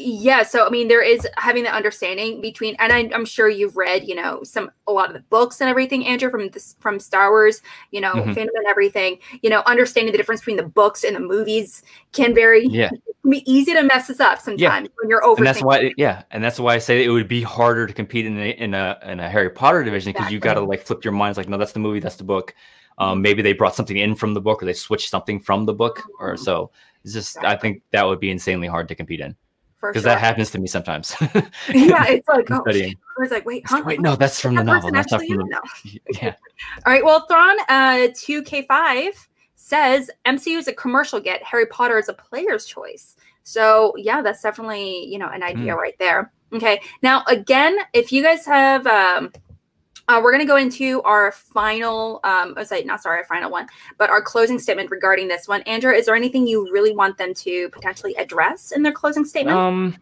yeah, 0.00 0.42
so 0.42 0.66
I 0.66 0.70
mean, 0.70 0.88
there 0.88 1.02
is 1.02 1.26
having 1.36 1.64
the 1.64 1.72
understanding 1.72 2.40
between, 2.40 2.74
and 2.78 2.92
I, 2.92 3.10
I'm 3.14 3.24
sure 3.24 3.48
you've 3.48 3.76
read, 3.76 4.06
you 4.06 4.14
know, 4.14 4.42
some 4.42 4.70
a 4.86 4.92
lot 4.92 5.08
of 5.08 5.14
the 5.14 5.20
books 5.20 5.60
and 5.60 5.70
everything, 5.70 6.06
Andrew, 6.06 6.30
from 6.30 6.48
this 6.48 6.76
from 6.80 6.98
Star 6.98 7.30
Wars, 7.30 7.62
you 7.90 8.00
know, 8.00 8.14
Mhm. 8.14 8.34
fandom 8.34 8.48
and 8.54 8.66
everything. 8.68 9.18
You 9.42 9.50
know, 9.50 9.62
understanding 9.66 10.12
the 10.12 10.18
difference 10.18 10.40
between 10.40 10.56
the 10.56 10.62
books 10.62 11.04
and 11.04 11.14
the 11.14 11.20
movies 11.20 11.82
can 12.12 12.34
vary 12.34 12.66
yeah, 12.66 12.88
can 12.88 12.98
be 13.30 13.50
easy 13.50 13.72
to 13.74 13.82
mess 13.82 14.10
us 14.10 14.20
up 14.20 14.40
sometimes 14.40 14.88
when 15.00 15.08
you're 15.08 15.22
overthinking. 15.22 15.38
and 15.38 15.46
that's 15.46 15.62
why, 15.62 15.92
yeah, 15.96 16.22
and 16.30 16.42
that's 16.42 16.58
why 16.58 16.74
I 16.74 16.78
say 16.78 17.04
it 17.04 17.10
would 17.10 17.28
be 17.28 17.42
harder 17.42 17.86
to 17.86 17.92
compete 17.92 18.26
in 18.26 18.38
a 18.38 18.50
in 18.52 18.74
a, 18.74 18.98
in 19.04 19.20
a 19.20 19.28
Harry 19.28 19.50
Potter 19.50 19.84
division 19.84 20.12
because 20.12 20.32
you 20.32 20.38
got 20.40 20.54
to 20.54 20.60
like 20.60 20.82
flip 20.82 21.04
your 21.04 21.12
minds. 21.12 21.38
Like, 21.38 21.48
no, 21.48 21.58
that's 21.58 21.72
the 21.72 21.80
movie, 21.80 22.00
that's 22.00 22.16
the 22.16 22.24
book. 22.24 22.54
Um, 22.98 23.22
maybe 23.22 23.40
they 23.40 23.54
brought 23.54 23.74
something 23.74 23.96
in 23.96 24.14
from 24.14 24.34
the 24.34 24.40
book, 24.42 24.62
or 24.62 24.66
they 24.66 24.74
switched 24.74 25.08
something 25.08 25.40
from 25.40 25.64
the 25.64 25.72
book, 25.72 26.02
or 26.18 26.36
so. 26.36 26.70
It's 27.02 27.14
just, 27.14 27.38
I 27.42 27.56
think 27.56 27.82
that 27.92 28.04
would 28.06 28.20
be 28.20 28.30
insanely 28.30 28.68
hard 28.68 28.88
to 28.88 28.94
compete 28.94 29.20
in. 29.20 29.34
Because 29.80 30.02
sure. 30.02 30.10
that 30.10 30.20
happens 30.20 30.50
to 30.50 30.58
me 30.58 30.66
sometimes. 30.66 31.14
yeah, 31.20 32.06
it's 32.06 32.28
like 32.28 32.50
oh, 32.50 32.60
Studying. 32.62 32.96
I 33.18 33.22
was 33.22 33.30
like, 33.30 33.46
wait, 33.46 33.64
huh? 33.66 33.82
Wait, 33.84 34.00
no, 34.00 34.16
that's 34.16 34.40
from 34.40 34.54
the 34.54 34.64
novel. 34.64 34.90
That's 34.90 35.10
not 35.10 35.22
from 35.22 35.36
the. 35.36 35.44
it? 35.44 35.48
No. 35.50 36.20
Yeah. 36.22 36.34
All 36.86 36.92
right. 36.92 37.04
Well, 37.04 37.26
Thrawn 37.26 37.58
uh, 37.68 38.08
2K5 38.12 39.26
says 39.56 40.10
MCU 40.26 40.58
is 40.58 40.68
a 40.68 40.72
commercial 40.72 41.20
get. 41.20 41.42
Harry 41.42 41.66
Potter 41.66 41.98
is 41.98 42.08
a 42.08 42.14
player's 42.14 42.66
choice. 42.66 43.16
So 43.42 43.94
yeah, 43.96 44.22
that's 44.22 44.42
definitely 44.42 45.06
you 45.06 45.18
know 45.18 45.28
an 45.28 45.42
idea 45.42 45.74
right 45.74 45.96
there. 45.98 46.32
Okay. 46.52 46.80
Now 47.02 47.24
again, 47.26 47.78
if 47.92 48.12
you 48.12 48.22
guys 48.22 48.44
have, 48.46 48.86
um, 48.86 49.32
uh, 50.10 50.20
we're 50.20 50.32
gonna 50.32 50.44
go 50.44 50.56
into 50.56 51.00
our 51.02 51.30
final. 51.30 52.18
Um, 52.24 52.54
I 52.56 52.64
say 52.64 52.82
not 52.82 53.00
sorry, 53.00 53.18
our 53.18 53.24
final 53.24 53.48
one, 53.48 53.68
but 53.96 54.10
our 54.10 54.20
closing 54.20 54.58
statement 54.58 54.90
regarding 54.90 55.28
this 55.28 55.46
one. 55.46 55.62
Andrew, 55.62 55.92
is 55.92 56.06
there 56.06 56.16
anything 56.16 56.48
you 56.48 56.68
really 56.72 56.92
want 56.92 57.16
them 57.16 57.32
to 57.34 57.68
potentially 57.68 58.16
address 58.16 58.72
in 58.72 58.82
their 58.82 58.92
closing 58.92 59.24
statement? 59.24 59.56
Um, 59.56 59.96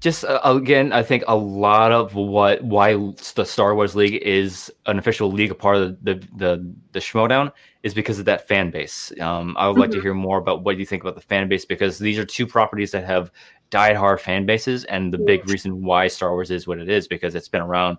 just 0.00 0.24
uh, 0.24 0.38
again, 0.44 0.92
I 0.92 1.02
think 1.02 1.24
a 1.26 1.34
lot 1.34 1.90
of 1.90 2.14
what 2.14 2.62
why 2.62 2.94
the 3.34 3.44
Star 3.44 3.74
Wars 3.74 3.96
League 3.96 4.22
is 4.22 4.72
an 4.86 4.96
official 4.96 5.32
league, 5.32 5.50
a 5.50 5.56
part 5.56 5.76
of 5.76 6.04
the 6.04 6.14
the 6.14 6.28
the, 6.36 6.74
the 6.92 7.00
Schmoedown, 7.00 7.50
is 7.82 7.94
because 7.94 8.20
of 8.20 8.26
that 8.26 8.46
fan 8.46 8.70
base. 8.70 9.12
Um, 9.20 9.56
I 9.58 9.66
would 9.66 9.76
like 9.76 9.90
to 9.90 9.98
Mhm. 9.98 10.02
hear 10.02 10.14
more 10.14 10.38
about 10.38 10.62
what 10.62 10.78
you 10.78 10.86
think 10.86 11.02
about 11.02 11.16
the 11.16 11.20
fan 11.20 11.48
base 11.48 11.64
because 11.64 11.98
these 11.98 12.16
are 12.16 12.24
two 12.24 12.46
properties 12.46 12.92
that 12.92 13.04
have 13.04 13.32
diehard 13.72 14.20
fan 14.20 14.46
bases, 14.46 14.84
and 14.84 15.12
the 15.12 15.18
big 15.18 15.48
reason 15.48 15.82
why 15.82 16.06
Star 16.06 16.30
Wars 16.30 16.52
is 16.52 16.68
what 16.68 16.78
it 16.78 16.88
is 16.88 17.08
because 17.08 17.34
it's 17.34 17.48
been 17.48 17.62
around 17.62 17.98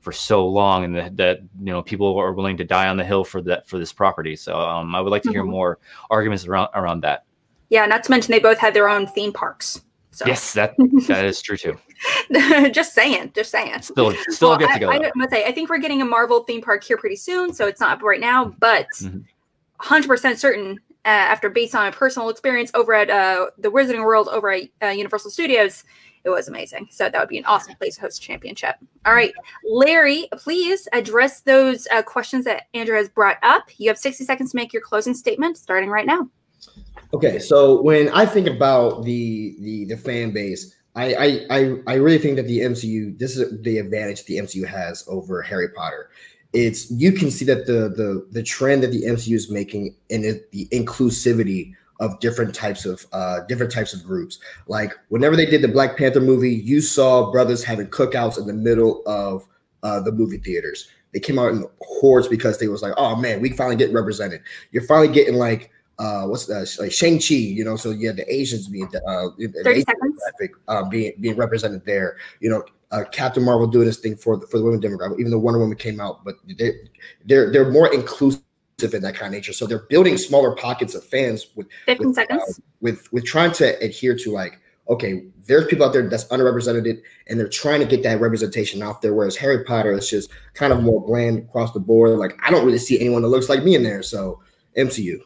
for 0.00 0.12
so 0.12 0.46
long, 0.46 0.84
and 0.84 0.94
that, 0.96 1.16
that 1.16 1.38
you 1.58 1.72
know 1.72 1.82
people 1.82 2.16
are 2.16 2.32
willing 2.32 2.56
to 2.58 2.64
die 2.64 2.88
on 2.88 2.96
the 2.96 3.04
hill 3.04 3.24
for 3.24 3.42
that 3.42 3.66
for 3.68 3.78
this 3.78 3.92
property. 3.92 4.36
So 4.36 4.58
um, 4.58 4.94
I 4.94 5.00
would 5.00 5.10
like 5.10 5.22
to 5.24 5.30
hear 5.30 5.42
Mhm. 5.44 5.48
more 5.50 5.78
arguments 6.10 6.46
around 6.46 6.68
around 6.74 7.00
that. 7.02 7.24
yeah, 7.68 7.84
not 7.86 8.04
to 8.04 8.10
mention 8.10 8.30
they 8.32 8.38
both 8.38 8.58
have 8.58 8.74
their 8.74 8.88
own 8.88 9.06
theme 9.08 9.32
parks. 9.32 9.82
So 10.12 10.24
Yes, 10.26 10.52
that 10.54 10.74
that 11.08 11.24
is 11.24 11.42
true 11.42 11.56
too. 11.56 11.76
just 12.70 12.94
saying, 12.94 13.32
just 13.34 13.50
saying. 13.50 13.82
Still, 13.82 14.14
still 14.28 14.50
Well, 14.50 14.58
get 14.58 14.70
I, 14.70 14.74
to 14.74 14.80
go. 14.80 14.90
I, 14.90 14.96
am 14.96 15.28
say 15.30 15.44
I 15.44 15.52
think 15.52 15.68
we're 15.68 15.78
getting 15.78 16.00
a 16.02 16.04
Marvel 16.06 16.42
theme 16.44 16.62
park 16.62 16.84
here 16.84 16.96
pretty 16.96 17.16
soon, 17.16 17.52
so 17.52 17.66
it's 17.66 17.80
not 17.80 17.98
up 17.98 18.02
right 18.02 18.20
now, 18.20 18.54
but 18.60 18.86
Mhm. 19.00 19.24
100 19.78 20.08
percent 20.08 20.38
certain. 20.38 20.80
Uh, 21.04 21.10
after 21.10 21.48
based 21.48 21.72
on 21.76 21.86
a 21.86 21.92
personal 21.92 22.28
experience 22.30 22.68
over 22.74 22.92
at 22.92 23.08
uh, 23.08 23.46
the 23.58 23.68
Wizarding 23.70 24.04
World 24.04 24.26
over 24.28 24.50
at 24.50 24.62
uh, 24.82 24.86
Universal 24.88 25.30
Studios, 25.30 25.84
it 26.26 26.30
was 26.30 26.48
amazing. 26.48 26.88
So 26.90 27.08
that 27.08 27.18
would 27.18 27.28
be 27.28 27.38
an 27.38 27.44
awesome 27.44 27.76
place 27.76 27.94
to 27.94 28.00
host 28.02 28.18
a 28.18 28.20
championship. 28.20 28.74
All 29.04 29.14
right, 29.14 29.32
Larry, 29.64 30.28
please 30.32 30.88
address 30.92 31.40
those 31.40 31.86
uh, 31.92 32.02
questions 32.02 32.44
that 32.46 32.64
Andrew 32.74 32.96
has 32.96 33.08
brought 33.08 33.38
up. 33.42 33.68
You 33.78 33.88
have 33.88 33.98
60 33.98 34.24
seconds 34.24 34.50
to 34.50 34.56
make 34.56 34.72
your 34.72 34.82
closing 34.82 35.14
statement, 35.14 35.56
starting 35.56 35.88
right 35.88 36.06
now. 36.06 36.28
Okay, 37.14 37.38
so 37.38 37.80
when 37.80 38.08
I 38.08 38.26
think 38.26 38.48
about 38.48 39.04
the 39.04 39.56
the 39.60 39.84
the 39.84 39.96
fan 39.96 40.32
base, 40.32 40.74
I 40.96 41.14
I 41.14 41.46
I, 41.50 41.76
I 41.86 41.94
really 41.94 42.18
think 42.18 42.36
that 42.36 42.48
the 42.48 42.60
MCU 42.60 43.16
this 43.16 43.36
is 43.36 43.62
the 43.62 43.78
advantage 43.78 44.24
the 44.24 44.38
MCU 44.38 44.66
has 44.66 45.04
over 45.06 45.40
Harry 45.42 45.68
Potter. 45.68 46.10
It's 46.52 46.90
you 46.90 47.12
can 47.12 47.30
see 47.30 47.44
that 47.44 47.66
the 47.66 47.88
the 47.88 48.26
the 48.32 48.42
trend 48.42 48.82
that 48.82 48.90
the 48.90 49.04
MCU 49.04 49.36
is 49.36 49.48
making 49.48 49.94
in 50.08 50.24
it, 50.24 50.50
the 50.50 50.66
inclusivity 50.72 51.74
of 52.00 52.18
different 52.20 52.54
types 52.54 52.84
of 52.84 53.06
uh 53.12 53.40
different 53.48 53.72
types 53.72 53.94
of 53.94 54.04
groups. 54.04 54.38
Like 54.66 54.92
whenever 55.08 55.36
they 55.36 55.46
did 55.46 55.62
the 55.62 55.68
Black 55.68 55.96
Panther 55.96 56.20
movie, 56.20 56.54
you 56.54 56.80
saw 56.80 57.30
brothers 57.30 57.64
having 57.64 57.86
cookouts 57.88 58.38
in 58.38 58.46
the 58.46 58.52
middle 58.52 59.02
of 59.06 59.46
uh, 59.82 60.00
the 60.00 60.12
movie 60.12 60.38
theaters. 60.38 60.88
They 61.12 61.20
came 61.20 61.38
out 61.38 61.52
in 61.52 61.64
hordes 61.80 62.28
because 62.28 62.58
they 62.58 62.68
was 62.68 62.82
like, 62.82 62.92
oh 62.96 63.16
man, 63.16 63.40
we 63.40 63.50
finally 63.50 63.76
get 63.76 63.92
represented. 63.92 64.42
You're 64.72 64.84
finally 64.84 65.08
getting 65.08 65.34
like 65.34 65.70
uh 65.98 66.26
what's 66.26 66.44
that 66.46 66.70
like 66.78 66.92
Shang 66.92 67.18
Chi, 67.18 67.34
you 67.34 67.64
know, 67.64 67.76
so 67.76 67.90
yeah, 67.90 68.12
the 68.12 68.30
Asians 68.32 68.68
being 68.68 68.86
uh 68.86 69.28
the 69.38 69.48
30 69.64 69.80
Asian 69.80 70.54
um, 70.68 70.88
being 70.90 71.12
being 71.20 71.36
represented 71.36 71.84
there. 71.86 72.18
You 72.40 72.50
know, 72.50 72.64
uh, 72.90 73.04
Captain 73.10 73.42
Marvel 73.42 73.66
doing 73.66 73.86
this 73.86 73.98
thing 73.98 74.16
for 74.16 74.36
the, 74.36 74.46
for 74.46 74.58
the 74.58 74.64
women 74.64 74.80
demographic, 74.80 75.18
even 75.18 75.30
though 75.30 75.38
Wonder 75.38 75.60
Woman 75.60 75.76
came 75.76 76.00
out, 76.00 76.24
but 76.24 76.36
they 76.58 76.72
they're 77.24 77.50
they're 77.50 77.70
more 77.70 77.92
inclusive 77.92 78.42
in 78.82 79.02
that 79.02 79.14
kind 79.14 79.26
of 79.26 79.32
nature. 79.32 79.52
So 79.52 79.66
they're 79.66 79.86
building 79.88 80.18
smaller 80.18 80.54
pockets 80.54 80.94
of 80.94 81.02
fans 81.04 81.46
with 81.54 81.66
15 81.86 82.08
with, 82.08 82.14
seconds. 82.14 82.42
uh, 82.42 82.62
with 82.80 83.10
with 83.12 83.24
trying 83.24 83.52
to 83.52 83.78
adhere 83.82 84.16
to 84.16 84.32
like 84.32 84.60
okay, 84.88 85.24
there's 85.46 85.66
people 85.66 85.84
out 85.84 85.92
there 85.92 86.08
that's 86.08 86.26
underrepresented 86.26 87.02
and 87.26 87.40
they're 87.40 87.48
trying 87.48 87.80
to 87.80 87.86
get 87.86 88.04
that 88.04 88.20
representation 88.20 88.82
out 88.82 89.02
there. 89.02 89.14
Whereas 89.14 89.36
Harry 89.36 89.64
Potter 89.64 89.90
is 89.92 90.08
just 90.08 90.30
kind 90.54 90.72
of 90.72 90.80
more 90.80 91.04
bland 91.04 91.40
across 91.40 91.72
the 91.72 91.80
board. 91.80 92.10
Like 92.18 92.38
I 92.44 92.50
don't 92.50 92.64
really 92.64 92.78
see 92.78 93.00
anyone 93.00 93.22
that 93.22 93.28
looks 93.28 93.48
like 93.48 93.64
me 93.64 93.74
in 93.74 93.82
there. 93.82 94.02
So 94.02 94.40
MCU. 94.76 95.18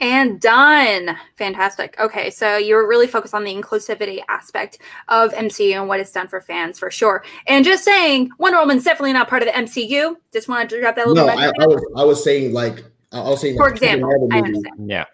And 0.00 0.40
done. 0.40 1.16
Fantastic. 1.36 1.96
Okay, 1.98 2.30
so 2.30 2.56
you're 2.56 2.86
really 2.86 3.08
focused 3.08 3.34
on 3.34 3.42
the 3.42 3.52
inclusivity 3.52 4.22
aspect 4.28 4.78
of 5.08 5.32
MCU 5.32 5.72
and 5.74 5.88
what 5.88 5.98
it's 5.98 6.12
done 6.12 6.28
for 6.28 6.40
fans 6.40 6.78
for 6.78 6.88
sure. 6.90 7.24
And 7.48 7.64
just 7.64 7.82
saying, 7.84 8.30
Wonder 8.38 8.60
Woman's 8.60 8.84
definitely 8.84 9.12
not 9.12 9.28
part 9.28 9.42
of 9.42 9.48
the 9.48 9.54
MCU. 9.54 10.14
Just 10.32 10.48
wanted 10.48 10.68
to 10.70 10.80
drop 10.80 10.94
that 10.96 11.08
little 11.08 11.26
No, 11.26 11.34
bit. 11.34 11.52
I, 11.58 11.64
I 11.64 11.66
was 11.66 11.84
I 11.96 12.04
was 12.04 12.22
saying 12.22 12.52
like 12.52 12.84
I 13.10 13.20
was 13.22 13.40
saying 13.40 13.56
for 13.56 13.64
like, 13.64 13.72
example, 13.72 14.08
Marvel 14.08 14.28
I 14.32 14.38
understand. 14.38 14.88
Yeah. 14.90 15.04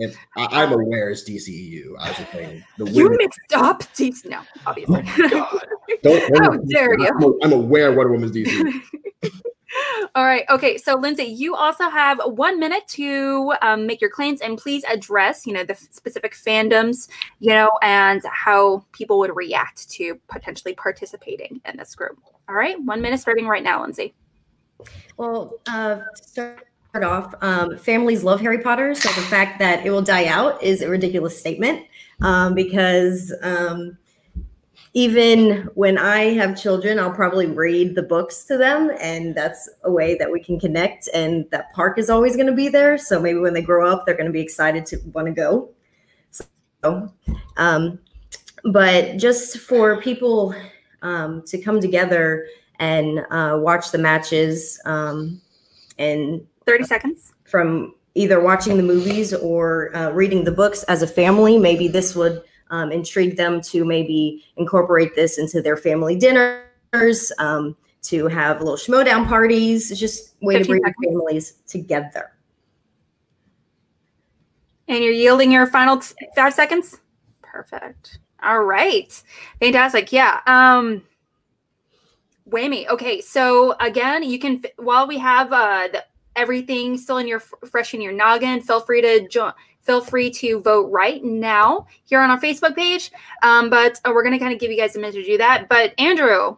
and 0.00 0.14
I, 0.36 0.62
I'm 0.62 0.72
aware 0.72 1.08
it's 1.10 1.24
DCEU. 1.24 1.92
I 1.98 2.08
was 2.08 2.18
just 2.18 2.32
saying 2.32 2.62
the 2.76 2.90
You 2.90 3.04
women- 3.04 3.18
mixed 3.22 3.40
up. 3.54 3.82
Jeez, 3.94 4.26
No, 4.28 4.40
obviously. 4.66 5.02
Oh 5.06 5.28
God. 5.30 5.60
Don't, 6.02 6.38
How 6.42 6.50
dare 6.68 6.98
you. 6.98 7.06
I'm, 7.08 7.34
I'm 7.44 7.52
aware 7.52 7.92
Wonder 7.92 8.12
Woman's 8.12 8.32
DC. 8.32 8.82
All 10.14 10.24
right. 10.24 10.44
Okay. 10.50 10.78
So, 10.78 10.94
Lindsay, 10.94 11.24
you 11.24 11.54
also 11.54 11.88
have 11.88 12.20
one 12.24 12.58
minute 12.58 12.86
to 12.88 13.54
um, 13.62 13.86
make 13.86 14.00
your 14.00 14.10
claims, 14.10 14.40
and 14.40 14.58
please 14.58 14.84
address, 14.84 15.46
you 15.46 15.52
know, 15.52 15.64
the 15.64 15.74
specific 15.74 16.34
fandoms, 16.34 17.08
you 17.40 17.50
know, 17.50 17.70
and 17.82 18.22
how 18.30 18.84
people 18.92 19.18
would 19.18 19.34
react 19.34 19.90
to 19.90 20.20
potentially 20.28 20.74
participating 20.74 21.60
in 21.64 21.76
this 21.76 21.94
group. 21.94 22.18
All 22.48 22.54
right. 22.54 22.80
One 22.82 23.00
minute 23.00 23.20
starting 23.20 23.46
right 23.46 23.62
now, 23.62 23.82
Lindsay. 23.82 24.14
Well, 25.16 25.54
uh, 25.68 25.96
to 25.96 26.16
start 26.16 26.66
off, 27.02 27.34
um, 27.40 27.76
families 27.76 28.22
love 28.22 28.40
Harry 28.40 28.58
Potter, 28.58 28.94
so 28.94 29.08
the 29.08 29.26
fact 29.26 29.58
that 29.60 29.84
it 29.86 29.90
will 29.90 30.02
die 30.02 30.26
out 30.26 30.62
is 30.62 30.82
a 30.82 30.88
ridiculous 30.88 31.38
statement 31.38 31.86
um, 32.22 32.54
because 32.54 33.34
um, 33.42 33.96
even 34.94 35.68
when 35.74 35.98
I 35.98 36.32
have 36.34 36.60
children, 36.60 37.00
I'll 37.00 37.10
probably 37.10 37.46
read 37.46 37.96
the 37.96 38.02
books 38.02 38.44
to 38.44 38.56
them, 38.56 38.92
and 39.00 39.34
that's 39.34 39.68
a 39.82 39.90
way 39.90 40.14
that 40.14 40.30
we 40.30 40.40
can 40.40 40.58
connect. 40.58 41.08
And 41.12 41.50
that 41.50 41.72
park 41.72 41.98
is 41.98 42.08
always 42.08 42.36
going 42.36 42.46
to 42.46 42.52
be 42.52 42.68
there, 42.68 42.96
so 42.96 43.20
maybe 43.20 43.40
when 43.40 43.54
they 43.54 43.62
grow 43.62 43.90
up, 43.90 44.06
they're 44.06 44.16
going 44.16 44.26
to 44.26 44.32
be 44.32 44.40
excited 44.40 44.86
to 44.86 44.98
want 45.12 45.26
to 45.26 45.32
go. 45.32 45.70
So, 46.30 47.12
um, 47.56 47.98
but 48.62 49.16
just 49.16 49.58
for 49.58 50.00
people 50.00 50.54
um, 51.02 51.42
to 51.46 51.58
come 51.60 51.80
together 51.80 52.46
and 52.78 53.26
uh, 53.30 53.58
watch 53.60 53.90
the 53.90 53.98
matches 53.98 54.80
um, 54.84 55.40
and 55.98 56.46
30 56.66 56.84
seconds. 56.84 57.34
from 57.44 57.94
either 58.14 58.40
watching 58.40 58.76
the 58.76 58.82
movies 58.82 59.34
or 59.34 59.94
uh, 59.96 60.10
reading 60.10 60.44
the 60.44 60.52
books 60.52 60.82
as 60.84 61.02
a 61.02 61.06
family 61.06 61.58
maybe 61.58 61.86
this 61.86 62.16
would 62.16 62.42
um, 62.70 62.90
intrigue 62.92 63.36
them 63.36 63.60
to 63.60 63.84
maybe 63.84 64.44
incorporate 64.56 65.14
this 65.14 65.38
into 65.38 65.60
their 65.62 65.76
family 65.76 66.16
dinners 66.16 67.32
um, 67.38 67.76
to 68.02 68.26
have 68.28 68.60
little 68.60 68.76
schmoedown 68.76 69.26
parties 69.26 69.90
It's 69.90 70.00
just 70.00 70.34
way 70.42 70.58
to 70.58 70.64
bring 70.64 70.82
seconds. 70.82 71.06
families 71.06 71.52
together 71.66 72.32
And 74.88 75.02
you're 75.02 75.12
yielding 75.12 75.50
your 75.52 75.66
final 75.66 75.98
t- 75.98 76.14
five 76.36 76.52
seconds? 76.54 77.00
Perfect. 77.42 78.18
All 78.42 78.62
right. 78.62 79.22
Fantastic. 79.60 80.12
Yeah. 80.12 80.40
Um 80.46 81.02
whammy. 82.48 82.86
Okay. 82.88 83.20
So 83.22 83.74
again, 83.80 84.22
you 84.22 84.38
can 84.38 84.62
while 84.76 85.06
we 85.06 85.16
have 85.18 85.52
uh 85.52 85.88
the, 85.90 86.04
everything 86.36 86.98
still 86.98 87.16
in 87.18 87.26
your 87.26 87.40
fresh 87.40 87.94
in 87.94 88.02
your 88.02 88.12
noggin, 88.12 88.60
feel 88.60 88.80
free 88.80 89.00
to 89.00 89.26
join 89.28 89.52
feel 89.84 90.00
free 90.00 90.30
to 90.30 90.60
vote 90.60 90.90
right 90.90 91.22
now 91.22 91.86
here 92.04 92.20
on 92.20 92.30
our 92.30 92.40
Facebook 92.40 92.74
page. 92.74 93.10
Um, 93.42 93.70
but 93.70 94.00
uh, 94.04 94.10
we're 94.12 94.24
gonna 94.24 94.38
kind 94.38 94.52
of 94.52 94.58
give 94.58 94.70
you 94.70 94.76
guys 94.76 94.96
a 94.96 94.98
minute 94.98 95.14
to 95.14 95.24
do 95.24 95.38
that. 95.38 95.68
But 95.68 95.94
Andrew, 95.98 96.56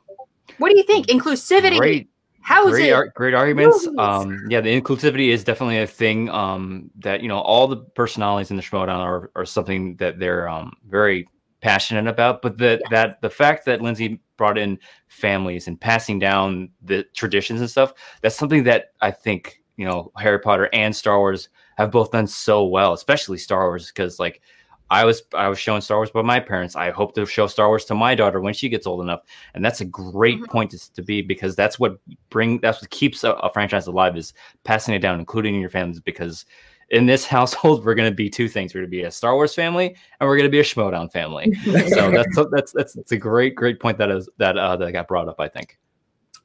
what 0.58 0.70
do 0.70 0.76
you 0.76 0.84
think? 0.84 1.08
Inclusivity. 1.08 1.76
Great, 1.76 2.08
How 2.40 2.66
is 2.66 2.72
great, 2.72 2.88
it? 2.88 2.92
ar- 2.92 3.08
great 3.08 3.34
arguments. 3.34 3.86
Um, 3.98 4.46
yeah, 4.48 4.60
the 4.60 4.80
inclusivity 4.80 5.28
is 5.28 5.44
definitely 5.44 5.78
a 5.78 5.86
thing. 5.86 6.30
Um, 6.30 6.90
that 7.00 7.20
you 7.22 7.28
know, 7.28 7.40
all 7.40 7.66
the 7.66 7.76
personalities 7.76 8.50
in 8.50 8.56
the 8.56 8.62
Schmoedown 8.62 9.00
are, 9.00 9.30
are 9.34 9.44
something 9.44 9.96
that 9.96 10.18
they're 10.18 10.48
um 10.48 10.72
very 10.88 11.28
passionate 11.60 12.08
about. 12.08 12.42
But 12.42 12.58
that 12.58 12.82
that 12.90 13.20
the 13.20 13.30
fact 13.30 13.64
that 13.66 13.82
Lindsay 13.82 14.20
brought 14.36 14.58
in 14.58 14.78
families 15.08 15.66
and 15.66 15.80
passing 15.80 16.18
down 16.18 16.70
the 16.82 17.04
traditions 17.14 17.60
and 17.60 17.68
stuff, 17.68 17.92
that's 18.22 18.36
something 18.36 18.64
that 18.64 18.92
I 19.00 19.10
think 19.10 19.62
you 19.76 19.84
know 19.84 20.12
Harry 20.16 20.38
Potter 20.38 20.68
and 20.72 20.94
Star 20.94 21.18
Wars 21.18 21.48
have 21.76 21.90
both 21.90 22.10
done 22.10 22.26
so 22.26 22.64
well, 22.64 22.92
especially 22.92 23.38
Star 23.38 23.64
Wars, 23.68 23.88
because 23.88 24.18
like. 24.18 24.40
I 24.88 25.04
was 25.04 25.24
I 25.34 25.48
was 25.48 25.58
showing 25.58 25.80
Star 25.80 25.98
Wars 25.98 26.12
by 26.12 26.22
my 26.22 26.38
parents. 26.38 26.76
I 26.76 26.92
hope 26.92 27.12
to 27.16 27.26
show 27.26 27.48
Star 27.48 27.66
Wars 27.66 27.84
to 27.86 27.94
my 27.96 28.14
daughter 28.14 28.40
when 28.40 28.54
she 28.54 28.68
gets 28.68 28.86
old 28.86 29.00
enough, 29.00 29.22
and 29.54 29.64
that's 29.64 29.80
a 29.80 29.84
great 29.84 30.38
Mhm. 30.40 30.46
point 30.48 30.70
to, 30.70 30.92
to 30.92 31.02
be 31.02 31.22
because 31.22 31.56
that's 31.56 31.80
what 31.80 31.98
bring 32.30 32.60
that's 32.60 32.80
what 32.80 32.90
keeps 32.90 33.24
a, 33.24 33.32
a 33.32 33.52
franchise 33.52 33.88
alive 33.88 34.16
is 34.16 34.32
passing 34.62 34.94
it 34.94 35.00
down, 35.00 35.18
including 35.18 35.60
your 35.60 35.70
families. 35.70 35.98
Because 35.98 36.46
in 36.90 37.06
this 37.06 37.26
household, 37.36 37.84
we're 37.84 37.96
going 37.96 38.08
to 38.08 38.14
be 38.14 38.30
two 38.30 38.48
things. 38.48 38.72
We're 38.74 38.82
going 38.82 38.90
to 38.92 38.96
be 38.96 39.02
a 39.02 39.10
Star 39.10 39.34
Wars 39.34 39.56
family, 39.56 39.88
and 40.20 40.28
we're 40.28 40.36
going 40.36 40.48
to 40.48 40.52
be 40.52 40.60
a 40.60 40.62
Schmoedown 40.62 41.10
family. 41.12 41.52
so 41.88 42.12
that's 42.12 42.36
that's 42.52 42.70
that's 42.70 42.92
that's 42.92 43.10
a 43.10 43.16
great 43.16 43.56
great 43.56 43.80
point 43.80 43.98
that 43.98 44.12
is 44.12 44.28
that 44.38 44.56
uh, 44.56 44.76
that 44.76 44.92
got 44.92 45.08
brought 45.08 45.28
up. 45.28 45.40
I 45.40 45.48
think. 45.48 45.78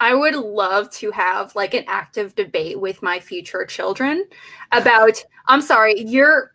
I 0.01 0.15
would 0.15 0.33
love 0.33 0.89
to 0.93 1.11
have 1.11 1.55
like 1.55 1.75
an 1.75 1.83
active 1.87 2.33
debate 2.33 2.79
with 2.79 3.03
my 3.03 3.19
future 3.19 3.65
children 3.65 4.25
about. 4.71 5.23
I'm 5.45 5.61
sorry, 5.61 6.01
you're 6.01 6.51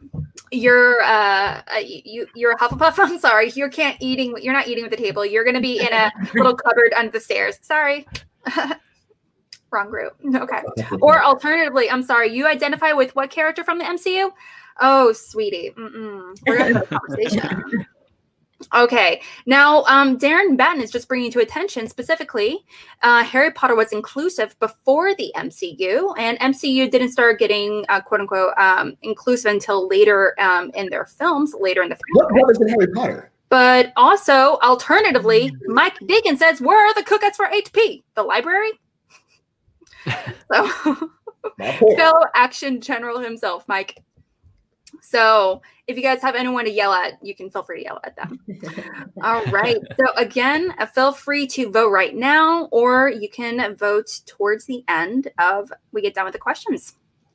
you're 0.50 1.00
uh 1.02 1.62
you 1.80 2.26
you're 2.34 2.52
a 2.52 2.58
Hufflepuff. 2.58 2.98
I'm 2.98 3.18
sorry, 3.20 3.50
you 3.50 3.68
can't 3.70 3.96
eating. 4.00 4.34
You're 4.42 4.52
not 4.52 4.66
eating 4.66 4.84
at 4.84 4.90
the 4.90 4.96
table. 4.96 5.24
You're 5.24 5.44
going 5.44 5.54
to 5.54 5.60
be 5.60 5.78
in 5.80 5.92
a 5.92 6.10
little 6.34 6.56
cupboard 6.64 6.92
under 6.96 7.12
the 7.12 7.20
stairs. 7.20 7.58
Sorry. 7.62 8.06
Wrong 9.70 9.90
group. 9.90 10.16
Okay. 10.34 10.62
Or 11.00 11.22
alternatively, 11.22 11.88
I'm 11.88 12.02
sorry, 12.02 12.32
you 12.32 12.48
identify 12.48 12.92
with 12.92 13.14
what 13.14 13.30
character 13.30 13.62
from 13.62 13.78
the 13.78 13.84
MCU? 13.84 14.30
Oh, 14.80 15.12
sweetie. 15.12 15.72
Mm-mm. 15.76 16.36
We're 16.46 16.58
gonna 16.58 16.74
have 16.74 16.82
a 16.82 16.98
conversation. 16.98 17.86
Okay, 18.74 19.20
now 19.44 19.82
um, 19.84 20.18
Darren 20.18 20.56
Batten 20.56 20.80
is 20.80 20.90
just 20.90 21.08
bringing 21.08 21.30
to 21.32 21.40
attention 21.40 21.88
specifically 21.88 22.64
uh, 23.02 23.22
Harry 23.22 23.50
Potter 23.52 23.76
was 23.76 23.92
inclusive 23.92 24.58
before 24.60 25.14
the 25.14 25.30
MCU, 25.36 26.14
and 26.18 26.38
MCU 26.40 26.90
didn't 26.90 27.10
start 27.10 27.38
getting 27.38 27.84
uh, 27.88 28.00
quote 28.00 28.20
unquote 28.20 28.56
um, 28.56 28.96
inclusive 29.02 29.52
until 29.52 29.86
later 29.88 30.34
um, 30.40 30.70
in 30.74 30.88
their 30.88 31.04
films, 31.04 31.54
later 31.58 31.82
in 31.82 31.90
the 31.90 31.98
What, 32.12 32.32
what 32.32 32.46
was 32.46 32.60
in 32.60 32.68
Harry 32.68 32.88
Potter? 32.88 33.30
But 33.48 33.92
also, 33.96 34.58
alternatively, 34.62 35.54
Mike 35.66 35.98
Deacon 36.06 36.36
says, 36.36 36.60
"Where 36.60 36.78
are 36.78 36.94
the 36.94 37.02
cookouts 37.02 37.36
for 37.36 37.46
HP? 37.46 38.02
The 38.14 38.22
library." 38.22 38.72
so, 40.52 41.10
My 41.58 41.72
fellow 41.72 42.26
action 42.34 42.80
general 42.80 43.20
himself, 43.20 43.66
Mike. 43.68 44.02
So, 45.00 45.62
if 45.86 45.96
you 45.96 46.02
guys 46.02 46.20
have 46.22 46.34
anyone 46.34 46.64
to 46.64 46.70
yell 46.70 46.92
at, 46.92 47.14
you 47.22 47.34
can 47.34 47.48
feel 47.50 47.62
free 47.62 47.80
to 47.80 47.84
yell 47.84 48.00
at 48.04 48.16
them. 48.16 48.40
All 49.22 49.44
right. 49.46 49.76
So 49.98 50.12
again, 50.16 50.74
uh, 50.78 50.86
feel 50.86 51.12
free 51.12 51.46
to 51.48 51.70
vote 51.70 51.90
right 51.90 52.14
now, 52.14 52.64
or 52.72 53.08
you 53.08 53.28
can 53.28 53.76
vote 53.76 54.20
towards 54.26 54.64
the 54.64 54.84
end 54.88 55.28
of 55.38 55.72
we 55.92 56.02
get 56.02 56.14
done 56.14 56.24
with 56.24 56.32
the 56.32 56.40
questions. 56.40 56.94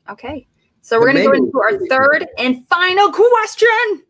Okay. 0.10 0.48
So 0.82 1.00
we're 1.00 1.14
going 1.14 1.24
to 1.24 1.32
go 1.32 1.34
into 1.34 1.60
our 1.60 1.78
third 1.88 2.28
and 2.38 2.68
final 2.68 3.12
question. 3.12 4.04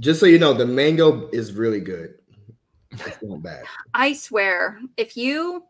Just 0.00 0.20
so 0.20 0.26
you 0.26 0.38
know, 0.38 0.52
the 0.52 0.66
mango 0.66 1.28
is 1.32 1.52
really 1.52 1.80
good. 1.80 2.14
It's 2.90 3.22
not 3.22 3.42
bad. 3.42 3.62
I 3.94 4.12
swear, 4.12 4.80
if 4.96 5.16
you 5.16 5.64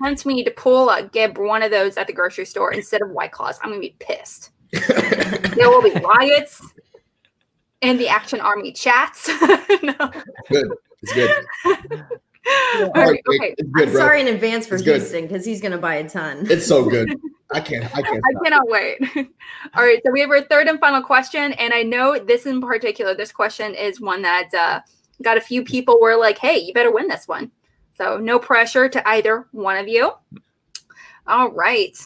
Hence, 0.00 0.24
we 0.24 0.34
need 0.34 0.44
to 0.44 0.50
pull 0.50 0.90
a 0.90 1.02
Gib 1.02 1.38
one 1.38 1.62
of 1.62 1.70
those 1.70 1.96
at 1.96 2.06
the 2.06 2.12
grocery 2.12 2.44
store 2.44 2.72
instead 2.72 3.02
of 3.02 3.10
White 3.10 3.32
Claws, 3.32 3.58
I'm 3.62 3.70
going 3.70 3.82
to 3.82 3.88
be 3.88 3.96
pissed. 3.98 4.50
There 5.58 5.68
will 5.70 5.82
be 5.82 5.90
riots 5.90 6.62
in 7.80 7.96
the 7.96 8.08
Action 8.08 8.40
Army 8.40 8.72
chats. 8.72 9.28
no. 9.82 10.10
good. 10.50 10.68
It's 11.02 11.12
good. 11.14 11.44
All 11.66 12.84
All 12.84 12.90
right, 12.92 12.94
right, 12.94 13.22
okay. 13.28 13.54
It's 13.58 13.70
good, 13.70 13.88
I'm 13.88 13.92
bro. 13.92 14.00
sorry 14.00 14.20
in 14.20 14.28
advance 14.28 14.66
for 14.66 14.76
It's. 14.76 14.84
Houston 14.84 15.26
because 15.26 15.44
he's 15.44 15.60
going 15.60 15.72
to 15.72 15.78
buy 15.78 15.96
a 15.96 16.08
ton. 16.08 16.46
It's 16.50 16.66
so 16.66 16.88
good. 16.88 17.14
I 17.52 17.60
can't. 17.60 17.84
I 17.96 18.02
can't. 18.02 18.22
I 18.24 18.30
stop. 18.30 18.44
cannot 18.44 18.68
wait. 18.68 18.98
All 19.74 19.82
right, 19.82 20.00
so 20.04 20.12
we 20.12 20.20
have 20.20 20.30
our 20.30 20.42
third 20.42 20.66
and 20.66 20.78
final 20.80 21.02
question, 21.02 21.52
and 21.54 21.72
I 21.72 21.82
know 21.82 22.18
this 22.18 22.44
in 22.44 22.60
particular. 22.60 23.14
This 23.14 23.32
question 23.32 23.74
is 23.74 24.02
one 24.02 24.20
that 24.20 24.52
uh, 24.52 24.80
got 25.22 25.38
a 25.38 25.40
few 25.40 25.64
people 25.64 25.98
were 25.98 26.16
like, 26.16 26.36
"Hey, 26.36 26.58
you 26.58 26.74
better 26.74 26.92
win 26.92 27.08
this 27.08 27.26
one." 27.26 27.50
So 27.96 28.18
no 28.18 28.38
pressure 28.38 28.86
to 28.90 29.08
either 29.08 29.46
one 29.52 29.78
of 29.78 29.88
you. 29.88 30.12
All 31.26 31.50
right, 31.50 31.96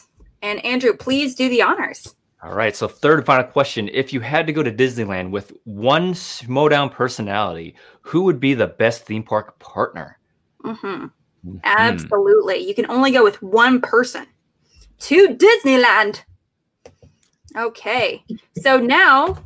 and 0.41 0.63
Andrew, 0.65 0.95
please 0.95 1.35
do 1.35 1.49
the 1.49 1.61
honors. 1.61 2.15
All 2.43 2.53
right. 2.53 2.75
So 2.75 2.87
third 2.89 3.19
and 3.19 3.25
final 3.25 3.45
question: 3.45 3.89
If 3.93 4.11
you 4.11 4.19
had 4.19 4.45
to 4.47 4.53
go 4.53 4.63
to 4.63 4.71
Disneyland 4.71 5.31
with 5.31 5.53
one 5.63 6.13
Schmoedown 6.13 6.91
personality, 6.91 7.75
who 8.01 8.23
would 8.23 8.39
be 8.39 8.53
the 8.53 8.67
best 8.67 9.05
theme 9.05 9.23
park 9.23 9.57
partner? 9.59 10.19
hmm 10.61 11.05
Mhm. 11.45 11.61
Absolutely, 11.63 12.57
you 12.57 12.75
can 12.75 12.89
only 12.89 13.11
go 13.11 13.23
with 13.23 13.41
one 13.41 13.79
person 13.81 14.27
to 14.99 15.27
Disneyland. 15.29 16.23
Okay, 17.55 18.23
so 18.61 18.77
now 18.77 19.37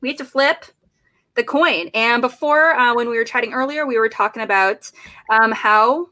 we 0.00 0.08
have 0.08 0.18
to 0.18 0.24
flip 0.24 0.64
the 1.34 1.44
coin. 1.44 1.90
And 1.94 2.22
before, 2.22 2.74
uh, 2.74 2.94
when 2.94 3.08
we 3.08 3.16
were 3.16 3.24
chatting 3.24 3.52
earlier, 3.52 3.86
we 3.86 3.98
were 3.98 4.08
talking 4.08 4.42
about 4.42 4.90
um, 5.30 5.52
how 5.52 6.08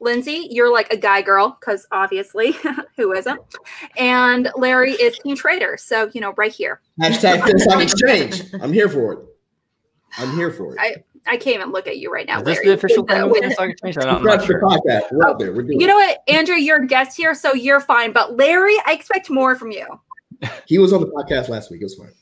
Lindsay, 0.00 0.48
you're 0.50 0.72
like 0.72 0.92
a 0.92 0.96
guy 0.96 1.22
girl, 1.22 1.56
because 1.58 1.86
obviously, 1.90 2.54
who 2.96 3.12
isn't? 3.12 3.40
And 3.96 4.50
Larry 4.56 4.92
is 4.92 5.18
Team 5.18 5.36
Trader. 5.36 5.76
So, 5.76 6.10
you 6.14 6.20
know, 6.20 6.34
right 6.36 6.52
here. 6.52 6.80
Hashtag 7.00 7.44
Philosophic 7.44 7.90
Exchange. 7.90 8.54
I'm 8.62 8.72
here 8.72 8.88
for 8.88 9.12
it. 9.14 9.18
I'm 10.18 10.34
here 10.36 10.50
for 10.50 10.74
it. 10.74 10.78
I, 10.80 10.96
I 11.26 11.36
can't 11.36 11.56
even 11.56 11.72
look 11.72 11.86
at 11.86 11.98
you 11.98 12.10
right 12.10 12.26
now. 12.26 12.38
Is 12.38 12.44
this 12.44 12.56
Larry, 12.56 12.66
the 12.68 12.72
official 12.74 13.04
the- 13.04 13.14
thing 13.14 13.22
of 13.22 13.30
with- 13.30 13.44
Exchange? 13.44 13.98
I'm 13.98 14.06
not, 14.06 14.16
Congrats 14.16 14.42
not 14.42 14.46
sure. 14.46 14.60
the 14.60 14.66
podcast. 14.66 15.12
We're 15.12 15.28
out 15.28 15.34
oh, 15.34 15.38
there. 15.38 15.52
We're 15.52 15.62
doing 15.62 15.80
You 15.80 15.86
know 15.86 15.96
what, 15.96 16.22
Andrew, 16.28 16.56
you're 16.56 16.82
a 16.82 16.86
guest 16.86 17.16
here, 17.16 17.34
so 17.34 17.52
you're 17.54 17.80
fine. 17.80 18.12
But 18.12 18.36
Larry, 18.36 18.76
I 18.86 18.92
expect 18.92 19.30
more 19.30 19.56
from 19.56 19.72
you. 19.72 19.86
He 20.66 20.78
was 20.78 20.92
on 20.92 21.00
the 21.00 21.08
podcast 21.08 21.48
last 21.48 21.70
week. 21.70 21.80
It 21.80 21.84
was 21.84 21.96
fine. 21.96 22.12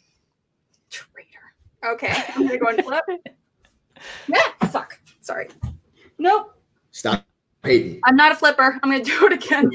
Traitor. 0.89 1.39
Okay, 1.85 2.25
I'm 2.35 2.47
gonna 2.47 2.59
go 2.59 2.69
and 2.69 2.83
flip. 2.83 3.05
Yeah, 4.29 4.69
fuck. 4.69 4.99
Sorry. 5.23 5.49
Nope, 6.19 6.55
Stop 6.91 7.27
hating. 7.67 8.01
I'm 8.05 8.17
not 8.17 8.33
a 8.33 8.35
flipper. 8.35 8.79
I'm 8.83 8.91
gonna 8.91 9.05
do 9.05 9.27
it 9.27 9.33
again. 9.33 9.71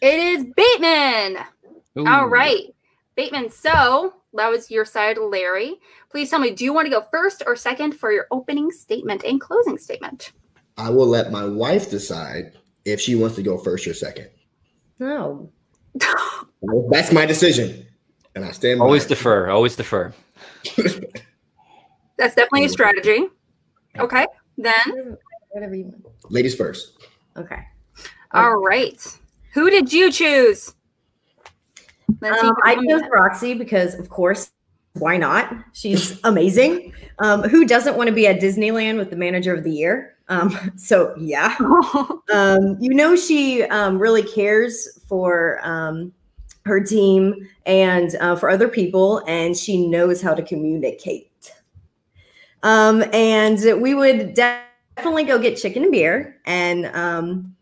it 0.00 0.18
is 0.18 0.44
Bateman. 0.56 1.44
All 1.98 2.26
Ooh. 2.26 2.28
right, 2.28 2.74
Bateman. 3.16 3.50
So 3.50 4.14
that 4.34 4.50
was 4.50 4.70
your 4.70 4.84
side, 4.84 5.18
Larry. 5.18 5.76
Please 6.10 6.30
tell 6.30 6.38
me, 6.38 6.50
do 6.50 6.64
you 6.64 6.72
want 6.72 6.86
to 6.86 6.90
go 6.90 7.04
first 7.10 7.42
or 7.46 7.56
second 7.56 7.92
for 7.92 8.12
your 8.12 8.26
opening 8.30 8.70
statement 8.70 9.24
and 9.24 9.40
closing 9.40 9.78
statement? 9.78 10.32
I 10.76 10.90
will 10.90 11.06
let 11.06 11.30
my 11.30 11.44
wife 11.44 11.90
decide 11.90 12.52
if 12.84 13.00
she 13.00 13.14
wants 13.14 13.36
to 13.36 13.42
go 13.42 13.56
first 13.56 13.86
or 13.86 13.94
second. 13.94 14.28
No. 14.98 15.50
That's 16.90 17.12
my 17.12 17.24
decision, 17.26 17.86
and 18.34 18.44
I 18.44 18.50
stand. 18.52 18.80
Always 18.80 19.06
it. 19.06 19.08
defer. 19.08 19.48
Always 19.48 19.76
defer. 19.76 20.12
That's 22.18 22.34
definitely 22.34 22.66
a 22.66 22.68
strategy. 22.68 23.26
Okay, 23.98 24.26
then. 24.56 25.16
Whatever 25.50 25.74
you 25.74 25.84
want. 25.84 26.04
Ladies 26.30 26.54
first. 26.54 26.98
Okay. 27.36 27.62
All 28.32 28.56
right. 28.56 29.18
Who 29.52 29.70
did 29.70 29.92
you 29.92 30.12
choose? 30.12 30.74
Um, 32.08 32.54
I 32.64 32.74
tell 32.74 32.82
me 32.82 32.88
chose 32.88 33.02
Roxy 33.10 33.54
because, 33.54 33.94
of 33.94 34.08
course, 34.08 34.50
why 34.94 35.16
not? 35.16 35.54
She's 35.72 36.18
amazing. 36.24 36.92
Um, 37.18 37.42
who 37.42 37.66
doesn't 37.66 37.96
want 37.96 38.08
to 38.08 38.14
be 38.14 38.26
at 38.26 38.40
Disneyland 38.40 38.98
with 38.98 39.10
the 39.10 39.16
manager 39.16 39.54
of 39.54 39.64
the 39.64 39.70
year? 39.70 40.16
Um, 40.28 40.56
so, 40.76 41.14
yeah. 41.18 41.56
Um, 42.34 42.76
you 42.80 42.92
know, 42.92 43.14
she 43.14 43.62
um, 43.62 43.98
really 43.98 44.22
cares 44.22 45.00
for 45.08 45.60
um, 45.62 46.12
her 46.64 46.80
team 46.82 47.48
and 47.64 48.16
uh, 48.16 48.34
for 48.34 48.50
other 48.50 48.68
people, 48.68 49.22
and 49.28 49.56
she 49.56 49.86
knows 49.86 50.20
how 50.20 50.34
to 50.34 50.42
communicate. 50.42 51.25
Um, 52.66 53.04
and 53.12 53.80
we 53.80 53.94
would 53.94 54.34
definitely 54.34 55.22
go 55.22 55.38
get 55.38 55.56
chicken 55.56 55.84
and 55.84 55.92
beer. 55.92 56.40
And 56.46 56.86
um, 56.86 57.54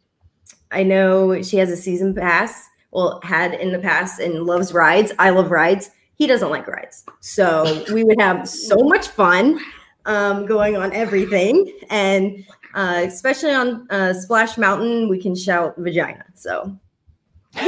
I 0.71 0.83
know 0.83 1.43
she 1.43 1.59
has 1.59 1.71
a 1.71 1.77
season 1.77 2.15
pass, 2.15 2.67
well, 2.91 3.21
had 3.23 3.53
in 3.53 3.71
the 3.71 3.79
past, 3.79 4.19
and 4.19 4.45
loves 4.45 4.73
rides. 4.73 5.13
I 5.19 5.29
love 5.29 5.51
rides. 5.51 5.91
He 6.15 6.27
doesn't 6.27 6.49
like 6.49 6.67
rides. 6.67 7.05
So 7.21 7.85
we 7.93 8.03
would 8.03 8.19
have 8.19 8.49
so 8.49 8.77
much 8.77 9.09
fun 9.09 9.61
um, 10.07 10.47
going 10.47 10.75
on 10.75 10.91
everything. 10.95 11.71
And 11.91 12.43
uh, 12.75 13.03
especially 13.05 13.53
on 13.53 13.87
uh, 13.91 14.15
Splash 14.15 14.57
Mountain, 14.57 15.11
we 15.11 15.21
can 15.21 15.37
shout 15.37 15.75
vagina. 15.77 16.25
So 16.35 16.75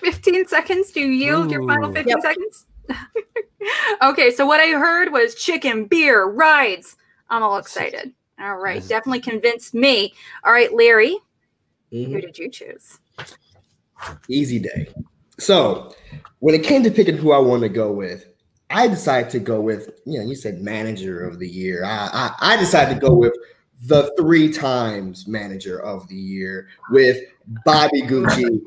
15 0.00 0.48
seconds 0.48 0.90
to 0.90 1.00
yield 1.00 1.52
your 1.52 1.64
final 1.68 1.92
15 1.92 2.08
Yep. 2.08 2.20
seconds. 2.20 2.66
okay, 4.02 4.30
so 4.30 4.46
what 4.46 4.60
I 4.60 4.68
heard 4.78 5.12
was 5.12 5.34
chicken, 5.34 5.86
beer, 5.86 6.24
rides. 6.24 6.96
I'm 7.28 7.42
all 7.42 7.58
excited. 7.58 8.12
All 8.40 8.56
right, 8.56 8.86
definitely 8.86 9.20
convinced 9.20 9.74
me. 9.74 10.12
All 10.44 10.52
right, 10.52 10.72
Larry, 10.72 11.18
Mhm. 11.92 12.12
who 12.12 12.20
did 12.20 12.38
you 12.38 12.50
choose? 12.50 12.98
Easy 14.28 14.58
day. 14.58 14.88
So 15.38 15.94
when 16.40 16.54
it 16.54 16.62
came 16.62 16.82
to 16.82 16.90
picking 16.90 17.16
who 17.16 17.32
I 17.32 17.38
want 17.38 17.62
to 17.62 17.68
go 17.68 17.92
with, 17.92 18.26
I 18.70 18.88
decided 18.88 19.30
to 19.30 19.38
go 19.38 19.60
with, 19.60 20.00
you 20.04 20.18
know, 20.18 20.26
you 20.26 20.34
said 20.34 20.60
manager 20.60 21.26
of 21.26 21.38
the 21.38 21.48
year. 21.48 21.84
I, 21.84 22.08
I, 22.40 22.54
I 22.54 22.56
decided 22.56 22.94
to 22.94 23.00
go 23.00 23.14
with 23.14 23.34
the 23.84 24.12
three 24.18 24.52
times 24.52 25.26
manager 25.28 25.78
of 25.78 26.08
the 26.08 26.16
year 26.16 26.68
with 26.90 27.18
Bobby 27.64 28.02
Gucci 28.02 28.60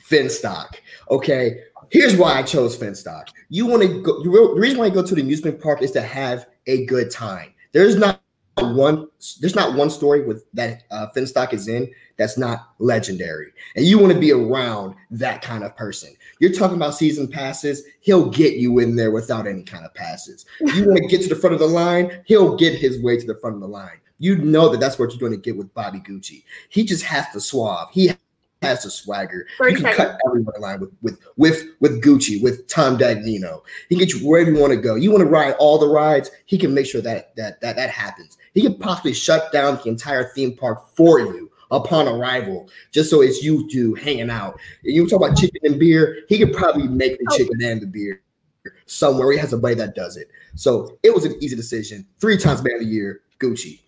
Finstock. 0.00 0.76
Okay. 1.10 1.60
Here's 1.90 2.16
why 2.16 2.38
I 2.38 2.42
chose 2.42 2.76
Finstock. 2.76 3.28
You 3.48 3.66
want 3.66 3.82
to 3.82 4.02
go, 4.02 4.22
the 4.22 4.60
reason 4.60 4.78
why 4.78 4.86
I 4.86 4.90
go 4.90 5.04
to 5.04 5.14
the 5.14 5.20
amusement 5.20 5.60
park 5.60 5.82
is 5.82 5.90
to 5.92 6.02
have 6.02 6.46
a 6.66 6.86
good 6.86 7.10
time. 7.10 7.54
There's 7.72 7.96
not 7.96 8.20
one 8.56 9.08
there's 9.40 9.56
not 9.56 9.74
one 9.74 9.90
story 9.90 10.24
with 10.24 10.44
that 10.52 10.84
uh, 10.90 11.08
Finstock 11.14 11.52
is 11.52 11.68
in 11.68 11.90
that's 12.16 12.38
not 12.38 12.70
legendary, 12.78 13.52
and 13.74 13.84
you 13.84 13.98
want 13.98 14.12
to 14.12 14.18
be 14.18 14.32
around 14.32 14.94
that 15.10 15.42
kind 15.42 15.64
of 15.64 15.76
person. 15.76 16.14
You're 16.38 16.52
talking 16.52 16.76
about 16.76 16.94
season 16.94 17.26
passes; 17.26 17.82
he'll 18.00 18.30
get 18.30 18.54
you 18.54 18.78
in 18.78 18.96
there 18.96 19.10
without 19.10 19.46
any 19.46 19.62
kind 19.62 19.84
of 19.84 19.92
passes. 19.94 20.46
You 20.60 20.86
want 20.86 20.98
to 20.98 21.08
get 21.08 21.22
to 21.22 21.28
the 21.28 21.40
front 21.40 21.54
of 21.54 21.60
the 21.60 21.66
line; 21.66 22.22
he'll 22.26 22.56
get 22.56 22.78
his 22.78 23.02
way 23.02 23.18
to 23.18 23.26
the 23.26 23.36
front 23.36 23.56
of 23.56 23.60
the 23.60 23.68
line. 23.68 23.98
You 24.18 24.36
know 24.38 24.68
that 24.68 24.78
that's 24.78 24.98
what 24.98 25.10
you're 25.10 25.18
going 25.18 25.32
to 25.32 25.38
get 25.38 25.56
with 25.56 25.74
Bobby 25.74 25.98
Gucci. 25.98 26.44
He 26.68 26.84
just 26.84 27.02
has 27.04 27.28
to 27.32 27.40
suave. 27.40 27.88
He 27.90 28.12
has 28.64 28.84
a 28.84 28.90
swagger. 28.90 29.46
You 29.60 29.76
can 29.76 29.94
cut 29.94 30.18
everyone 30.26 30.54
in 30.56 30.62
line 30.62 30.80
with 30.80 30.90
with 31.02 31.20
with 31.36 31.64
with 31.80 32.02
Gucci, 32.02 32.42
with 32.42 32.66
Tom 32.68 32.98
Dagnino. 32.98 33.62
He 33.88 33.96
can 33.96 34.06
get 34.06 34.14
you 34.14 34.26
wherever 34.26 34.50
you 34.50 34.58
want 34.58 34.72
to 34.72 34.78
go. 34.78 34.94
You 34.94 35.10
want 35.10 35.22
to 35.22 35.28
ride 35.28 35.54
all 35.58 35.78
the 35.78 35.88
rides. 35.88 36.30
He 36.46 36.58
can 36.58 36.74
make 36.74 36.86
sure 36.86 37.00
that 37.02 37.34
that 37.36 37.60
that 37.60 37.76
that 37.76 37.90
happens. 37.90 38.38
He 38.54 38.62
can 38.62 38.78
possibly 38.78 39.12
shut 39.12 39.52
down 39.52 39.76
the 39.76 39.88
entire 39.88 40.24
theme 40.34 40.56
park 40.56 40.88
for 40.96 41.20
you 41.20 41.50
upon 41.70 42.08
arrival, 42.08 42.68
just 42.92 43.10
so 43.10 43.20
it's 43.20 43.42
you 43.42 43.68
two 43.70 43.94
hanging 43.94 44.30
out. 44.30 44.58
You 44.82 45.08
talk 45.08 45.20
about 45.20 45.36
chicken 45.36 45.60
and 45.64 45.78
beer. 45.78 46.24
He 46.28 46.38
could 46.38 46.52
probably 46.52 46.88
make 46.88 47.18
the 47.18 47.26
oh. 47.30 47.36
chicken 47.36 47.62
and 47.62 47.80
the 47.80 47.86
beer 47.86 48.22
somewhere. 48.86 49.32
He 49.32 49.38
has 49.38 49.52
a 49.52 49.58
buddy 49.58 49.74
that 49.74 49.94
does 49.94 50.16
it. 50.16 50.28
So 50.54 50.98
it 51.02 51.12
was 51.12 51.24
an 51.24 51.34
easy 51.40 51.56
decision. 51.56 52.06
Three 52.20 52.36
times 52.36 52.62
man 52.62 52.74
of 52.74 52.80
the 52.80 52.86
year, 52.86 53.22
Gucci. 53.38 53.80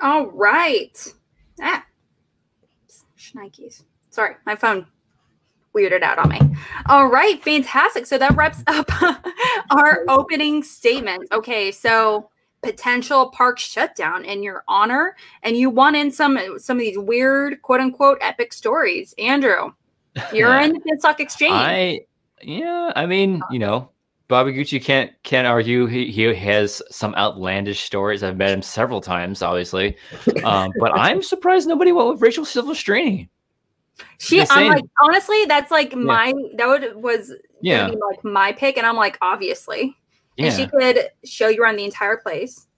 All 0.00 0.26
right. 0.28 1.12
Ah, 3.36 3.40
Nikes. 3.40 3.84
Sorry, 4.10 4.34
my 4.46 4.56
phone 4.56 4.86
weirded 5.74 6.02
out 6.02 6.18
on 6.18 6.28
me. 6.28 6.40
All 6.88 7.06
right, 7.06 7.42
fantastic. 7.42 8.06
So 8.06 8.18
that 8.18 8.36
wraps 8.36 8.62
up 8.66 8.90
our 9.70 10.04
opening 10.08 10.62
statement. 10.62 11.28
Okay, 11.32 11.70
so 11.70 12.30
potential 12.62 13.30
park 13.30 13.58
shutdown 13.58 14.24
in 14.24 14.42
your 14.42 14.64
honor, 14.68 15.16
and 15.42 15.56
you 15.56 15.70
won 15.70 15.94
in 15.94 16.10
some 16.10 16.58
some 16.58 16.76
of 16.76 16.80
these 16.80 16.98
weird 16.98 17.62
quote 17.62 17.80
unquote 17.80 18.18
epic 18.20 18.52
stories. 18.52 19.14
Andrew, 19.18 19.72
you're 20.32 20.54
in 20.60 20.72
the 20.72 20.96
Stock 20.98 21.20
Exchange. 21.20 21.54
I 21.54 22.00
yeah, 22.42 22.92
I 22.96 23.06
mean, 23.06 23.42
you 23.50 23.58
know, 23.58 23.90
Bobby 24.30 24.52
Gucci 24.52 24.82
can't 24.82 25.10
can't 25.24 25.46
argue. 25.46 25.86
He 25.86 26.10
he 26.10 26.22
has 26.22 26.80
some 26.88 27.14
outlandish 27.16 27.80
stories. 27.80 28.22
I've 28.22 28.36
met 28.36 28.50
him 28.50 28.62
several 28.62 29.00
times, 29.00 29.42
obviously, 29.42 29.96
um, 30.44 30.72
but 30.78 30.92
I'm 30.96 31.20
surprised 31.20 31.68
nobody 31.68 31.90
went 31.90 32.08
with 32.08 32.22
Rachel 32.22 32.44
Silvestrini. 32.44 33.28
She, 34.18 34.40
I'm 34.48 34.68
like, 34.68 34.84
honestly, 35.02 35.44
that's 35.46 35.72
like 35.72 35.90
yeah. 35.90 35.98
my 35.98 36.32
that 36.56 36.68
would 36.68 36.94
was 36.94 37.34
yeah 37.60 37.88
like 37.88 38.24
my 38.24 38.52
pick, 38.52 38.78
and 38.78 38.86
I'm 38.86 38.96
like, 38.96 39.18
obviously, 39.20 39.96
yeah. 40.36 40.46
and 40.46 40.54
she 40.54 40.66
could 40.68 41.10
show 41.24 41.48
you 41.48 41.60
around 41.62 41.76
the 41.76 41.84
entire 41.84 42.16
place. 42.16 42.68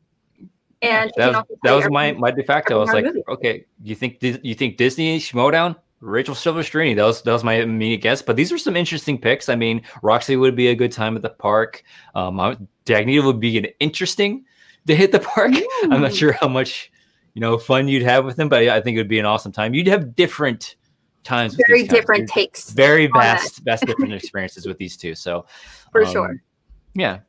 And 0.81 1.13
that 1.17 1.33
was, 1.35 1.59
that 1.63 1.73
was 1.73 1.89
my 1.91 2.13
my 2.13 2.31
de 2.31 2.43
facto. 2.43 2.79
I 2.79 2.81
was 2.81 2.93
like, 2.93 3.05
movie. 3.05 3.23
okay, 3.29 3.67
you 3.85 3.95
think 3.95 4.23
you 4.23 4.55
think 4.55 4.79
Disney 4.79 5.19
Schmoedown? 5.19 5.77
Rachel 6.03 6.35
Silvestrini. 6.35 6.97
That 6.97 7.05
was 7.05 7.23
that 7.23 7.33
was 7.33 7.45
my 7.45 7.55
immediate 7.55 8.03
guess. 8.03 8.21
But 8.21 8.37
these 8.37 8.53
are 8.53 8.59
some 8.59 8.77
interesting 8.77 9.19
picks. 9.19 9.49
I 9.49 9.55
mean, 9.55 9.83
Roxy 10.03 10.37
would 10.37 10.57
be 10.57 10.69
a 10.69 10.75
good 10.75 10.93
time 10.93 11.17
at 11.17 11.23
the 11.23 11.31
park. 11.31 11.85
Um, 12.15 12.37
would 12.37 13.41
be 13.41 13.59
an 13.59 13.67
interesting 13.79 14.45
to 14.87 14.95
hit 14.95 15.13
the 15.13 15.21
park. 15.21 15.53
Ooh. 15.55 15.69
I'm 15.85 16.03
not 16.03 16.15
sure 16.15 16.33
how 16.33 16.49
much 16.49 16.91
you 17.35 17.41
know 17.41 17.57
fun 17.57 17.89
you'd 17.89 18.03
have 18.03 18.25
with 18.25 18.39
him, 18.39 18.49
but 18.49 18.63
I 18.63 18.81
think 18.81 18.97
it 18.97 19.01
would 19.01 19.09
be 19.09 19.21
an 19.21 19.27
awesome 19.27 19.53
time. 19.53 19.75
You'd 19.75 19.87
have 19.87 20.17
different 20.17 20.77
times. 21.23 21.57
Very 21.69 21.87
different 21.87 22.29
takes. 22.29 22.71
Very 22.71 23.07
vast, 23.07 23.61
vast 23.61 23.87
different 23.87 24.13
experiences 24.13 24.67
with 24.67 24.79
these 24.79 24.97
two. 24.97 25.15
So 25.15 25.47
for 25.93 26.05
um, 26.05 26.13
sure. 26.13 26.43
Yeah. 26.95 27.21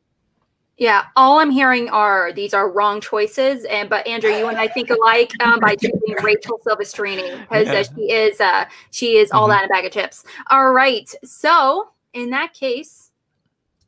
Yeah, 0.77 1.05
all 1.15 1.39
I'm 1.39 1.51
hearing 1.51 1.89
are 1.89 2.33
these 2.33 2.53
are 2.53 2.69
wrong 2.69 2.99
choices, 2.99 3.63
and 3.65 3.89
but 3.89 4.05
Andrew, 4.07 4.31
you 4.31 4.47
and 4.47 4.57
I 4.57 4.67
think 4.67 4.89
alike 4.89 5.31
um, 5.43 5.59
by 5.59 5.75
choosing 5.81 6.15
Rachel 6.23 6.59
Silvestrini 6.65 7.39
because 7.41 7.67
uh, 7.67 7.83
she 7.95 8.11
is 8.11 8.41
uh, 8.41 8.65
she 8.89 9.17
is 9.17 9.31
all 9.31 9.47
mm-hmm. 9.47 9.51
that 9.51 9.63
in 9.65 9.69
a 9.69 9.73
bag 9.73 9.85
of 9.85 9.91
chips. 9.91 10.23
All 10.49 10.71
right, 10.71 11.07
so 11.23 11.89
in 12.13 12.31
that 12.31 12.55
case, 12.55 13.11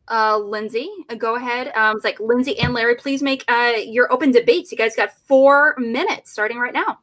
uh, 0.09 0.37
Lindsay, 0.37 0.87
uh, 1.09 1.15
go 1.15 1.37
ahead. 1.37 1.71
Um, 1.75 1.95
it's 1.95 2.05
like 2.05 2.19
Lindsay 2.19 2.59
and 2.59 2.73
Larry, 2.75 2.95
please 2.95 3.23
make 3.23 3.43
uh, 3.47 3.73
your 3.83 4.13
open 4.13 4.31
debates. 4.31 4.71
You 4.71 4.77
guys 4.77 4.95
got 4.95 5.11
four 5.11 5.75
minutes 5.79 6.31
starting 6.31 6.59
right 6.59 6.73
now. 6.73 6.99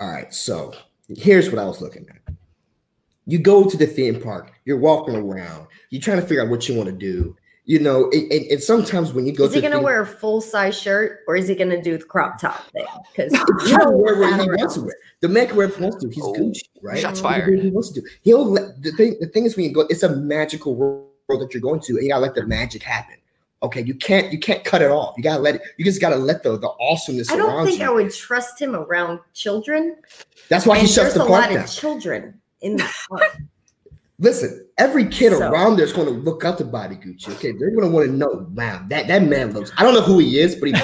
All 0.00 0.10
right, 0.10 0.32
so 0.32 0.72
here's 1.14 1.50
what 1.50 1.58
I 1.58 1.66
was 1.66 1.82
looking 1.82 2.06
at. 2.08 2.34
You 3.26 3.38
go 3.38 3.68
to 3.68 3.76
the 3.76 3.86
theme 3.86 4.18
park, 4.18 4.54
you're 4.64 4.78
walking 4.78 5.14
around, 5.14 5.66
you're 5.90 6.00
trying 6.00 6.20
to 6.20 6.26
figure 6.26 6.42
out 6.42 6.48
what 6.48 6.68
you 6.70 6.74
want 6.74 6.86
to 6.86 6.94
do 6.94 7.36
you 7.66 7.80
know, 7.80 8.08
and, 8.12 8.30
and, 8.32 8.62
sometimes 8.62 9.12
when 9.12 9.26
you 9.26 9.32
go, 9.32 9.44
is 9.44 9.52
he 9.52 9.60
going 9.60 9.72
to 9.72 9.80
wear 9.80 10.00
a 10.00 10.06
full 10.06 10.40
size 10.40 10.80
shirt 10.80 11.22
or 11.26 11.34
is 11.34 11.48
he 11.48 11.56
going 11.56 11.70
to 11.70 11.82
do 11.82 11.98
the 11.98 12.04
crop 12.04 12.40
top 12.40 12.64
thing? 12.70 12.86
Because 13.12 13.32
you 13.68 13.76
know, 13.76 13.90
where, 13.90 14.16
where 14.18 14.36
he 14.38 14.48
wants 14.48 14.74
to 14.74 14.82
wear. 14.82 14.94
The 15.20 15.28
man 15.28 15.48
can 15.48 15.56
wear 15.56 15.68
he 15.68 15.82
wants 15.82 15.96
to. 15.96 16.08
He's 16.08 16.22
oh, 16.22 16.32
Gucci, 16.32 16.62
right? 16.80 17.00
Shots 17.00 17.20
fired. 17.20 17.58
He 17.58 17.70
wants 17.70 17.90
to 17.90 18.00
do. 18.00 18.06
He'll 18.22 18.44
let, 18.44 18.82
the 18.82 18.92
thing. 18.92 19.16
The 19.20 19.26
thing 19.26 19.46
is, 19.46 19.56
when 19.56 19.64
you 19.64 19.72
go, 19.72 19.80
it's 19.88 20.04
a 20.04 20.14
magical 20.14 20.76
world 20.76 21.08
that 21.28 21.52
you're 21.52 21.60
going 21.60 21.80
to, 21.80 21.94
and 21.94 22.04
you 22.04 22.10
gotta 22.10 22.22
let 22.22 22.34
the 22.34 22.46
magic 22.46 22.82
happen. 22.82 23.16
Okay, 23.62 23.82
you 23.82 23.94
can't 23.94 24.32
you 24.32 24.38
can't 24.38 24.64
cut 24.64 24.82
it 24.82 24.90
off. 24.90 25.14
You 25.16 25.22
gotta 25.22 25.42
let 25.42 25.56
it. 25.56 25.62
You 25.78 25.84
just 25.84 26.00
gotta 26.00 26.16
let 26.16 26.42
the 26.42 26.58
the 26.58 26.68
awesomeness. 26.78 27.32
I 27.32 27.36
don't 27.36 27.64
think 27.64 27.80
you. 27.80 27.86
I 27.86 27.90
would 27.90 28.12
trust 28.12 28.60
him 28.60 28.76
around 28.76 29.18
children. 29.32 29.96
That's 30.48 30.66
why 30.66 30.76
and 30.76 30.86
he 30.86 30.92
shuts 30.92 31.14
the 31.14 31.20
park 31.20 31.30
down. 31.30 31.54
There's 31.54 31.54
a 31.54 31.58
lot 31.58 31.64
of 31.64 31.74
children 31.74 32.40
in 32.60 32.76
the 32.76 32.88
park. 33.08 33.38
Listen, 34.18 34.66
every 34.78 35.06
kid 35.06 35.32
so, 35.32 35.50
around 35.50 35.76
there 35.76 35.84
is 35.84 35.92
going 35.92 36.06
to 36.06 36.12
look 36.12 36.44
up 36.44 36.56
to 36.58 36.64
Bobby 36.64 36.96
Gucci. 36.96 37.30
Okay, 37.34 37.52
they're 37.52 37.70
going 37.70 37.82
to 37.82 37.88
want 37.88 38.06
to 38.06 38.12
know, 38.12 38.46
wow, 38.54 38.82
that 38.88 39.08
that 39.08 39.22
man 39.24 39.52
looks. 39.52 39.72
I 39.76 39.82
don't 39.82 39.94
know 39.94 40.00
who 40.00 40.18
he 40.18 40.38
is, 40.38 40.56
but 40.56 40.70
he's 40.70 40.82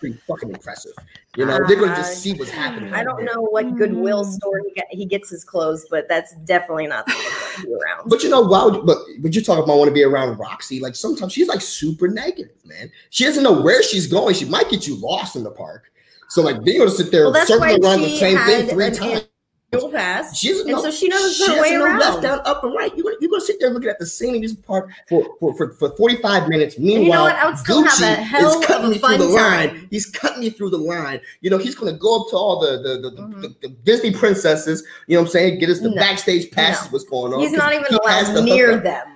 pretty 0.00 0.18
fucking 0.26 0.50
impressive. 0.50 0.92
You 1.36 1.46
know, 1.46 1.54
uh, 1.54 1.66
they're 1.68 1.76
going 1.76 1.90
to 1.90 1.96
just 1.96 2.20
see 2.20 2.32
what's 2.34 2.50
happening. 2.50 2.92
I 2.92 3.04
don't 3.04 3.24
there. 3.24 3.26
know 3.26 3.42
what 3.42 3.76
Goodwill 3.76 4.24
mm. 4.24 4.32
store 4.32 4.60
he, 4.66 4.72
get, 4.74 4.86
he 4.90 5.06
gets 5.06 5.30
his 5.30 5.44
clothes, 5.44 5.86
but 5.88 6.08
that's 6.08 6.34
definitely 6.44 6.88
not 6.88 7.06
to 7.06 7.14
be 7.62 7.68
around. 7.72 8.08
But 8.08 8.24
you 8.24 8.30
know, 8.30 8.40
wow, 8.40 8.82
but 8.84 8.98
but 9.20 9.34
you 9.34 9.42
talk 9.42 9.62
about 9.62 9.78
want 9.78 9.88
to 9.88 9.94
be 9.94 10.02
around 10.02 10.36
Roxy. 10.38 10.80
Like 10.80 10.96
sometimes 10.96 11.32
she's 11.32 11.46
like 11.48 11.60
super 11.60 12.08
negative, 12.08 12.56
man. 12.64 12.90
She 13.10 13.24
doesn't 13.24 13.44
know 13.44 13.60
where 13.60 13.82
she's 13.84 14.08
going. 14.08 14.34
She 14.34 14.44
might 14.44 14.68
get 14.70 14.88
you 14.88 14.96
lost 14.96 15.36
in 15.36 15.44
the 15.44 15.52
park. 15.52 15.92
So 16.30 16.42
like 16.42 16.62
being 16.64 16.76
able 16.76 16.90
to 16.90 16.96
sit 16.96 17.12
there 17.12 17.30
well, 17.30 17.46
circling 17.46 17.84
around 17.84 18.02
the 18.02 18.16
same 18.18 18.38
thing 18.38 18.68
three 18.68 18.90
times 18.90 19.29
dual 19.72 19.90
pass. 19.90 20.36
She 20.36 20.48
doesn't 20.48 20.68
and 20.68 20.80
so 20.80 20.90
she 20.90 21.08
knows 21.08 21.36
she 21.36 21.46
her 21.46 21.60
way 21.60 21.74
around. 21.74 21.98
Left, 21.98 22.22
down, 22.22 22.40
up, 22.44 22.64
and 22.64 22.74
right. 22.74 22.94
You're 22.96 23.04
gonna, 23.04 23.16
you're 23.20 23.30
gonna 23.30 23.40
sit 23.42 23.60
there 23.60 23.70
looking 23.70 23.88
at 23.88 23.98
the 23.98 24.06
same 24.06 24.42
park 24.66 24.90
for, 25.08 25.36
for, 25.38 25.54
for, 25.54 25.72
for 25.72 25.96
45 25.96 26.48
minutes. 26.48 26.78
Meanwhile, 26.78 27.02
you 27.02 27.10
know 27.10 27.22
what? 27.22 27.36
I 27.36 27.46
would 27.46 27.58
still 27.58 27.84
Gucci 27.84 28.00
have 28.00 28.18
a 28.18 28.22
hell 28.22 28.60
is 28.60 28.66
cutting 28.66 28.90
me 28.90 28.98
through 28.98 29.18
the 29.18 29.36
time. 29.36 29.68
line. 29.68 29.88
He's 29.90 30.06
cutting 30.06 30.40
me 30.40 30.50
through 30.50 30.70
the 30.70 30.78
line. 30.78 31.20
You 31.40 31.50
know, 31.50 31.58
he's 31.58 31.74
gonna 31.74 31.92
go 31.92 32.22
up 32.22 32.30
to 32.30 32.36
all 32.36 32.60
the 32.60 32.78
the, 32.78 33.10
the, 33.10 33.16
mm-hmm. 33.16 33.40
the, 33.42 33.56
the 33.62 33.68
Disney 33.68 34.12
princesses. 34.12 34.82
You 35.06 35.16
know 35.16 35.22
what 35.22 35.28
I'm 35.28 35.32
saying? 35.32 35.58
Get 35.60 35.70
us 35.70 35.80
the 35.80 35.90
no. 35.90 35.96
backstage 35.96 36.50
passes. 36.50 36.86
No. 36.86 36.92
What's 36.92 37.04
going 37.04 37.32
on? 37.32 37.40
He's 37.40 37.52
not 37.52 37.72
even 37.72 37.94
allowed 37.94 38.44
near 38.44 38.78
them. 38.78 39.09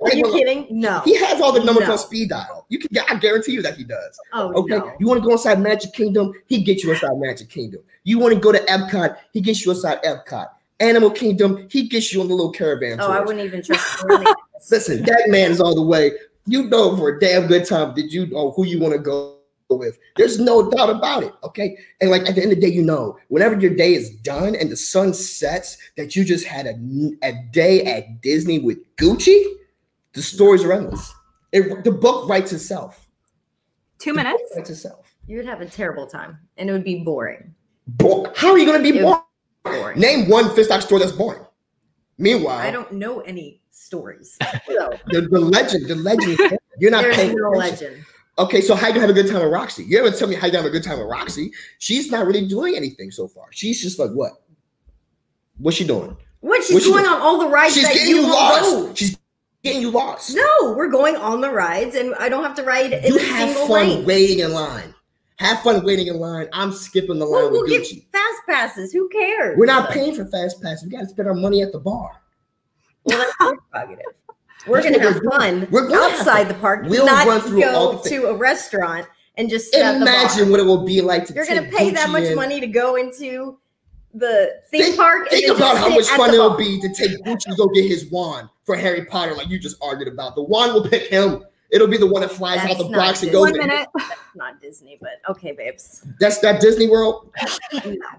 Are 0.00 0.14
you 0.14 0.24
kidding? 0.32 0.66
No. 0.70 1.00
He 1.04 1.16
has 1.16 1.40
all 1.40 1.52
the 1.52 1.62
numbers 1.62 1.86
no. 1.86 1.92
on 1.92 1.98
speed 1.98 2.30
dial. 2.30 2.66
You 2.68 2.78
can 2.78 2.96
I 3.08 3.16
guarantee 3.16 3.52
you 3.52 3.62
that 3.62 3.76
he 3.76 3.84
does. 3.84 4.18
Oh, 4.32 4.52
okay. 4.62 4.78
No. 4.78 4.92
You 4.98 5.06
want 5.06 5.20
to 5.20 5.26
go 5.26 5.32
inside 5.32 5.60
Magic 5.60 5.92
Kingdom? 5.92 6.32
He 6.46 6.62
gets 6.62 6.84
you 6.84 6.92
inside 6.92 7.16
Magic 7.16 7.48
Kingdom. 7.48 7.82
You 8.04 8.18
want 8.18 8.34
to 8.34 8.40
go 8.40 8.52
to 8.52 8.58
Epcot? 8.60 9.16
He 9.32 9.40
gets 9.40 9.64
you 9.64 9.72
inside 9.72 10.02
Epcot. 10.02 10.48
Animal 10.80 11.10
Kingdom, 11.10 11.66
he 11.70 11.88
gets 11.88 12.12
you 12.12 12.20
on 12.20 12.28
the 12.28 12.34
little 12.34 12.52
caravan. 12.52 13.00
Oh, 13.00 13.06
tours. 13.06 13.18
I 13.18 13.20
wouldn't 13.20 13.44
even 13.44 13.62
trust 13.62 14.04
Listen, 14.70 15.02
that 15.04 15.24
man 15.28 15.50
is 15.50 15.60
all 15.60 15.74
the 15.74 15.82
way. 15.82 16.12
You 16.46 16.64
know 16.64 16.96
for 16.96 17.10
a 17.10 17.20
damn 17.20 17.46
good 17.46 17.66
time 17.66 17.94
did 17.94 18.12
you 18.12 18.26
know 18.26 18.52
who 18.52 18.64
you 18.64 18.78
want 18.78 18.94
to 18.94 18.98
go 18.98 19.38
with. 19.70 19.98
There's 20.16 20.38
no 20.38 20.70
doubt 20.70 20.90
about 20.90 21.22
it. 21.24 21.32
Okay. 21.44 21.76
And 22.00 22.10
like 22.10 22.26
at 22.28 22.34
the 22.34 22.42
end 22.42 22.52
of 22.52 22.60
the 22.60 22.66
day, 22.66 22.72
you 22.72 22.82
know, 22.82 23.18
whenever 23.28 23.58
your 23.58 23.74
day 23.74 23.94
is 23.94 24.10
done 24.10 24.54
and 24.56 24.70
the 24.70 24.76
sun 24.76 25.12
sets, 25.12 25.76
that 25.96 26.16
you 26.16 26.24
just 26.24 26.46
had 26.46 26.66
a, 26.66 26.74
a 27.22 27.32
day 27.52 27.84
at 27.84 28.22
Disney 28.22 28.58
with 28.58 28.78
Gucci, 28.96 29.42
the 30.18 30.22
stories 30.22 30.64
are 30.64 30.72
endless. 30.72 31.14
It, 31.52 31.84
the 31.84 31.92
book 31.92 32.28
writes 32.28 32.52
itself. 32.52 33.08
Two 33.98 34.10
the 34.10 34.16
minutes. 34.16 34.42
writes 34.54 34.68
itself. 34.68 35.14
You 35.28 35.36
would 35.36 35.46
have 35.46 35.60
a 35.60 35.66
terrible 35.66 36.06
time, 36.06 36.38
and 36.56 36.68
it 36.68 36.72
would 36.72 36.84
be 36.84 37.04
boring. 37.04 37.54
Bo- 37.86 38.32
How 38.36 38.50
are 38.50 38.58
you 38.58 38.66
going 38.66 38.82
to 38.82 38.92
be 38.92 39.00
boring? 39.00 39.22
boring? 39.64 39.98
Name 39.98 40.28
one 40.28 40.46
Finstock 40.50 40.82
story 40.82 41.00
that's 41.00 41.12
boring. 41.12 41.44
Meanwhile, 42.18 42.58
I 42.58 42.72
don't 42.72 42.92
know 42.92 43.20
any 43.20 43.62
stories. 43.70 44.36
So. 44.66 44.90
the, 45.06 45.20
the 45.30 45.38
legend, 45.38 45.86
the 45.86 45.94
legend. 45.94 46.58
You're 46.80 46.90
not 46.90 47.02
There's 47.02 47.16
paying 47.16 47.36
no 47.36 47.50
legend. 47.50 48.04
Okay, 48.38 48.60
so 48.60 48.74
how 48.74 48.88
you 48.88 49.00
have 49.00 49.10
a 49.10 49.12
good 49.12 49.28
time 49.28 49.42
with 49.42 49.52
Roxy? 49.52 49.84
You 49.84 49.98
haven't 49.98 50.18
tell 50.18 50.28
me 50.28 50.34
how 50.34 50.48
you 50.48 50.56
have 50.56 50.64
a 50.64 50.70
good 50.70 50.82
time 50.82 50.98
with 50.98 51.08
Roxy. 51.08 51.52
She's 51.78 52.10
not 52.10 52.26
really 52.26 52.46
doing 52.46 52.76
anything 52.76 53.12
so 53.12 53.28
far. 53.28 53.46
She's 53.50 53.80
just 53.80 53.98
like 53.98 54.10
what? 54.10 54.32
What's 55.58 55.76
she 55.76 55.86
doing? 55.86 56.16
What? 56.40 56.64
She's 56.64 56.74
What's 56.74 56.86
going 56.86 57.04
she 57.04 57.10
on 57.10 57.20
all 57.20 57.38
the 57.38 57.48
rides. 57.48 57.74
She's 57.74 57.84
that 57.84 57.94
getting 57.94 58.08
you, 58.10 58.22
you 58.22 58.28
lost. 58.30 58.96
She's 58.96 59.17
getting 59.62 59.80
you 59.80 59.90
lost. 59.90 60.34
No, 60.34 60.74
we're 60.76 60.88
going 60.88 61.16
on 61.16 61.40
the 61.40 61.50
rides, 61.50 61.94
and 61.94 62.14
I 62.16 62.28
don't 62.28 62.44
have 62.44 62.54
to 62.56 62.62
ride 62.62 62.92
in 62.92 63.14
you 63.14 63.18
a 63.18 63.22
have 63.24 63.48
single 63.48 63.66
fun 63.68 63.88
lane. 63.88 64.04
waiting 64.04 64.38
in 64.40 64.52
line. 64.52 64.94
Have 65.36 65.60
fun 65.62 65.84
waiting 65.84 66.08
in 66.08 66.18
line. 66.18 66.48
I'm 66.52 66.72
skipping 66.72 67.18
the 67.18 67.24
line 67.24 67.44
well, 67.44 67.50
we'll 67.52 67.66
Gucci. 67.66 67.94
Get 67.94 68.12
fast 68.12 68.38
passes. 68.48 68.92
Who 68.92 69.08
cares? 69.08 69.56
We're 69.56 69.66
not 69.66 69.90
paying 69.90 70.14
for 70.14 70.26
fast 70.26 70.60
passes. 70.60 70.84
We 70.84 70.90
got 70.90 71.00
to 71.00 71.06
spend 71.08 71.28
our 71.28 71.34
money 71.34 71.62
at 71.62 71.70
the 71.72 71.78
bar. 71.78 72.10
Well, 73.04 73.18
that's 73.18 73.34
your 73.40 73.56
prerogative. 73.70 74.04
We're 74.66 74.82
going 74.82 74.94
to 74.94 75.00
have 75.00 75.22
fun 75.30 75.68
we're 75.70 75.90
outside 75.94 76.48
the 76.48 76.54
park, 76.54 76.84
we'll 76.88 77.06
not 77.06 77.24
go 77.48 78.02
to 78.02 78.26
a 78.26 78.34
restaurant 78.34 79.06
and 79.36 79.48
just 79.48 79.72
sit 79.72 79.80
at 79.80 79.98
the 80.00 80.04
bar. 80.04 80.14
Imagine 80.14 80.50
what 80.50 80.58
it 80.60 80.64
will 80.64 80.84
be 80.84 81.00
like 81.00 81.24
to 81.26 81.32
You're 81.32 81.46
gonna 81.46 81.62
take 81.62 81.74
pay 81.78 81.90
that 81.90 82.10
much 82.10 82.24
in. 82.24 82.34
money 82.34 82.60
to 82.60 82.66
go 82.66 82.96
into 82.96 83.56
the 84.12 84.60
theme 84.68 84.82
Think, 84.82 84.96
park. 84.96 85.20
and 85.20 85.30
think 85.30 85.56
about 85.56 85.78
how 85.78 85.88
much 85.88 86.08
fun 86.08 86.34
it'll 86.34 86.56
be 86.56 86.80
to 86.80 86.92
take 86.92 87.12
Gucci 87.24 87.44
to 87.50 87.54
go 87.56 87.68
get 87.68 87.86
his 87.86 88.10
wand 88.10 88.48
for 88.68 88.76
Harry 88.76 89.06
Potter, 89.06 89.34
like 89.34 89.48
you 89.48 89.58
just 89.58 89.82
argued 89.82 90.08
about. 90.08 90.34
The 90.34 90.42
wand 90.42 90.74
will 90.74 90.86
pick 90.86 91.08
him. 91.08 91.42
It'll 91.70 91.88
be 91.88 91.96
the 91.96 92.06
one 92.06 92.20
that 92.20 92.30
flies 92.30 92.58
out 92.58 92.76
the 92.76 92.84
box 92.84 93.22
and 93.22 93.32
good. 93.32 93.38
goes. 93.38 93.58
One 93.58 93.66
minute. 93.66 93.88
That's 93.96 94.20
Not 94.34 94.60
Disney, 94.60 94.98
but 95.00 95.12
okay, 95.30 95.52
babes. 95.52 96.06
That's 96.20 96.38
that 96.40 96.60
Disney 96.60 96.86
World. 96.86 97.32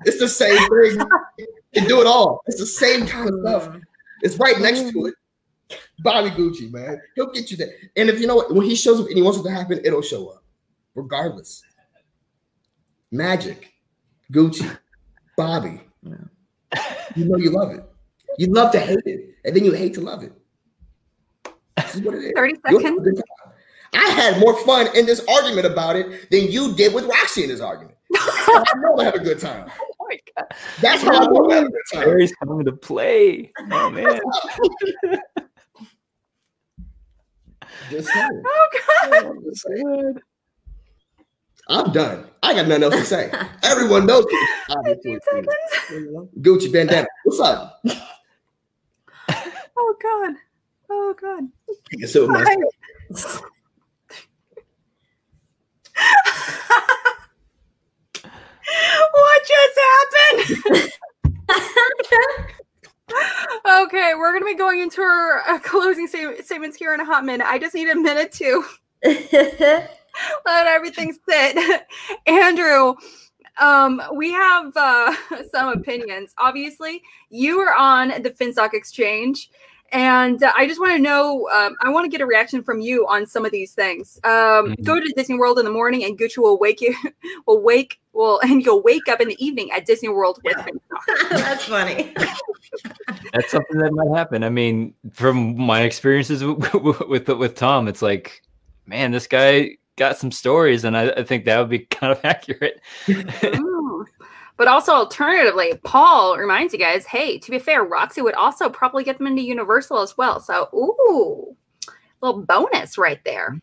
It's 0.06 0.18
the 0.18 0.28
same 0.28 0.58
thing. 0.58 1.08
You 1.38 1.48
can 1.76 1.88
do 1.88 2.02
it 2.02 2.08
all. 2.08 2.42
It's 2.48 2.60
the 2.60 2.66
same 2.66 3.06
kind 3.06 3.30
of 3.30 3.36
stuff. 3.42 3.68
Mm. 3.70 3.82
It's 4.24 4.38
right 4.38 4.60
next 4.60 4.92
to 4.92 5.06
it. 5.06 5.14
Bobby 6.00 6.32
Gucci, 6.32 6.72
man. 6.72 7.00
He'll 7.16 7.32
get 7.32 7.52
you 7.52 7.58
there. 7.58 7.74
And 7.96 8.10
if 8.10 8.20
you 8.20 8.26
know 8.26 8.36
what, 8.36 8.52
when 8.52 8.66
he 8.66 8.74
shows 8.74 9.00
up 9.00 9.06
and 9.06 9.16
he 9.16 9.22
wants 9.22 9.38
it 9.38 9.44
to 9.44 9.52
happen, 9.52 9.80
it'll 9.84 10.02
show 10.02 10.30
up. 10.30 10.44
Regardless. 10.96 11.62
Magic. 13.12 13.72
Gucci. 14.34 14.78
Bobby. 15.38 15.80
You 17.16 17.26
know 17.26 17.38
you 17.38 17.52
love 17.52 17.70
it. 17.72 17.84
You 18.40 18.48
love 18.48 18.72
to 18.72 18.80
hate 18.80 19.06
it. 19.06 19.36
And 19.46 19.56
then 19.56 19.64
you 19.64 19.74
hate 19.74 19.94
to 19.94 20.02
love 20.02 20.24
it. 20.24 20.34
This 21.94 22.02
what 22.04 22.16
it 22.16 22.24
is. 22.26 22.32
30 22.36 22.54
You'll 22.70 22.80
have 22.84 22.94
a 22.94 22.98
seconds. 22.98 23.04
good 23.04 23.16
time. 23.16 23.54
I 23.94 24.10
had 24.10 24.40
more 24.40 24.56
fun 24.66 24.88
in 24.96 25.06
this 25.06 25.22
argument 25.28 25.66
about 25.66 25.96
it 25.96 26.30
than 26.30 26.52
you 26.52 26.74
did 26.76 26.94
with 26.94 27.06
Roxy 27.06 27.44
in 27.44 27.50
this 27.50 27.60
argument. 27.62 27.96
I 28.16 28.64
know 28.78 28.98
I 29.00 29.06
have 29.06 29.16
a 29.16 29.20
good 29.20 29.40
time. 29.40 29.70
Oh 29.80 30.06
my 30.08 30.18
god. 30.36 30.46
That's 30.82 31.02
how 31.04 31.24
I 31.24 31.26
know 31.28 31.50
I 31.52 31.56
have 31.56 31.66
a 31.66 31.70
good 31.70 31.82
time. 31.94 32.04
Harry's 32.04 32.34
coming 32.36 32.66
to 32.66 32.72
play. 32.72 33.52
Oh 33.72 33.90
man. 33.90 34.20
Just 37.90 38.08
saying. 38.14 38.44
Oh 38.46 38.70
god. 39.12 39.26
I'm 39.26 39.44
just 39.44 39.66
saying. 39.68 40.20
I'm 41.68 41.92
done. 41.92 42.26
I 42.42 42.54
got 42.54 42.68
nothing 42.68 42.84
else 42.84 42.96
to 42.96 43.06
say. 43.06 43.32
Everyone 43.64 44.06
knows 44.08 44.26
me. 44.26 44.40
Obviously. 44.70 45.14
15 45.14 45.20
seconds. 45.32 46.30
Gucci 46.42 46.72
bandana. 46.74 47.08
What's 47.24 47.40
up? 47.40 47.84
Oh 49.78 49.96
god. 50.02 50.34
Oh 50.90 51.16
god. 51.20 51.44
You 51.92 52.00
can 52.00 52.08
sit 52.08 52.28
my 52.28 52.44
what 59.12 59.48
just 59.48 59.80
happened? 59.80 60.92
okay, 63.86 64.14
we're 64.16 64.34
gonna 64.34 64.46
be 64.46 64.56
going 64.56 64.80
into 64.80 65.02
our 65.02 65.42
uh, 65.48 65.60
closing 65.60 66.08
sta- 66.08 66.42
statements 66.44 66.78
here 66.78 66.94
in 66.94 67.00
a 67.00 67.06
hot 67.06 67.26
minute. 67.26 67.48
I 67.48 67.60
just 67.60 67.74
need 67.76 67.90
a 67.90 67.96
minute 67.96 68.32
to 68.34 68.64
let 69.04 70.68
everything 70.68 71.16
sit. 71.28 71.86
Andrew, 72.28 72.96
um, 73.60 74.02
we 74.14 74.32
have 74.32 74.72
uh, 74.76 75.16
some 75.54 75.70
opinions. 75.70 76.34
Obviously, 76.38 77.02
you 77.30 77.58
were 77.58 77.74
on 77.74 78.10
the 78.22 78.30
FinStock 78.32 78.74
Exchange, 78.74 79.50
and 79.92 80.42
uh, 80.44 80.52
I 80.58 80.68
just 80.68 80.80
want 80.80 80.94
to 80.94 81.00
know. 81.00 81.48
Um, 81.54 81.76
I 81.82 81.90
want 81.90 82.06
to 82.06 82.10
get 82.10 82.22
a 82.22 82.26
reaction 82.26 82.64
from 82.64 82.80
you 82.80 83.08
on 83.08 83.26
some 83.26 83.46
of 83.46 83.52
these 83.52 83.74
things. 83.74 84.20
Um, 84.24 84.30
Mhm. 84.76 84.84
Go 84.84 85.00
to 85.00 85.14
Disney 85.16 85.38
World 85.38 85.60
in 85.60 85.66
the 85.66 85.72
morning, 85.72 86.04
and 86.04 86.18
Gucci 86.18 86.38
will 86.38 86.60
wake 86.60 86.82
you. 86.82 86.96
Will 87.48 87.62
wake. 87.62 88.00
Well, 88.14 88.40
and 88.44 88.64
you'll 88.64 88.82
wake 88.84 89.08
up 89.08 89.22
in 89.22 89.28
the 89.28 89.44
evening 89.46 89.72
at 89.72 89.86
Disney 89.86 90.10
World 90.10 90.40
with 90.44 90.56
Yeah. 90.58 90.66
FinStock. 90.66 91.30
That's 91.30 91.64
funny. 91.66 92.14
That's 93.34 93.52
something 93.52 93.78
that 93.80 93.92
might 93.94 94.16
happen. 94.18 94.44
I 94.44 94.50
mean, 94.50 94.94
from 95.14 95.58
my 95.60 95.82
experiences 95.82 96.44
with 96.44 96.74
with, 97.08 97.28
with 97.28 97.56
Tom, 97.56 97.88
it's 97.88 98.02
like, 98.02 98.42
man, 98.86 99.12
this 99.12 99.28
guy 99.28 99.78
got 99.96 100.18
some 100.18 100.32
stories, 100.32 100.84
and 100.86 100.96
I, 100.96 101.10
I 101.12 101.24
think 101.24 101.46
that 101.46 101.60
would 101.60 101.70
be 101.70 101.80
kind 101.80 102.12
of 102.12 102.24
accurate. 102.24 102.82
Mm. 103.06 103.69
But 104.60 104.68
also, 104.68 104.92
alternatively, 104.92 105.80
Paul 105.86 106.38
reminds 106.38 106.74
you 106.74 106.80
guys, 106.80 107.06
hey, 107.06 107.40
to 107.40 107.50
be 107.50 107.60
fair, 107.60 107.86
Roxy 107.86 108.22
would 108.22 108.34
also 108.34 108.70
probably 108.70 109.06
get 109.06 109.18
them 109.18 109.26
into 109.26 109.42
Universal 109.42 110.00
as 110.00 110.18
well. 110.18 110.42
So, 110.42 110.68
ooh, 110.74 111.56
little 112.22 112.42
bonus 112.42 112.98
right 112.98 113.24
there. 113.24 113.58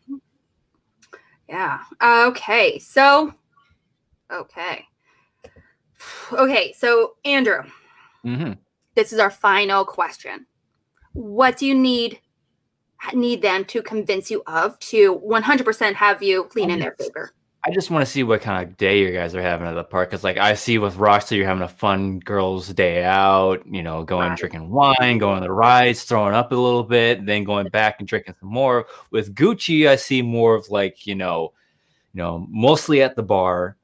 Yeah. 1.47 1.81
Okay. 2.01 2.79
So, 2.79 3.31
okay. 4.33 4.85
Okay. 6.33 6.73
So, 6.73 7.13
Andrew, 7.23 7.61
hmm 8.23 8.53
this 8.95 9.13
is 9.13 9.19
our 9.19 9.29
final 9.29 9.85
question. 9.85 10.47
What 11.13 11.57
do 11.57 11.67
you 11.67 11.75
need 11.75 12.19
need 13.13 13.43
them 13.43 13.65
to 13.65 13.83
convince 13.83 14.31
you 14.31 14.41
of 14.47 14.79
to 14.79 15.19
100% 15.19 15.93
have 15.93 16.23
you 16.23 16.49
lean 16.55 16.71
in 16.71 16.79
their 16.79 16.95
favor? 16.99 17.33
I 17.67 17.71
just 17.71 17.91
want 17.91 18.05
to 18.05 18.09
see 18.09 18.23
what 18.23 18.41
kind 18.41 18.65
of 18.65 18.77
day 18.77 19.01
you 19.01 19.11
guys 19.11 19.35
are 19.35 19.41
having 19.41 19.67
at 19.67 19.73
the 19.73 19.83
park. 19.83 20.09
Cause 20.11 20.23
like 20.23 20.37
I 20.37 20.53
see 20.53 20.77
with 20.77 20.95
Roxy, 20.95 21.35
you're 21.35 21.45
having 21.45 21.63
a 21.63 21.67
fun 21.67 22.19
girls' 22.19 22.69
day 22.69 23.03
out, 23.03 23.67
you 23.67 23.83
know, 23.83 24.05
going 24.05 24.29
Right. 24.29 24.37
drinking 24.37 24.69
wine, 24.69 25.17
going 25.17 25.35
on 25.35 25.41
the 25.41 25.51
rides, 25.51 26.03
throwing 26.03 26.33
up 26.33 26.53
a 26.53 26.55
little 26.55 26.83
bit, 26.83 27.25
then 27.25 27.43
going 27.43 27.67
back 27.67 27.97
and 27.99 28.07
drinking 28.07 28.35
some 28.39 28.47
more. 28.49 28.87
With 29.11 29.35
Gucci, 29.35 29.87
I 29.87 29.97
see 29.97 30.21
more 30.21 30.55
of 30.55 30.69
like, 30.69 31.05
you 31.05 31.15
know, 31.15 31.51
you 32.13 32.19
know, 32.19 32.47
mostly 32.49 33.01
at 33.01 33.17
the 33.17 33.23
bar, 33.23 33.76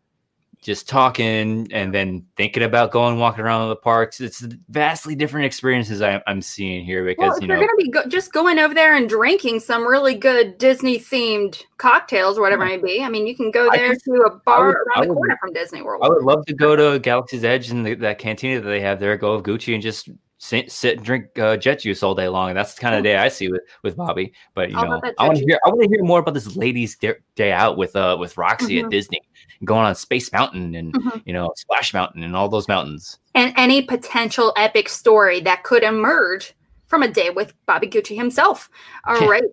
just 0.63 0.87
talking 0.87 1.67
and 1.71 1.93
then 1.93 2.25
thinking 2.37 2.63
about 2.63 2.91
going 2.91 3.19
walking 3.19 3.43
around 3.43 3.69
the 3.69 3.75
parks. 3.75 4.21
It's 4.21 4.39
vastly 4.69 5.13
different 5.15 5.45
experiences 5.45 6.01
I, 6.01 6.21
I'm 6.25 6.41
seeing 6.41 6.83
here 6.85 7.03
because 7.05 7.21
Well, 7.27 7.35
if 7.35 7.41
you 7.41 7.47
you're 7.49 7.57
know 7.57 7.61
gonna 7.61 7.77
be 7.77 7.89
go- 7.89 8.07
just 8.07 8.31
going 8.33 8.59
over 8.59 8.73
there 8.73 8.95
and 8.95 9.07
drinking 9.09 9.59
some 9.59 9.85
really 9.85 10.15
good 10.15 10.57
Disney 10.57 10.97
themed 10.97 11.61
cocktails 11.77 12.37
or 12.37 12.41
whatever 12.41 12.63
it 12.65 12.81
may 12.81 12.93
be, 12.97 13.03
I 13.03 13.09
mean, 13.09 13.27
you 13.27 13.35
can 13.35 13.51
go 13.51 13.69
there 13.71 13.93
to 13.93 14.11
a 14.25 14.29
bar 14.45 14.67
would- 14.67 14.75
around 14.75 14.87
I 14.95 15.01
the 15.01 15.07
would- 15.09 15.15
corner 15.17 15.37
from 15.39 15.53
Disney 15.53 15.81
World. 15.81 16.01
I 16.03 16.09
would 16.09 16.23
love 16.23 16.45
to 16.45 16.53
go 16.53 16.75
to 16.75 16.97
Galaxy's 16.99 17.43
Edge 17.43 17.69
and 17.69 17.85
the, 17.85 17.93
that 17.95 18.17
cantina 18.17 18.61
that 18.61 18.67
they 18.67 18.79
have 18.81 18.99
there, 18.99 19.17
go 19.17 19.35
with 19.35 19.45
Gucci 19.45 19.73
and 19.73 19.83
just 19.83 20.09
sit, 20.37 20.71
sit 20.71 20.97
and 20.97 21.05
drink 21.05 21.37
uh, 21.39 21.55
jet 21.55 21.79
juice 21.79 22.03
all 22.03 22.15
day 22.15 22.27
long. 22.27 22.49
And 22.49 22.57
that's 22.57 22.73
the 22.73 22.81
kind 22.81 22.95
of 22.95 23.03
day 23.03 23.15
I 23.17 23.29
see 23.29 23.47
with, 23.49 23.61
with 23.81 23.95
Bobby. 23.95 24.33
But 24.55 24.71
you 24.71 24.77
All 24.77 24.85
know, 24.85 25.01
I 25.17 25.25
want 25.27 25.37
to 25.39 25.45
hear 25.45 25.59
I 25.65 25.69
want 25.69 25.81
to 25.83 25.87
hear 25.87 26.03
more 26.03 26.19
about 26.19 26.33
this 26.33 26.55
ladies' 26.57 26.97
day, 26.97 27.13
day 27.35 27.51
out 27.51 27.77
with 27.77 27.95
uh 27.95 28.17
with 28.19 28.37
Roxy 28.37 28.75
Mhm. 28.81 28.85
at 28.85 28.89
Disney, 28.91 29.21
going 29.65 29.85
on 29.85 29.95
Space 29.95 30.31
Mountain 30.33 30.75
and 30.75 30.93
Mhm. 30.93 31.21
you 31.25 31.33
know 31.33 31.51
Splash 31.55 31.93
Mountain 31.93 32.23
and 32.23 32.35
all 32.35 32.49
those 32.49 32.67
mountains. 32.67 33.19
and 33.35 33.53
any 33.57 33.81
potential 33.81 34.53
epic 34.57 34.87
story 34.89 35.39
that 35.41 35.63
could 35.63 35.83
emerge 35.83 36.53
from 36.87 37.01
a 37.03 37.07
day 37.07 37.29
with 37.31 37.53
Bobby 37.65 37.87
Gucci 37.87 38.15
himself. 38.15 38.69
All 39.07 39.19
Yeah. 39.21 39.27
right. 39.29 39.43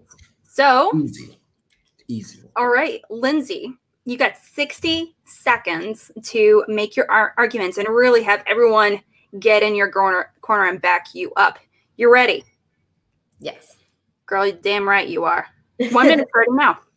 So, 0.44 0.90
Easy. 0.94 1.38
Easy. 2.08 2.40
all 2.56 2.68
right, 2.68 3.00
Lindsay, 3.08 3.72
you 4.04 4.18
got 4.18 4.36
60 4.36 5.14
seconds 5.24 6.10
to 6.24 6.64
make 6.68 6.96
your 6.96 7.10
ar- 7.10 7.32
arguments 7.38 7.78
and 7.78 7.88
really 7.88 8.22
have 8.24 8.42
everyone 8.46 9.00
get 9.38 9.62
in 9.62 9.74
your 9.76 9.90
corner, 9.90 10.32
corner 10.42 10.64
and 10.66 10.82
back 10.82 11.14
you 11.14 11.32
up. 11.36 11.58
You 11.96 12.12
ready? 12.12 12.44
yes. 13.38 13.76
Girl, 14.26 14.46
you 14.46 14.52
damn 14.52 14.88
right 14.88 15.08
you 15.08 15.24
are. 15.24 15.46
One 15.92 16.06
minute 16.08 16.28
starting 16.28 16.56
now. 16.56 16.78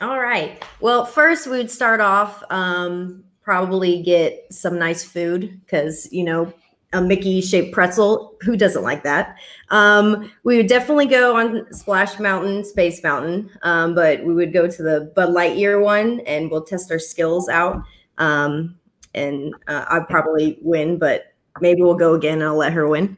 All 0.00 0.18
right. 0.18 0.64
Well, 0.80 1.04
first 1.04 1.46
we 1.46 1.58
would 1.58 1.70
start 1.70 2.00
off 2.00 2.42
um, 2.50 3.22
probably 3.42 4.02
get 4.02 4.46
some 4.50 4.78
nice 4.78 5.04
food 5.04 5.60
because 5.60 6.10
you 6.10 6.24
know 6.24 6.52
a 6.92 7.02
Mickey 7.02 7.40
shaped 7.40 7.72
pretzel. 7.74 8.36
Who 8.40 8.56
doesn't 8.56 8.82
like 8.82 9.02
that? 9.04 9.36
Um, 9.68 10.32
we 10.42 10.56
would 10.56 10.68
definitely 10.68 11.06
go 11.06 11.36
on 11.36 11.70
Splash 11.72 12.18
Mountain, 12.18 12.64
Space 12.64 13.02
Mountain, 13.02 13.50
um, 13.62 13.94
but 13.94 14.24
we 14.24 14.34
would 14.34 14.52
go 14.52 14.66
to 14.66 14.82
the 14.82 15.12
Bud 15.14 15.28
Lightyear 15.28 15.82
one 15.82 16.20
and 16.20 16.50
we'll 16.50 16.64
test 16.64 16.90
our 16.90 16.98
skills 16.98 17.48
out. 17.48 17.82
Um, 18.18 18.76
and 19.14 19.54
uh, 19.68 19.84
I'd 19.88 20.08
probably 20.08 20.58
win, 20.62 20.98
but 20.98 21.34
maybe 21.60 21.82
we'll 21.82 21.94
go 21.94 22.14
again 22.14 22.34
and 22.34 22.44
I'll 22.44 22.56
let 22.56 22.72
her 22.72 22.88
win. 22.88 23.16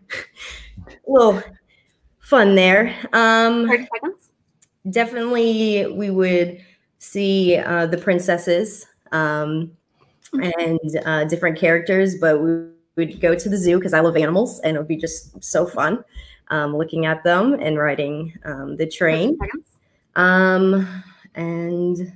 A 0.87 0.91
little 1.07 1.43
fun 2.19 2.55
there. 2.55 2.95
Um, 3.13 3.69
30 3.69 3.89
seconds. 3.95 4.31
definitely 4.91 5.87
we 5.87 6.11
would 6.11 6.65
see 7.03 7.57
uh, 7.57 7.85
the 7.87 7.99
princesses 7.99 8.87
um, 9.11 9.73
and 10.33 10.79
uh, 11.05 11.25
different 11.25 11.59
characters, 11.59 12.15
but 12.15 12.41
we 12.41 12.69
would 12.95 13.21
go 13.21 13.35
to 13.35 13.49
the 13.49 13.57
zoo 13.57 13.77
because 13.77 13.93
I 13.93 13.99
love 13.99 14.17
animals 14.17 14.61
and 14.61 14.77
it 14.77 14.79
would 14.79 14.89
be 14.89 14.97
just 14.97 15.43
so 15.43 15.67
fun 15.67 16.05
um, 16.49 16.77
looking 16.77 17.05
at 17.05 17.25
them 17.25 17.55
and 17.55 17.77
riding 17.77 18.33
um, 18.45 18.77
the 18.77 18.87
train. 18.87 19.37
Um, 20.15 21.03
and 21.35 22.13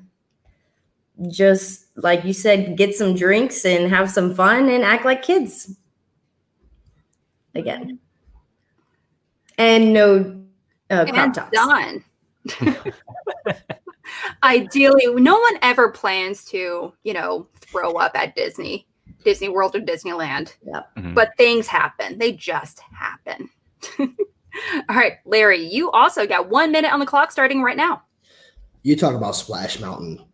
just 1.28 1.86
like 1.96 2.24
you 2.24 2.32
said, 2.32 2.76
get 2.76 2.94
some 2.94 3.16
drinks 3.16 3.64
and 3.64 3.90
have 3.90 4.08
some 4.08 4.36
fun 4.36 4.68
and 4.68 4.84
act 4.84 5.04
like 5.04 5.22
kids 5.22 5.74
again. 7.56 7.98
And 9.58 9.92
no 9.92 10.44
uh, 10.90 11.06
crop 11.06 11.16
and 11.16 11.34
tops. 11.34 11.50
done. 11.50 12.04
Ideally, 14.42 15.06
no 15.14 15.38
one 15.38 15.58
ever 15.62 15.90
plans 15.90 16.44
to, 16.46 16.92
you 17.02 17.12
know, 17.12 17.48
throw 17.60 17.92
up 17.92 18.12
at 18.14 18.34
Disney, 18.36 18.86
Disney 19.24 19.48
World 19.48 19.74
or 19.74 19.80
Disneyland. 19.80 20.54
Mhm. 20.96 21.14
But 21.14 21.36
things 21.36 21.66
happen. 21.66 22.18
They 22.18 22.32
just 22.32 22.80
happen. 22.80 23.50
All 24.88 24.96
right, 24.96 25.14
Larry, 25.24 25.66
you 25.66 25.90
also 25.90 26.26
got 26.26 26.48
one 26.48 26.72
minute 26.72 26.92
on 26.92 27.00
the 27.00 27.06
clock 27.06 27.30
starting 27.32 27.62
right 27.62 27.76
now. 27.76 28.02
you 28.82 28.94
talk 28.96 29.14
about 29.14 29.34
Splash 29.34 29.80
Mountain, 29.80 30.24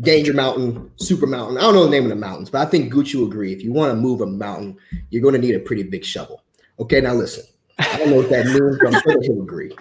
Danger 0.00 0.32
Mountain, 0.34 0.90
Super 0.96 1.26
Mountain. 1.26 1.56
I 1.58 1.60
don't 1.60 1.74
know 1.74 1.84
the 1.84 1.90
name 1.90 2.02
of 2.04 2.08
the 2.10 2.16
mountains, 2.16 2.50
but 2.50 2.66
I 2.66 2.68
think 2.70 2.92
Gucci 2.92 3.14
will 3.14 3.26
agree. 3.28 3.52
If 3.52 3.62
you 3.62 3.72
want 3.72 3.92
to 3.92 3.96
move 3.96 4.20
a 4.22 4.26
mountain, 4.26 4.76
you're 5.10 5.22
going 5.22 5.34
to 5.34 5.40
need 5.40 5.54
a 5.54 5.60
pretty 5.60 5.84
big 5.84 6.04
shovel. 6.04 6.42
Okay, 6.80 7.00
now 7.00 7.14
listen. 7.14 7.44
I 7.78 7.98
don't 7.98 8.10
know 8.10 8.16
what 8.16 8.28
that 8.30 8.46
means, 8.46 8.78
but 8.82 8.94
I'm 8.94 9.00
sure 9.02 9.22
he'll 9.22 9.42
agree. 9.42 9.74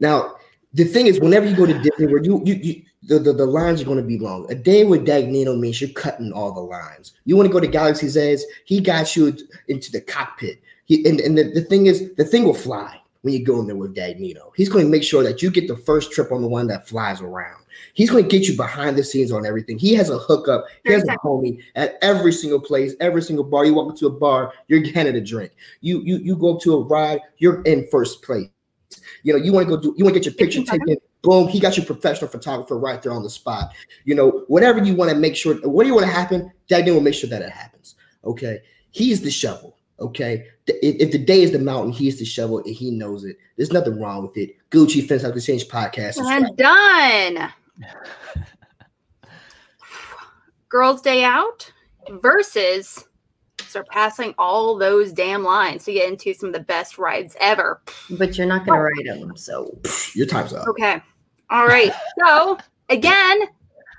Now, 0.00 0.37
the 0.72 0.84
thing 0.84 1.06
is, 1.06 1.20
whenever 1.20 1.46
you 1.46 1.56
go 1.56 1.66
to 1.66 1.74
Disney 1.74 2.06
World, 2.06 2.26
you, 2.26 2.42
you, 2.44 2.54
you 2.54 2.82
the, 3.04 3.18
the, 3.18 3.32
the 3.32 3.46
lines 3.46 3.80
are 3.80 3.84
going 3.84 3.98
to 3.98 4.04
be 4.04 4.18
long. 4.18 4.50
A 4.50 4.54
day 4.54 4.84
with 4.84 5.06
Dagnino 5.06 5.58
means 5.58 5.80
you're 5.80 5.90
cutting 5.90 6.32
all 6.32 6.52
the 6.52 6.60
lines. 6.60 7.14
You 7.24 7.36
want 7.36 7.46
to 7.46 7.52
go 7.52 7.60
to 7.60 7.66
Galaxy's 7.66 8.16
Edge, 8.16 8.40
he 8.64 8.80
got 8.80 9.16
you 9.16 9.36
into 9.68 9.90
the 9.90 10.00
cockpit. 10.00 10.60
He, 10.84 11.06
and 11.08 11.20
and 11.20 11.36
the, 11.36 11.44
the 11.44 11.62
thing 11.62 11.86
is, 11.86 12.14
the 12.16 12.24
thing 12.24 12.44
will 12.44 12.54
fly 12.54 13.00
when 13.22 13.34
you 13.34 13.44
go 13.44 13.60
in 13.60 13.66
there 13.66 13.76
with 13.76 13.96
Dagnino. 13.96 14.50
He's 14.56 14.68
going 14.68 14.84
to 14.84 14.90
make 14.90 15.02
sure 15.02 15.22
that 15.22 15.42
you 15.42 15.50
get 15.50 15.68
the 15.68 15.76
first 15.76 16.12
trip 16.12 16.32
on 16.32 16.42
the 16.42 16.48
one 16.48 16.66
that 16.68 16.88
flies 16.88 17.20
around. 17.20 17.64
He's 17.94 18.10
going 18.10 18.24
to 18.24 18.28
get 18.28 18.48
you 18.48 18.56
behind 18.56 18.96
the 18.96 19.04
scenes 19.04 19.32
on 19.32 19.46
everything. 19.46 19.78
He 19.78 19.94
has 19.94 20.10
a 20.10 20.18
hookup. 20.18 20.66
He 20.84 20.92
has 20.92 21.04
a 21.04 21.16
homie 21.18 21.62
at 21.76 21.96
every 22.02 22.32
single 22.32 22.60
place, 22.60 22.94
every 23.00 23.22
single 23.22 23.44
bar. 23.44 23.64
You 23.64 23.74
walk 23.74 23.90
into 23.90 24.06
a 24.06 24.10
bar, 24.10 24.52
you're 24.68 24.84
handed 24.92 25.16
a 25.16 25.20
drink. 25.20 25.52
You 25.80 26.00
you 26.02 26.18
you 26.18 26.36
go 26.36 26.58
to 26.58 26.74
a 26.74 26.82
ride, 26.82 27.20
you're 27.38 27.62
in 27.62 27.86
first 27.90 28.22
place. 28.22 28.48
You 29.22 29.32
know, 29.32 29.38
you 29.38 29.52
want 29.52 29.68
to 29.68 29.76
go 29.76 29.80
do, 29.80 29.94
you 29.96 30.04
want 30.04 30.14
to 30.14 30.20
get 30.20 30.26
your 30.26 30.34
picture 30.34 30.62
taken. 30.62 30.96
Boom, 31.22 31.48
he 31.48 31.58
got 31.58 31.76
your 31.76 31.84
professional 31.84 32.30
photographer 32.30 32.78
right 32.78 33.02
there 33.02 33.12
on 33.12 33.22
the 33.22 33.30
spot. 33.30 33.72
You 34.04 34.14
know, 34.14 34.44
whatever 34.46 34.82
you 34.82 34.94
want 34.94 35.10
to 35.10 35.16
make 35.16 35.36
sure, 35.36 35.54
what 35.68 35.82
do 35.82 35.88
you 35.88 35.94
want 35.94 36.06
to 36.06 36.12
happen? 36.12 36.52
Dagnino 36.70 36.94
will 36.94 37.00
make 37.00 37.14
sure 37.14 37.28
that 37.30 37.42
it 37.42 37.50
happens. 37.50 37.96
Okay, 38.24 38.60
he's 38.90 39.20
the 39.20 39.30
shovel. 39.30 39.76
Okay, 40.00 40.46
if 40.66 41.10
the 41.10 41.18
day 41.18 41.42
is 41.42 41.50
the 41.50 41.58
mountain, 41.58 41.92
he's 41.92 42.20
the 42.20 42.24
shovel, 42.24 42.58
and 42.58 42.74
he 42.74 42.92
knows 42.92 43.24
it. 43.24 43.36
There's 43.56 43.72
nothing 43.72 44.00
wrong 44.00 44.22
with 44.22 44.36
it. 44.36 44.56
Gucci 44.70 45.04
Finstock 45.06 45.34
Exchange 45.34 45.66
podcast. 45.66 46.18
I'm 46.22 46.54
done. 46.54 47.52
Girls' 50.68 51.00
Day 51.00 51.24
Out 51.24 51.72
versus 52.10 53.07
surpassing 53.68 54.34
all 54.38 54.76
those 54.76 55.12
damn 55.12 55.42
lines 55.42 55.84
to 55.84 55.92
get 55.92 56.08
into 56.08 56.34
some 56.34 56.48
of 56.48 56.54
the 56.54 56.60
best 56.60 56.98
rides 56.98 57.36
ever. 57.40 57.80
But 58.10 58.36
you're 58.36 58.46
not 58.46 58.66
going 58.66 58.78
to 58.78 58.84
ride 58.84 59.20
them, 59.20 59.36
so 59.36 59.78
your 60.14 60.26
time's 60.26 60.52
up. 60.52 60.66
Okay. 60.68 61.00
All 61.50 61.66
right. 61.66 61.92
so 62.18 62.58
again, 62.88 63.42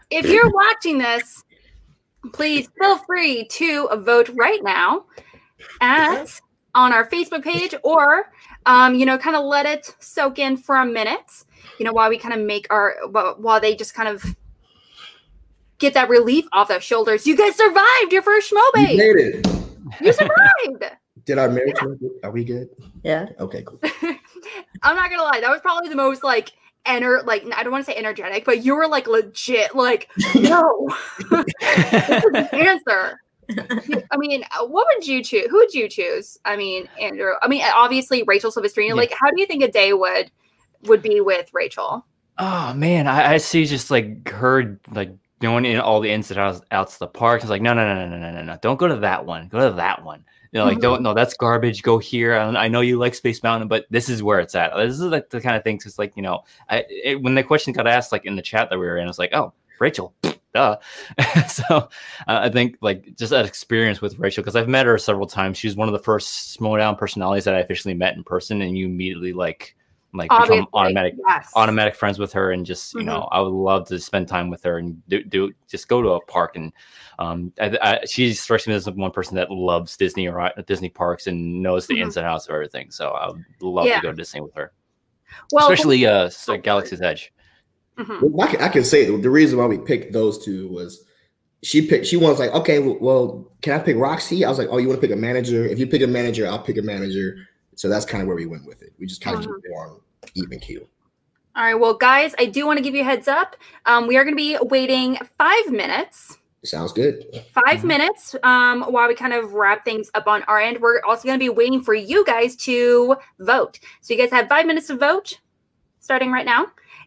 if 0.09 0.25
you're 0.25 0.51
watching 0.51 0.97
this, 0.97 1.43
please 2.33 2.69
feel 2.79 2.97
free 2.99 3.45
to 3.45 3.89
vote 3.97 4.29
right 4.35 4.63
now 4.63 5.05
at 5.81 6.39
on 6.75 6.93
our 6.93 7.07
Facebook 7.09 7.43
page 7.43 7.73
or 7.83 8.31
um, 8.65 8.95
you 8.95 9.05
know, 9.05 9.17
kind 9.17 9.35
of 9.35 9.45
let 9.45 9.65
it 9.65 9.95
soak 9.99 10.37
in 10.37 10.57
for 10.57 10.75
a 10.75 10.85
minute, 10.85 11.43
you 11.79 11.85
know, 11.85 11.93
while 11.93 12.09
we 12.09 12.17
kind 12.17 12.33
of 12.33 12.45
make 12.45 12.67
our 12.69 12.95
while 13.07 13.59
they 13.59 13.75
just 13.75 13.93
kind 13.93 14.09
of 14.09 14.23
get 15.79 15.93
that 15.93 16.09
relief 16.09 16.45
off 16.51 16.67
their 16.67 16.81
shoulders. 16.81 17.25
You 17.25 17.35
guys 17.35 17.55
survived 17.55 18.11
your 18.11 18.21
first 18.21 18.51
schmo 18.51 18.61
You 18.75 18.97
made 18.97 19.15
it. 19.15 19.58
You 20.01 20.13
survived. 20.13 20.83
Did 21.25 21.37
our 21.37 21.49
marriage? 21.49 21.75
Are 22.23 22.31
we 22.31 22.43
good? 22.43 22.69
Yeah. 23.03 23.27
Okay, 23.39 23.63
cool. 23.65 23.79
I'm 24.83 24.95
not 24.95 25.09
gonna 25.09 25.23
lie. 25.23 25.39
That 25.41 25.51
was 25.51 25.61
probably 25.61 25.89
the 25.89 25.95
most 25.95 26.23
like 26.23 26.53
ener 26.85 27.25
like 27.25 27.43
I 27.55 27.63
don't 27.63 27.71
want 27.71 27.85
to 27.85 27.91
say 27.91 27.97
energetic, 27.97 28.45
but 28.45 28.63
you 28.63 28.75
were 28.75 28.87
like 28.87 29.07
legit 29.07 29.75
like 29.75 30.09
no 30.35 30.89
answer. 32.51 33.19
I 34.11 34.17
mean, 34.17 34.43
uh, 34.43 34.65
what 34.65 34.87
would 34.95 35.07
you 35.07 35.23
choose? 35.23 35.47
Who 35.49 35.57
would 35.57 35.73
you 35.73 35.89
choose? 35.89 36.37
I 36.45 36.55
mean, 36.55 36.87
Andrew. 36.99 37.33
I 37.41 37.47
mean, 37.47 37.63
obviously 37.73 38.23
Rachel 38.23 38.51
Silvestrini. 38.51 38.89
Yeah. 38.89 38.93
Like, 38.93 39.13
how 39.19 39.29
do 39.31 39.41
you 39.41 39.47
think 39.47 39.63
a 39.63 39.71
day 39.71 39.93
would 39.93 40.31
would 40.83 41.01
be 41.01 41.19
with 41.19 41.49
Rachel? 41.53 42.05
Oh 42.37 42.73
man, 42.73 43.07
I, 43.07 43.33
I 43.33 43.37
see 43.37 43.65
just 43.65 43.91
like 43.91 44.29
her 44.29 44.79
like 44.91 45.11
going 45.39 45.65
in 45.65 45.79
all 45.79 45.99
the 45.99 46.11
ins 46.11 46.31
and 46.31 46.39
outs, 46.39 46.61
outs 46.71 46.93
of 46.93 46.99
the 46.99 47.07
park. 47.07 47.41
It's 47.41 47.49
like, 47.49 47.61
no, 47.61 47.73
no, 47.73 47.85
no, 47.93 48.07
no, 48.07 48.17
no, 48.17 48.31
no, 48.31 48.43
no, 48.43 48.57
don't 48.61 48.77
go 48.77 48.87
to 48.87 48.97
that 48.97 49.25
one. 49.25 49.47
Go 49.47 49.69
to 49.69 49.75
that 49.75 50.03
one. 50.03 50.23
You 50.51 50.59
know, 50.59 50.65
like, 50.65 50.75
mm-hmm. 50.75 50.81
don't, 50.81 51.01
no, 51.03 51.13
that's 51.13 51.35
garbage. 51.35 51.83
Go 51.83 51.99
here. 51.99 52.35
I, 52.35 52.47
I, 52.47 52.67
know 52.67 52.81
you 52.81 52.97
like 52.97 53.13
Space 53.13 53.43
Mountain, 53.43 53.67
but 53.67 53.85
this 53.91 54.09
is 54.09 54.23
where 54.23 54.39
it's 54.39 54.55
at. 54.55 54.75
This 54.75 54.95
is 54.95 55.01
like 55.01 55.29
the 55.29 55.41
kind 55.41 55.55
of 55.55 55.63
things. 55.63 55.85
It's 55.85 55.99
like, 55.99 56.15
you 56.15 56.23
know, 56.23 56.43
I, 56.69 56.85
it, 56.89 57.21
when 57.21 57.35
the 57.35 57.43
question 57.43 57.71
got 57.71 57.87
asked, 57.87 58.11
like 58.11 58.25
in 58.25 58.35
the 58.35 58.41
chat 58.41 58.69
that 58.69 58.79
we 58.79 58.85
were 58.85 58.97
in, 58.97 59.07
it's 59.07 59.19
like, 59.19 59.33
oh, 59.33 59.53
Rachel, 59.79 60.13
duh. 60.53 60.77
so 61.47 61.63
uh, 61.69 61.87
I 62.27 62.49
think 62.49 62.77
like 62.81 63.15
just 63.15 63.29
that 63.29 63.45
experience 63.45 64.01
with 64.01 64.17
Rachel, 64.17 64.43
because 64.43 64.55
I've 64.55 64.67
met 64.67 64.87
her 64.87 64.97
several 64.97 65.27
times. 65.27 65.57
She's 65.57 65.75
one 65.75 65.87
of 65.87 65.93
the 65.93 65.99
first 65.99 66.59
Schmoedown 66.59 66.97
personalities 66.97 67.43
that 67.43 67.53
I 67.53 67.59
officially 67.59 67.93
met 67.93 68.15
in 68.15 68.23
person, 68.23 68.61
and 68.61 68.75
you 68.75 68.87
immediately 68.87 69.33
like 69.33 69.75
like 70.13 70.31
Obviously, 70.31 70.57
become 70.57 70.69
automatic 70.73 71.13
yes. 71.27 71.51
automatic 71.55 71.95
friends 71.95 72.17
with 72.17 72.33
her 72.33 72.51
and 72.51 72.65
just 72.65 72.93
you 72.93 73.01
mm-hmm. 73.01 73.09
know 73.09 73.29
i 73.31 73.39
would 73.39 73.53
love 73.53 73.87
to 73.87 73.99
spend 73.99 74.27
time 74.27 74.49
with 74.49 74.63
her 74.63 74.79
and 74.79 75.01
do, 75.07 75.23
do 75.23 75.51
just 75.67 75.87
go 75.87 76.01
to 76.01 76.09
a 76.09 76.25
park 76.25 76.55
and 76.55 76.73
um 77.19 77.53
I, 77.59 77.77
I, 77.81 78.05
she 78.05 78.33
strikes 78.33 78.67
me 78.67 78.73
as 78.73 78.89
one 78.89 79.11
person 79.11 79.35
that 79.35 79.51
loves 79.51 79.97
disney 79.97 80.27
or 80.27 80.51
disney 80.65 80.89
parks 80.89 81.27
and 81.27 81.61
knows 81.61 81.85
the 81.85 81.95
mm-hmm. 81.95 82.03
ins 82.03 82.17
and 82.17 82.25
outs 82.25 82.47
of 82.47 82.55
everything 82.55 82.89
so 82.89 83.11
i 83.11 83.27
would 83.27 83.43
love 83.61 83.85
yeah. 83.85 83.97
to 83.97 84.01
go 84.01 84.09
to 84.11 84.17
disney 84.17 84.41
with 84.41 84.53
her 84.55 84.71
well 85.51 85.69
especially 85.69 86.05
uh 86.05 86.27
so 86.29 86.57
galaxy's 86.57 87.01
edge 87.01 87.31
mm-hmm. 87.97 88.25
well, 88.31 88.47
I, 88.47 88.51
can, 88.51 88.61
I 88.61 88.69
can 88.69 88.83
say 88.83 89.05
the 89.05 89.29
reason 89.29 89.59
why 89.59 89.67
we 89.67 89.77
picked 89.77 90.11
those 90.11 90.43
two 90.43 90.69
was 90.69 91.05
she 91.61 91.85
picked 91.85 92.07
she 92.07 92.17
was 92.17 92.39
like 92.39 92.51
okay 92.51 92.79
well 92.79 93.51
can 93.61 93.73
i 93.73 93.83
pick 93.83 93.97
roxy 93.97 94.43
i 94.43 94.49
was 94.49 94.57
like 94.57 94.69
oh 94.71 94.77
you 94.77 94.87
want 94.87 94.99
to 94.99 95.05
pick 95.05 95.15
a 95.15 95.19
manager 95.19 95.65
if 95.65 95.77
you 95.77 95.85
pick 95.85 96.01
a 96.01 96.07
manager 96.07 96.47
i'll 96.47 96.57
pick 96.57 96.77
a 96.77 96.81
manager 96.81 97.35
so 97.79 97.87
that's 97.87 98.03
kind 98.03 98.21
of 98.21 98.27
where 98.27 98.35
we 98.35 98.45
went 98.45 98.65
with 98.65 98.81
it. 98.81 98.91
We 98.99 99.05
just 99.05 99.21
kind 99.21 99.37
of 99.37 99.45
uh-huh. 99.45 99.55
keep 99.55 99.71
it 99.71 99.73
on 99.73 100.01
even 100.35 100.59
keel. 100.59 100.81
All 101.55 101.63
right. 101.63 101.75
Well, 101.75 101.93
guys, 101.93 102.35
I 102.37 102.43
do 102.43 102.65
want 102.65 102.75
to 102.75 102.83
give 102.83 102.93
you 102.93 103.01
a 103.01 103.05
heads 103.05 103.29
up. 103.29 103.55
Um, 103.85 104.05
we 104.05 104.17
are 104.17 104.25
going 104.25 104.35
to 104.35 104.37
be 104.37 104.57
waiting 104.63 105.17
five 105.37 105.71
minutes. 105.71 106.37
Sounds 106.65 106.91
good. 106.91 107.23
5 107.53 107.63
mm-hmm. 107.63 107.87
minutes 107.87 108.35
um, 108.43 108.83
while 108.83 109.07
we 109.07 109.15
kind 109.15 109.31
of 109.31 109.53
wrap 109.53 109.85
things 109.85 110.11
up 110.13 110.27
on 110.27 110.43
our 110.43 110.59
end. 110.59 110.81
We're 110.81 111.01
also 111.07 111.25
going 111.25 111.39
to 111.39 111.43
be 111.43 111.47
waiting 111.47 111.81
for 111.81 111.93
you 111.93 112.25
guys 112.25 112.57
to 112.57 113.15
vote. 113.39 113.79
So 114.01 114.13
you 114.13 114.19
guys 114.19 114.31
have 114.31 114.49
five 114.49 114.65
minutes 114.65 114.87
to 114.87 114.97
vote 114.97 115.39
starting 116.01 116.33
right 116.33 116.45
now. 116.45 116.65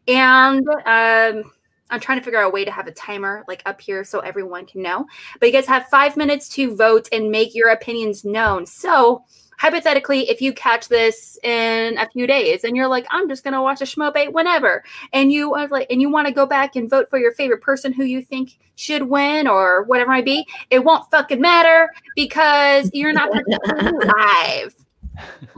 And 0.09 0.67
um, 0.87 1.53
I'm 1.91 2.01
trying 2.01 2.19
to 2.19 2.25
figure 2.25 2.41
out 2.41 2.47
a 2.47 2.51
way 2.51 2.65
to 2.65 2.71
have 2.71 2.87
a 2.87 2.93
timer 2.93 3.45
like 3.47 3.63
up 3.67 3.79
here 3.79 4.05
so 4.05 4.21
everyone 4.21 4.65
can 4.65 4.81
know. 4.81 5.05
But 5.39 5.51
you 5.51 5.53
guys 5.53 5.67
have 5.67 5.87
five 5.89 6.17
minutes 6.17 6.49
to 6.55 6.75
vote 6.75 7.11
and 7.13 7.31
make 7.31 7.55
your 7.55 7.69
opinions 7.69 8.25
known. 8.25 8.65
So 8.65 9.23
hypothetically, 9.63 10.29
if 10.29 10.41
you 10.41 10.53
catch 10.53 10.89
this 10.89 11.39
in 11.45 11.97
a 11.97 12.09
few 12.11 12.27
days 12.27 12.65
and 12.65 12.77
you're 12.77 12.89
like, 12.89 13.07
I'm 13.13 13.29
just 13.29 13.45
gonna 13.45 13.63
watch 13.63 13.81
a 13.81 13.85
schmo 13.85 14.13
bait 14.13 14.33
whenever, 14.33 14.83
and 15.13 15.31
you 15.31 15.55
are 15.55 15.69
like, 15.69 15.87
and 15.89 16.01
you 16.01 16.11
want 16.11 16.27
to 16.27 16.35
go 16.35 16.47
back 16.47 16.75
and 16.75 16.91
vote 16.91 17.09
for 17.09 17.17
your 17.17 17.33
favorite 17.35 17.61
person 17.61 17.93
who 17.93 18.03
you 18.03 18.23
think 18.23 18.59
should 18.75 19.05
win 19.05 19.47
or 19.47 19.85
whatever 19.85 20.11
it 20.11 20.15
might 20.15 20.25
be, 20.25 20.45
it 20.71 20.81
won't 20.81 21.09
fucking 21.13 21.41
matter 21.41 21.89
because 22.17 22.91
you're 22.93 23.13
not 23.13 23.31
live. 24.17 24.75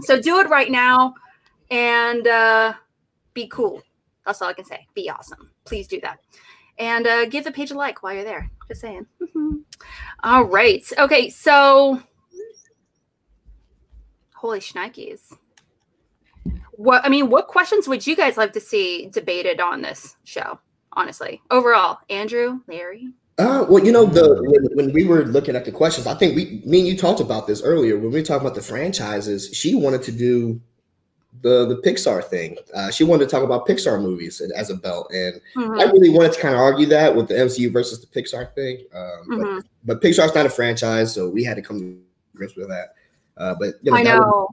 So 0.02 0.20
do 0.20 0.38
it 0.40 0.50
right 0.50 0.70
now 0.70 1.14
and 1.70 2.26
uh, 2.26 2.74
be 3.32 3.46
cool. 3.46 3.82
That's 4.26 4.42
all 4.42 4.48
I 4.48 4.52
can 4.52 4.66
say. 4.66 4.86
Be 4.92 5.08
awesome. 5.08 5.50
Please 5.64 5.86
do 5.86 5.98
that. 6.02 6.18
And 6.78 7.06
uh, 7.06 7.24
give 7.24 7.44
the 7.44 7.52
page 7.52 7.70
a 7.70 7.74
like 7.74 8.02
while 8.02 8.12
you're 8.12 8.24
there. 8.24 8.50
Just 8.68 8.82
saying. 8.82 9.06
all 10.22 10.44
right. 10.44 10.84
Okay. 10.98 11.30
So 11.30 12.02
Holy 14.44 14.60
shnikes. 14.60 15.38
What 16.72 17.02
I 17.02 17.08
mean, 17.08 17.30
what 17.30 17.48
questions 17.48 17.88
would 17.88 18.06
you 18.06 18.14
guys 18.14 18.36
like 18.36 18.52
to 18.52 18.60
see 18.60 19.06
debated 19.06 19.58
on 19.58 19.80
this 19.80 20.16
show? 20.24 20.60
Honestly, 20.92 21.40
overall, 21.50 22.00
Andrew, 22.10 22.60
Larry. 22.68 23.08
Uh, 23.38 23.64
well, 23.66 23.82
you 23.82 23.90
know, 23.90 24.04
the 24.04 24.42
when, 24.42 24.76
when, 24.76 24.92
we 24.92 25.06
were 25.06 25.24
looking 25.24 25.56
at 25.56 25.64
the 25.64 25.72
questions, 25.72 26.06
I 26.06 26.12
think 26.12 26.36
we, 26.36 26.60
me 26.66 26.80
and 26.80 26.86
you 26.86 26.94
talked 26.94 27.20
about 27.20 27.46
this 27.46 27.62
earlier 27.62 27.94
when 27.94 28.10
we 28.10 28.20
were 28.20 28.22
talking 28.22 28.46
about 28.46 28.54
the 28.54 28.60
franchises. 28.60 29.48
She 29.54 29.74
wanted 29.74 30.02
to 30.02 30.12
do 30.12 30.60
the 31.40 31.64
the 31.64 31.76
Pixar 31.76 32.22
thing. 32.22 32.58
Uh, 32.74 32.90
she 32.90 33.02
wanted 33.02 33.24
to 33.24 33.30
talk 33.30 33.44
about 33.44 33.66
Pixar 33.66 33.98
movies 33.98 34.42
as 34.54 34.68
a 34.68 34.74
belt, 34.74 35.10
and 35.10 35.40
mm-hmm. 35.56 35.80
I 35.80 35.84
really 35.84 36.10
wanted 36.10 36.34
to 36.34 36.40
kind 36.40 36.54
of 36.54 36.60
argue 36.60 36.84
that 36.88 37.16
with 37.16 37.28
the 37.28 37.34
MCU 37.34 37.72
versus 37.72 37.98
the 37.98 38.08
Pixar 38.08 38.54
thing. 38.54 38.84
Um, 38.92 39.00
mm-hmm. 39.00 39.54
but, 39.86 40.00
but 40.02 40.02
Pixar's 40.02 40.34
not 40.34 40.44
a 40.44 40.50
franchise, 40.50 41.14
so 41.14 41.30
we 41.30 41.44
had 41.44 41.56
to 41.56 41.62
come 41.62 41.80
to 41.80 41.98
grips 42.36 42.56
with 42.56 42.68
that. 42.68 42.94
Uh, 43.36 43.54
but 43.58 43.74
you 43.82 43.90
know, 43.90 43.96
I 43.96 44.02
know. 44.02 44.48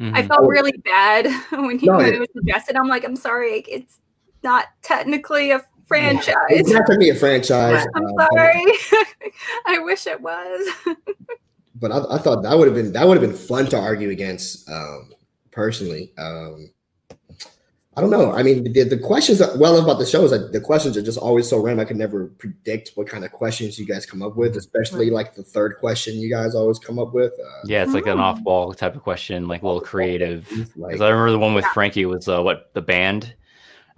mm-hmm. 0.00 0.14
I 0.14 0.26
felt 0.26 0.46
really 0.46 0.72
bad 0.84 1.26
when 1.50 1.78
he 1.78 1.86
no, 1.86 1.96
when 1.96 2.14
it, 2.14 2.20
was 2.20 2.28
suggested. 2.34 2.76
I'm 2.76 2.88
like, 2.88 3.04
I'm 3.04 3.16
sorry, 3.16 3.64
it's 3.68 3.98
not 4.42 4.66
technically 4.82 5.50
a 5.50 5.62
franchise. 5.86 6.34
It's 6.50 6.70
not 6.70 6.86
to 6.86 6.98
be 6.98 7.10
a 7.10 7.14
franchise. 7.14 7.86
I'm 7.94 8.06
uh, 8.06 8.26
sorry. 8.32 8.64
I 9.66 9.78
wish 9.80 10.06
it 10.06 10.20
was. 10.20 10.74
but 11.74 11.92
I, 11.92 12.14
I, 12.14 12.18
thought 12.18 12.42
that 12.42 12.56
would 12.56 12.68
have 12.68 12.76
been 12.76 12.92
that 12.92 13.06
would 13.06 13.20
have 13.20 13.28
been 13.28 13.38
fun 13.38 13.66
to 13.66 13.78
argue 13.78 14.10
against 14.10 14.68
um, 14.70 15.12
personally. 15.50 16.12
Um, 16.18 16.70
I 17.94 18.00
don't 18.00 18.08
know. 18.10 18.32
I 18.32 18.42
mean, 18.42 18.72
the, 18.72 18.84
the 18.84 18.96
questions 18.98 19.38
that 19.38 19.58
well 19.58 19.78
about 19.78 19.98
the 19.98 20.06
show 20.06 20.24
is 20.24 20.30
that 20.30 20.52
the 20.52 20.60
questions 20.60 20.96
are 20.96 21.02
just 21.02 21.18
always 21.18 21.46
so 21.46 21.58
random. 21.58 21.80
I 21.80 21.84
could 21.84 21.98
never 21.98 22.28
predict 22.38 22.92
what 22.94 23.06
kind 23.06 23.22
of 23.22 23.32
questions 23.32 23.78
you 23.78 23.84
guys 23.84 24.06
come 24.06 24.22
up 24.22 24.34
with, 24.34 24.56
especially 24.56 25.10
like 25.10 25.34
the 25.34 25.42
third 25.42 25.76
question 25.78 26.16
you 26.16 26.30
guys 26.30 26.54
always 26.54 26.78
come 26.78 26.98
up 26.98 27.12
with. 27.12 27.32
Uh, 27.34 27.60
yeah, 27.66 27.82
it's 27.82 27.92
like 27.92 28.06
an 28.06 28.18
off 28.18 28.42
ball 28.42 28.72
type 28.72 28.96
of 28.96 29.02
question, 29.02 29.46
like 29.46 29.60
a 29.60 29.66
little 29.66 29.82
creative. 29.82 30.48
Because 30.48 30.74
like, 30.76 31.00
I 31.02 31.08
remember 31.10 31.32
the 31.32 31.38
one 31.38 31.52
with 31.52 31.66
Frankie 31.66 32.06
was 32.06 32.28
uh, 32.28 32.40
what 32.42 32.70
the 32.72 32.80
band. 32.80 33.34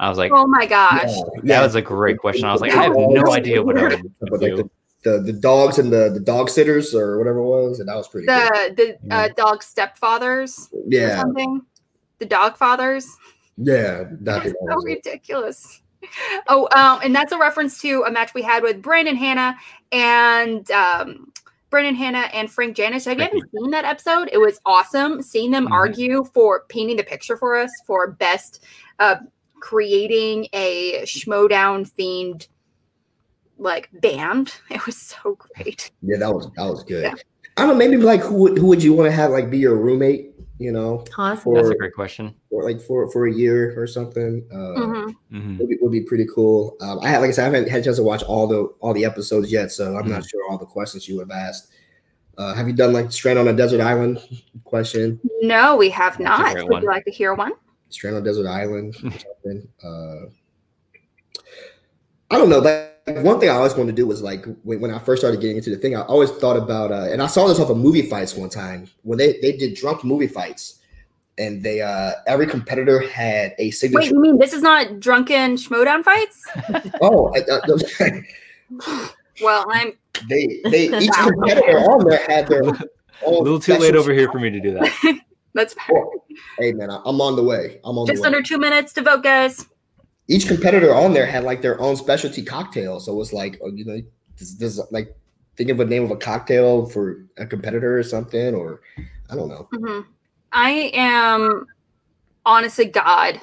I 0.01 0.09
was 0.09 0.19
like, 0.19 0.33
Oh 0.35 0.49
my 0.49 0.67
gosh. 0.67 1.13
that 1.45 1.63
was 1.63 1.77
a 1.77 1.83
great 1.83 2.19
question. 2.19 2.47
I 2.47 2.53
was 2.53 2.61
like, 2.61 2.73
I 2.77 2.83
have 2.83 2.97
no 2.97 3.33
idea 3.33 3.63
what 3.63 3.79
I 3.79 3.85
would 3.85 4.13
But 4.21 4.33
like 4.33 4.41
do. 4.41 4.71
the, 5.05 5.11
the, 5.19 5.19
the 5.21 5.33
dogs 5.35 5.79
and 5.79 5.93
the, 5.93 6.11
the 6.11 6.19
dog 6.19 6.51
sitters 6.51 6.97
or 6.97 7.17
whatever 7.17 7.39
it 7.39 7.45
was, 7.45 7.79
and 7.79 7.89
that 7.89 7.95
was 7.95 8.09
pretty 8.09 8.27
good. 8.27 8.77
The 8.77 8.99
the 9.05 9.15
uh, 9.15 9.29
dog 9.37 9.63
stepfathers 9.63 10.73
or 10.73 10.81
Yeah, 10.89 11.21
something. 11.21 11.63
The 12.19 12.27
dog 12.27 12.57
fathers. 12.57 13.07
Yeah, 13.57 14.05
that, 14.21 14.45
That's 14.45 14.51
so 14.51 14.83
ridiculous. 14.83 15.83
Oh, 16.49 16.69
um, 16.77 17.01
and 17.03 17.15
that's 17.15 17.33
a 17.33 17.39
reference 17.39 17.81
to 17.81 18.03
a 18.07 18.11
match 18.11 18.35
we 18.35 18.43
had 18.43 18.63
with 18.63 18.83
Brandon 18.83 19.17
Hannah 19.17 19.57
and 19.91 20.71
um, 20.71 21.33
Brandon 21.71 21.95
Hannah 21.95 22.29
and 22.35 22.51
Frank 22.51 22.77
Janish. 22.77 23.07
Have 23.07 23.19
you 23.19 23.25
haven't 23.25 23.51
seen 23.57 23.71
that 23.71 23.85
episode? 23.85 24.29
It 24.33 24.39
was 24.39 24.61
awesome 24.67 25.23
seeing 25.23 25.51
them 25.51 25.67
Mhm. 25.67 25.73
argue 25.73 26.25
for 26.35 26.65
painting 26.69 26.97
the 26.97 27.05
picture 27.05 27.37
for 27.37 27.57
us 27.57 27.71
for 27.87 28.11
best 28.13 28.65
uh, 28.99 29.17
creating 29.61 30.47
a 30.53 31.01
Schmoedown 31.05 31.91
themed 31.99 32.49
like 33.57 33.89
band. 34.01 34.55
It 34.71 34.85
was 34.85 34.97
so 34.97 35.39
great. 35.39 35.91
Yeah, 36.03 36.19
that 36.19 36.35
was 36.35 36.51
that 36.57 36.65
was 36.65 36.85
good. 36.85 37.05
Yeah. 37.05 37.15
I 37.57 37.63
don't 37.63 37.71
know, 37.71 37.75
maybe 37.77 37.97
like 37.97 38.21
who 38.21 38.35
would 38.35 38.59
who 38.59 38.67
would 38.67 38.83
you 38.83 38.93
want 38.93 39.07
to 39.09 39.13
have 39.13 39.31
like 39.31 39.49
be 39.49 39.59
your 39.59 39.77
roommate? 39.77 40.34
You 40.59 40.71
know, 40.71 41.05
Awesome. 41.19 41.55
That's 41.55 41.67
for, 41.69 41.73
a 41.73 41.77
great 41.77 41.95
question. 41.95 42.33
for 42.49 42.63
like 42.63 42.81
for 42.81 43.11
for 43.11 43.27
a 43.27 43.33
year 43.33 43.75
or 43.81 43.87
something. 43.89 44.47
Uh, 44.53 44.79
Mhm. 44.81 45.15
Mhm. 45.33 45.59
would, 45.59 45.69
be, 45.69 45.77
would 45.81 45.91
be 45.93 46.03
pretty 46.03 46.27
cool. 46.33 46.77
Um, 46.81 47.01
I 47.03 47.09
had, 47.09 47.19
like 47.19 47.31
I 47.31 47.33
said, 47.33 47.43
I 47.43 47.45
haven't 47.57 47.69
had 47.69 47.81
a 47.81 47.85
chance 47.85 47.97
to 47.97 48.05
watch 48.05 48.23
all 48.23 48.47
the 48.47 48.67
all 48.81 48.95
the 48.95 49.05
episodes 49.05 49.51
yet, 49.51 49.73
so 49.73 49.97
I'm 49.97 50.05
Mm. 50.05 50.11
not 50.11 50.25
sure 50.25 50.41
all 50.49 50.57
the 50.59 50.65
questions 50.67 51.09
you 51.09 51.17
would 51.17 51.29
have 51.31 51.37
asked. 51.49 51.73
Uh, 52.39 52.55
have 52.55 52.69
you 52.69 52.73
done 52.73 52.93
like 52.93 53.11
strand 53.11 53.39
on 53.39 53.49
a 53.49 53.53
desert 53.53 53.81
island 53.81 54.21
question? 54.65 55.19
No, 55.43 55.75
we 55.77 55.91
have 55.91 56.19
That's 56.19 56.55
not. 56.55 56.55
Would 56.57 56.69
one. 56.71 56.83
you 56.83 56.89
like 56.89 57.05
to 57.07 57.11
hear 57.11 57.35
one? 57.35 57.53
Strand 57.91 58.17
on 58.17 58.23
a 58.23 58.25
desert 58.25 58.47
island 58.47 58.95
or 59.05 59.11
something? 59.45 59.69
Uh, 59.83 60.27
I 62.31 62.39
don't 62.39 62.49
know. 62.49 62.59
Like 62.61 62.94
one 63.07 63.39
thing 63.39 63.51
I 63.51 63.55
always 63.55 63.75
wanted 63.75 63.93
to 63.93 63.97
do 63.97 64.07
was 64.07 64.23
like 64.23 64.47
when, 64.63 64.81
when 64.81 64.91
I 64.91 64.99
first 64.99 65.21
started 65.21 65.41
getting 65.41 65.59
into 65.59 65.71
the 65.71 65.77
thing, 65.77 65.95
I 65.95 66.03
always 66.03 66.31
thought 66.31 66.57
about 66.57 66.91
uh, 66.91 67.09
and 67.11 67.23
I 67.23 67.27
saw 67.27 67.47
this 67.47 67.61
off 67.61 67.71
of 67.71 67.77
movie 67.77 68.03
fights 68.09 68.35
one 68.35 68.49
time 68.49 68.89
when 69.03 69.19
they 69.19 69.39
they 69.41 69.53
did 69.53 69.75
drunk 69.75 70.05
movie 70.05 70.27
fights, 70.27 70.81
and 71.37 71.63
they 71.63 71.83
uh 71.83 72.13
every 72.27 72.47
competitor 72.47 73.01
had 73.07 73.55
a 73.59 73.71
signature. 73.71 73.99
Wait, 73.99 74.05
signature. 74.05 74.15
you 74.15 74.21
mean 74.21 74.39
this 74.39 74.53
is 74.55 74.63
not 74.63 75.01
drunken 75.01 75.57
Schmoedown 75.57 76.03
fights? 76.03 76.47
oh, 77.03 77.31
I, 77.35 77.45
I, 77.51 79.01
Well, 79.43 79.67
I'm 79.71 79.93
they 80.29 80.61
they 80.71 80.99
each 80.99 81.13
competitor 81.23 81.79
on 81.79 82.09
there 82.09 82.25
had 82.27 82.47
their 82.49 82.63
A 82.63 83.31
little 83.31 83.61
too 83.61 83.75
late 83.75 83.97
over 83.97 84.13
here 84.13 84.31
for 84.31 84.39
me 84.39 84.49
to 84.51 84.61
do 84.61 84.73
that. 84.75 85.21
that's 85.55 85.75
better. 85.75 86.05
Hey 86.59 86.73
man, 86.73 86.91
I- 86.91 87.03
I'm 87.05 87.21
on 87.21 87.37
the 87.37 87.43
way. 87.43 87.81
I'm 87.85 87.99
on 87.99 88.07
Just 88.07 88.23
the 88.23 88.31
way. 88.31 88.37
under 88.37 88.43
two 88.43 88.59
minutes 88.59 88.93
to 88.95 89.03
vote, 89.03 89.23
guys. 89.23 89.67
Each 90.27 90.47
competitor 90.47 90.95
on 90.95 91.13
there 91.13 91.27
had 91.27 91.45
like 91.45 91.61
their 91.61 91.81
own 91.81 91.97
specialty 91.97 92.43
cocktail. 92.43 92.99
So 93.01 93.13
it 93.13 93.17
was 93.17 93.33
like, 93.33 93.59
oh, 93.63 93.71
you 93.71 93.85
know, 93.85 94.01
this, 94.39 94.55
this 94.55 94.81
like 94.91 95.15
think 95.57 95.71
of 95.71 95.81
a 95.81 95.85
name 95.85 96.05
of 96.05 96.11
a 96.11 96.17
cocktail 96.17 96.87
for 96.87 97.27
a 97.37 97.47
competitor 97.47 97.99
or 97.99 98.03
something, 98.03 98.55
or 98.55 98.81
I 99.31 99.37
don't 99.37 99.49
know. 99.49 99.69
Mhm. 99.73 100.07
I 100.53 100.91
am, 100.95 101.67
honestly 102.47 102.87
God, 102.87 103.41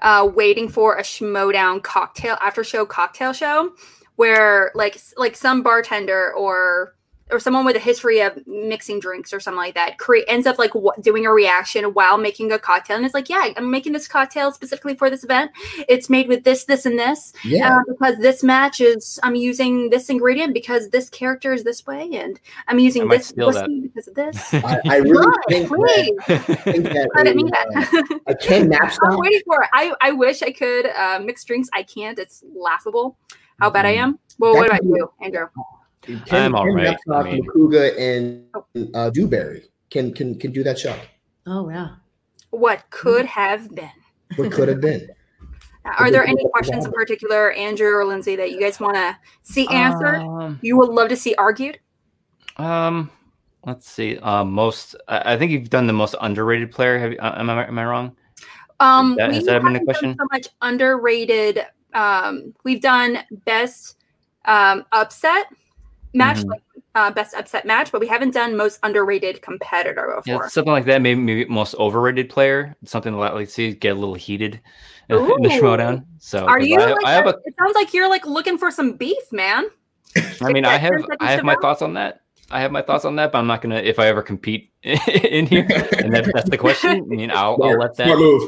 uh, 0.00 0.28
waiting 0.34 0.68
for 0.68 0.96
a 0.96 1.02
Schmoedown 1.02 1.82
cocktail 1.82 2.36
after 2.40 2.64
show 2.64 2.84
cocktail 2.86 3.32
show, 3.32 3.72
where 4.16 4.72
like 4.74 5.00
like 5.16 5.36
some 5.36 5.62
bartender 5.62 6.32
or 6.34 6.94
or 7.30 7.38
someone 7.38 7.64
with 7.64 7.76
a 7.76 7.80
history 7.80 8.20
of 8.20 8.38
mixing 8.46 9.00
drinks 9.00 9.32
or 9.32 9.40
something 9.40 9.58
like 9.58 9.74
that 9.74 9.98
cre- 9.98 10.26
ends 10.28 10.46
up 10.46 10.58
like 10.58 10.72
w- 10.72 10.90
doing 11.00 11.26
a 11.26 11.32
reaction 11.32 11.84
while 11.94 12.16
making 12.18 12.50
a 12.52 12.58
cocktail 12.58 12.96
and 12.96 13.04
it's 13.04 13.14
like 13.14 13.28
yeah 13.28 13.48
i'm 13.56 13.70
making 13.70 13.92
this 13.92 14.08
cocktail 14.08 14.50
specifically 14.52 14.94
for 14.94 15.10
this 15.10 15.24
event 15.24 15.50
it's 15.88 16.08
made 16.08 16.28
with 16.28 16.44
this 16.44 16.64
this 16.64 16.86
and 16.86 16.98
this 16.98 17.32
Yeah, 17.44 17.76
uh, 17.76 17.80
because 17.88 18.16
this 18.18 18.42
match 18.42 18.80
is 18.80 19.18
I'm 19.22 19.34
using 19.34 19.90
this 19.90 20.08
ingredient 20.10 20.54
because 20.54 20.88
this 20.90 21.08
character 21.08 21.52
is 21.52 21.64
this 21.64 21.86
way, 21.86 22.08
and 22.14 22.38
I'm 22.66 22.78
using 22.78 23.06
might 23.06 23.18
this 23.18 23.26
steal 23.28 23.52
that. 23.52 23.68
whiskey 23.68 23.80
because 23.80 24.08
of 24.08 24.14
this. 24.14 24.54
I, 24.54 24.80
I 24.88 24.96
really 24.96 25.26
Right, 25.26 25.44
think 25.48 25.68
that, 25.68 25.76
please 25.76 26.64
think 26.64 26.84
that 26.84 27.08
credit 27.10 27.36
me 27.36 27.44
a, 27.44 27.56
uh, 27.56 27.64
that. 27.72 28.20
a 28.28 28.34
Ken 28.36 28.62
I'm 28.82 28.88
Napzok. 28.88 29.18
waiting 29.20 29.40
for 29.46 29.62
it. 29.62 29.68
I 29.72 29.94
I 30.00 30.12
wish 30.12 30.42
I 30.42 30.50
could 30.52 30.86
uh, 30.86 31.20
mix 31.22 31.44
drinks. 31.44 31.68
I 31.72 31.82
can't. 31.82 32.18
It's 32.18 32.42
laughable 32.54 33.16
how 33.60 33.70
bad 33.70 33.86
I 33.86 33.92
am. 33.92 34.18
Well, 34.38 34.54
what 34.54 34.66
about 34.66 34.84
you, 34.84 35.10
Andrew? 35.20 35.48
Ken, 36.26 36.42
I'm 36.46 36.54
all 36.54 36.64
Ken 36.64 36.96
I 37.12 37.22
mean- 37.22 37.44
Makuga, 37.44 37.96
and 37.98 38.94
uh, 38.94 39.10
Dewberry 39.10 39.64
can 39.90 40.12
can 40.12 40.38
can 40.38 40.52
do 40.52 40.62
that 40.62 40.78
show. 40.78 40.96
Oh 41.46 41.68
yeah. 41.68 41.96
What 42.50 42.88
could 42.90 43.26
have 43.26 43.74
been? 43.74 43.90
What 44.36 44.52
could 44.52 44.68
have 44.68 44.80
been? 44.80 45.08
Are 45.84 46.10
there 46.10 46.24
any 46.24 46.42
questions 46.52 46.86
in 46.86 46.92
particular, 46.92 47.52
Andrew 47.52 47.88
or 47.94 48.04
Lindsay, 48.04 48.36
that 48.36 48.50
you 48.50 48.60
guys 48.60 48.80
want 48.80 48.94
to 48.96 49.16
see 49.42 49.66
answered? 49.68 50.16
Um, 50.16 50.58
you 50.62 50.76
would 50.78 50.90
love 50.90 51.08
to 51.10 51.16
see 51.16 51.34
argued. 51.36 51.78
um, 52.56 53.10
let's 53.66 53.88
see. 53.90 54.18
Um, 54.18 54.52
most. 54.52 54.96
I, 55.08 55.34
I 55.34 55.38
think 55.38 55.52
you've 55.52 55.70
done 55.70 55.86
the 55.86 55.92
most 55.92 56.14
underrated 56.20 56.70
player. 56.70 56.98
Have 56.98 57.12
you, 57.12 57.18
uh, 57.18 57.34
am 57.38 57.50
I 57.50 57.66
am 57.66 57.78
I 57.78 57.84
wrong? 57.84 58.16
Um, 58.80 59.16
that- 59.16 59.34
has 59.34 59.44
that 59.44 59.62
been 59.62 59.76
a 59.76 59.84
question? 59.84 60.16
So 60.18 60.26
much 60.32 60.48
underrated. 60.62 61.66
Um, 61.94 62.54
we've 62.64 62.82
done 62.82 63.18
best 63.44 63.96
um, 64.44 64.84
upset 64.92 65.46
match, 66.18 66.38
Mhm. 66.38 66.50
like 66.50 66.62
uh, 66.94 67.10
best 67.10 67.34
upset 67.34 67.64
match, 67.64 67.92
but 67.92 68.00
we 68.00 68.06
haven't 68.08 68.34
done 68.34 68.56
most 68.56 68.78
underrated 68.82 69.40
competitor 69.40 70.12
before. 70.16 70.42
Yeah, 70.44 70.48
something 70.48 70.72
like 70.72 70.84
that. 70.86 71.00
Maybe, 71.00 71.20
maybe 71.20 71.44
most 71.46 71.74
overrated 71.76 72.28
player. 72.28 72.76
Something 72.84 73.12
to 73.12 73.18
let 73.18 73.34
like 73.34 73.48
see 73.48 73.72
get 73.72 73.96
a 73.96 73.98
little 73.98 74.14
heated 74.14 74.60
in 75.08 75.16
the 75.16 75.50
Ooh. 75.50 75.60
showdown. 75.60 76.06
So 76.18 76.46
Are 76.46 76.58
'cause 76.58 76.66
you? 76.66 76.80
I, 76.80 76.92
like, 76.92 77.06
I 77.06 77.12
have 77.12 77.26
a. 77.26 77.36
it 77.44 77.54
sounds 77.58 77.74
like 77.74 77.94
you're 77.94 78.08
like 78.08 78.26
looking 78.26 78.58
for 78.58 78.70
some 78.70 78.94
beef, 78.94 79.32
man. 79.32 79.66
I 80.42 80.52
mean, 80.52 80.64
I 80.64 80.76
have 80.76 80.90
sense 80.90 81.06
that 81.08 81.18
you 81.20 81.26
I 81.26 81.30
have 81.32 81.44
my 81.44 81.54
know? 81.54 81.60
thoughts 81.60 81.82
on 81.82 81.94
that. 81.94 82.20
I 82.50 82.60
have 82.60 82.72
my 82.72 82.82
thoughts 82.82 83.04
on 83.04 83.16
that, 83.16 83.32
but 83.32 83.38
I'm 83.38 83.46
not 83.46 83.60
gonna 83.60 83.76
if 83.76 83.98
I 83.98 84.06
ever 84.06 84.22
compete 84.22 84.72
in 84.82 85.46
here, 85.46 85.66
and 85.98 86.14
that, 86.14 86.30
that's 86.34 86.48
the 86.48 86.58
question. 86.58 86.90
I 86.90 87.00
mean, 87.00 87.30
I'll, 87.30 87.58
I'll 87.62 87.78
let 87.78 87.96
that. 87.96 88.16
move. 88.16 88.42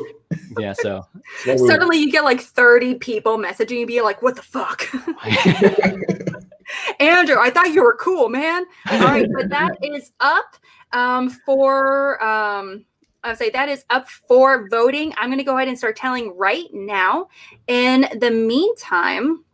Yeah. 0.57 0.73
So 0.73 1.07
Suddenly, 1.45 1.99
you 1.99 2.11
get 2.11 2.25
like 2.25 2.41
30 2.41 2.95
people 2.95 3.39
messaging 3.39 3.81
you, 3.81 3.87
be 3.87 4.01
like, 4.01 4.23
"What 4.23 4.37
the 4.37 4.43
fuck, 4.43 4.89
Andrew? 7.01 7.37
I 7.39 7.51
thought 7.51 7.73
you 7.73 7.83
were 7.83 7.97
cool, 7.97 8.29
man." 8.29 8.65
All 8.91 9.01
right, 9.01 9.27
but 9.35 9.49
that 9.51 9.77
is 9.83 10.13
up 10.21 10.57
um, 10.93 11.31
for. 11.31 12.23
Um, 12.23 12.85
I 13.23 13.29
would 13.31 13.39
say 13.39 13.51
that 13.51 13.69
is 13.69 13.85
up 13.91 14.09
for 14.09 14.69
voting. 14.71 15.13
I'm 15.19 15.29
going 15.29 15.39
to 15.39 15.45
go 15.45 15.57
ahead 15.57 15.69
and 15.69 15.77
start 15.77 15.97
telling 15.97 16.35
right 16.39 16.69
now. 16.73 17.29
In 17.67 18.07
the 18.19 18.31
meantime, 18.31 19.45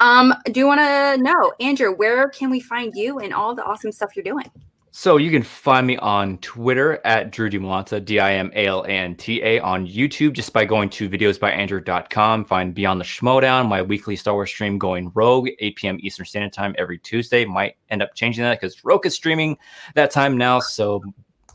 um, 0.00 0.34
do 0.52 0.60
you 0.60 0.66
want 0.66 0.80
to 0.80 1.22
know, 1.22 1.52
Andrew, 1.60 1.94
where 1.94 2.28
can 2.28 2.50
we 2.50 2.60
find 2.60 2.92
you 2.94 3.20
and 3.20 3.32
all 3.32 3.54
the 3.54 3.64
awesome 3.64 3.90
stuff 3.90 4.14
you're 4.14 4.22
doing? 4.22 4.50
So 4.96 5.16
you 5.16 5.32
can 5.32 5.42
find 5.42 5.88
me 5.88 5.96
on 5.96 6.38
Twitter 6.38 7.00
at 7.04 7.32
Drew 7.32 7.50
Dimalanta, 7.50 8.02
D-I-M-A-L-A-N-T-A, 8.02 9.58
on 9.58 9.88
YouTube 9.88 10.34
just 10.34 10.52
by 10.52 10.64
going 10.64 10.88
to 10.90 11.08
videosbyandrew.com. 11.08 12.44
Find 12.44 12.72
Beyond 12.72 13.00
the 13.00 13.04
Schmoedown, 13.04 13.68
my 13.68 13.82
weekly 13.82 14.14
Star 14.14 14.34
Wars 14.34 14.50
stream 14.50 14.78
going 14.78 15.10
rogue, 15.12 15.48
8 15.58 15.74
p.m. 15.74 15.98
Eastern 16.00 16.26
Standard 16.26 16.52
Time 16.52 16.76
every 16.78 16.98
Tuesday. 16.98 17.44
Might 17.44 17.76
end 17.90 18.02
up 18.02 18.14
changing 18.14 18.44
that 18.44 18.60
because 18.60 18.84
Rogue 18.84 19.04
is 19.04 19.16
streaming 19.16 19.58
that 19.96 20.12
time 20.12 20.38
now. 20.38 20.60
So 20.60 21.02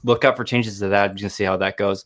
look 0.04 0.26
out 0.26 0.36
for 0.36 0.44
changes 0.44 0.78
to 0.80 0.90
that. 0.90 1.14
You 1.14 1.22
can 1.22 1.30
see 1.30 1.46
how 1.46 1.56
that 1.56 1.78
goes. 1.78 2.04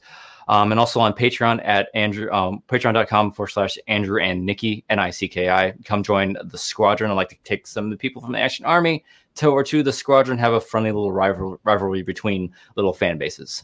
Um, 0.48 0.72
and 0.72 0.80
also 0.80 1.00
on 1.00 1.14
Patreon 1.14 1.62
at 1.66 1.90
Andrew, 1.96 2.32
um, 2.32 2.62
patreon.com 2.68 3.32
forward 3.32 3.50
slash 3.50 3.80
Andrew 3.88 4.22
and 4.22 4.46
Nikki, 4.46 4.86
N 4.88 5.00
I 5.00 5.10
C 5.10 5.28
K 5.28 5.50
I. 5.50 5.74
Come 5.84 6.04
join 6.04 6.38
the 6.44 6.60
squadron. 6.60 7.10
I'd 7.10 7.16
like 7.16 7.30
to 7.30 7.38
take 7.44 7.66
some 7.66 7.86
of 7.86 7.90
the 7.90 7.98
people 7.98 8.22
from 8.22 8.34
the 8.34 8.40
Action 8.40 8.66
Army 8.66 9.04
to 9.36 9.48
over 9.48 9.64
to 9.64 9.82
the 9.84 9.92
squadron, 9.92 10.38
have 10.38 10.54
a 10.54 10.62
friendly 10.62 10.92
little 10.92 11.12
rival- 11.12 11.60
rivalry 11.64 12.04
between 12.04 12.54
little 12.76 12.94
fan 12.94 13.18
bases. 13.18 13.64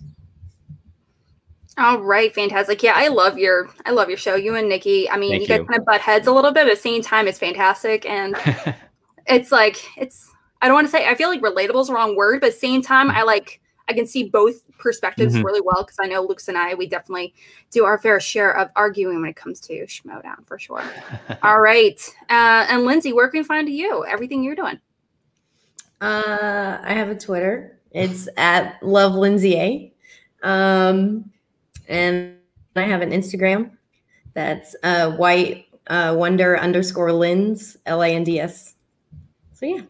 All 1.78 2.02
right, 2.02 2.34
fantastic. 2.34 2.84
Yeah, 2.84 2.94
I 2.96 3.08
love 3.08 3.38
your 3.38 3.70
I 3.86 3.92
love 3.92 4.10
your 4.10 4.18
show. 4.18 4.36
You 4.36 4.56
and 4.56 4.68
Nikki. 4.68 5.10
I 5.10 5.18
mean, 5.18 5.32
Thank 5.32 5.42
you 5.44 5.48
guys 5.48 5.60
you. 5.60 5.66
kind 5.66 5.80
of 5.80 5.86
butt 5.86 6.02
heads 6.02 6.28
a 6.28 6.32
little 6.32 6.52
bit, 6.52 6.66
but 6.66 6.72
at 6.72 6.76
the 6.76 6.82
same 6.82 7.02
time, 7.02 7.28
it's 7.28 7.40
fantastic. 7.40 8.06
And 8.06 8.36
it's 9.28 9.52
like 9.52 9.78
it's 9.98 10.30
I 10.62 10.68
don't 10.68 10.76
want 10.76 10.88
to 10.88 10.92
say 10.92 11.08
I 11.08 11.16
feel 11.16 11.30
like 11.30 11.42
relatable 11.42 11.80
is 11.82 11.88
the 11.88 11.94
wrong 11.94 12.16
word, 12.18 12.42
but 12.42 12.54
same 12.54 12.82
time, 12.82 13.10
I 13.10 13.24
like 13.24 13.62
I 13.88 13.94
can 13.94 14.06
see 14.06 14.26
both 14.26 14.62
perspectives 14.78 15.36
Mhm. 15.36 15.44
really 15.44 15.62
well 15.64 15.84
because 15.84 15.98
I 16.02 16.06
know 16.08 16.22
Luke's 16.22 16.48
and 16.50 16.58
I 16.58 16.74
we 16.74 16.86
definitely 16.86 17.34
do 17.72 17.86
our 17.86 17.98
fair 17.98 18.20
share 18.20 18.58
of 18.58 18.70
arguing 18.76 19.22
when 19.22 19.30
it 19.30 19.36
comes 19.38 19.60
to 19.62 19.74
Schmoedown 19.86 20.46
for 20.48 20.60
sure. 20.60 20.84
All 21.44 21.62
right, 21.62 22.00
uh, 22.30 22.66
and 22.70 22.84
Lindsay, 22.84 23.14
where 23.14 23.30
can 23.30 23.40
we 23.40 23.44
find 23.46 23.70
you? 23.70 24.04
Everything 24.06 24.44
you're 24.44 24.56
doing. 24.56 24.80
Uh, 26.02 26.78
I 26.82 26.94
have 26.94 27.10
a 27.10 27.16
Twitter. 27.16 27.80
It's 27.92 28.30
at 28.38 28.82
Love 28.82 29.16
Lindsay 29.16 29.56
A. 29.56 29.94
Um, 30.44 31.32
and 31.88 32.36
I 32.76 32.84
have 32.84 33.02
an 33.02 33.12
Instagram. 33.12 33.72
That's 34.34 34.76
uh, 34.84 35.12
White 35.12 35.66
uh, 35.88 36.16
Wonder 36.18 36.58
underscore 36.58 37.10
Linds 37.10 37.76
L 37.86 38.02
A 38.02 38.08
N 38.08 38.24
D 38.24 38.40
S. 38.40 38.76
So 39.54 39.66
yeah. 39.66 39.82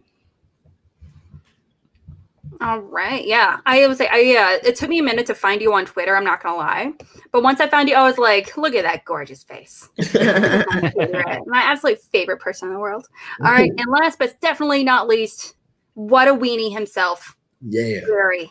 All 2.62 2.80
right. 2.80 3.26
Yeah. 3.26 3.60
I 3.66 3.88
was 3.88 4.00
like, 4.02 4.12
I, 4.12 4.20
yeah, 4.20 4.58
it 4.64 4.76
took 4.76 4.90
me 4.90 5.00
a 5.00 5.04
minute 5.04 5.26
to 5.28 5.36
find 5.36 5.62
you 5.62 5.74
on 5.74 5.86
Twitter. 5.86 6.18
I'm 6.18 6.26
not 6.26 6.44
going 6.44 6.56
to 6.56 6.58
lie. 6.58 6.94
But 7.32 7.42
once 7.42 7.62
I 7.62 7.68
found 7.68 7.88
you, 7.88 7.96
I 7.96 8.04
was 8.04 8.18
like, 8.18 8.58
look 8.58 8.76
at 8.76 8.84
that 8.84 9.06
gorgeous 9.06 9.44
face. 9.44 9.88
My 10.14 11.62
absolute 11.62 12.02
favorite 12.02 12.42
person 12.42 12.68
in 12.68 12.74
the 12.74 12.80
world. 12.80 13.08
All 13.40 13.52
right. 13.52 13.72
And 13.78 13.90
last 13.90 14.20
but 14.20 14.42
definitely 14.42 14.84
not 14.84 15.08
least, 15.08 15.56
what 16.00 16.30
a 16.30 16.34
weenie 16.34 16.72
himself. 16.72 17.36
Yeah. 17.62 18.00
Barry. 18.08 18.50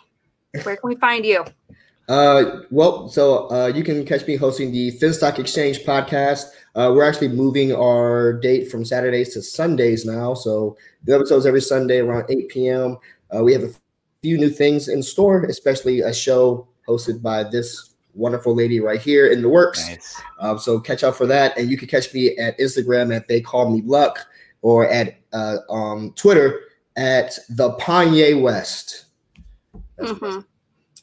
Where 0.65 0.77
can 0.77 0.89
we 0.89 0.97
find 0.97 1.25
you? 1.25 1.47
Uh, 2.07 2.61
well, 2.71 3.09
so 3.09 3.51
uh, 3.51 3.73
you 3.75 3.83
can 3.83 4.05
catch 4.05 4.27
me 4.27 4.37
hosting 4.37 4.71
the 4.71 4.93
Finstock 4.99 5.39
Exchange 5.39 5.81
podcast. 5.81 6.45
Uh, 6.75 6.93
we're 6.95 7.05
actually 7.05 7.29
moving 7.29 7.75
our 7.75 8.35
date 8.35 8.71
from 8.71 8.85
Saturdays 8.85 9.33
to 9.33 9.41
Sundays 9.41 10.05
now. 10.05 10.35
So 10.35 10.77
the 11.05 11.15
episodes 11.15 11.47
every 11.47 11.63
Sunday 11.63 12.01
around 12.01 12.27
8 12.29 12.49
p.m. 12.51 12.99
Uh, 13.35 13.43
we 13.43 13.55
have 13.55 13.63
a 13.63 13.71
few 14.23 14.37
new 14.37 14.51
things 14.51 14.89
in 14.89 15.03
store, 15.03 15.45
especially 15.45 16.01
a 16.01 16.13
show 16.13 16.69
hosted 16.87 17.23
by 17.23 17.45
this 17.45 17.95
wonderful 18.13 18.55
lady 18.55 18.81
right 18.81 19.01
here 19.01 19.27
in 19.29 19.41
the 19.41 19.49
works. 19.49 19.89
Nice. 19.89 20.21
Um, 20.39 20.59
so 20.59 20.81
catch 20.81 21.03
out 21.03 21.17
for 21.17 21.27
that, 21.27 21.57
and 21.57 21.71
you 21.71 21.79
can 21.79 21.89
catch 21.89 22.13
me 22.13 22.37
at 22.37 22.59
Instagram 22.59 23.15
at 23.15 23.27
They 23.27 23.41
Call 23.41 23.71
Me 23.71 23.83
Luck 23.83 24.19
or 24.61 24.87
at 24.89 25.19
uh, 25.33 25.59
um, 25.71 26.13
Twitter 26.15 26.61
at 26.99 27.39
the 27.49 27.71
Panye 27.75 28.41
West. 28.41 29.07
Mhm. 29.99 30.45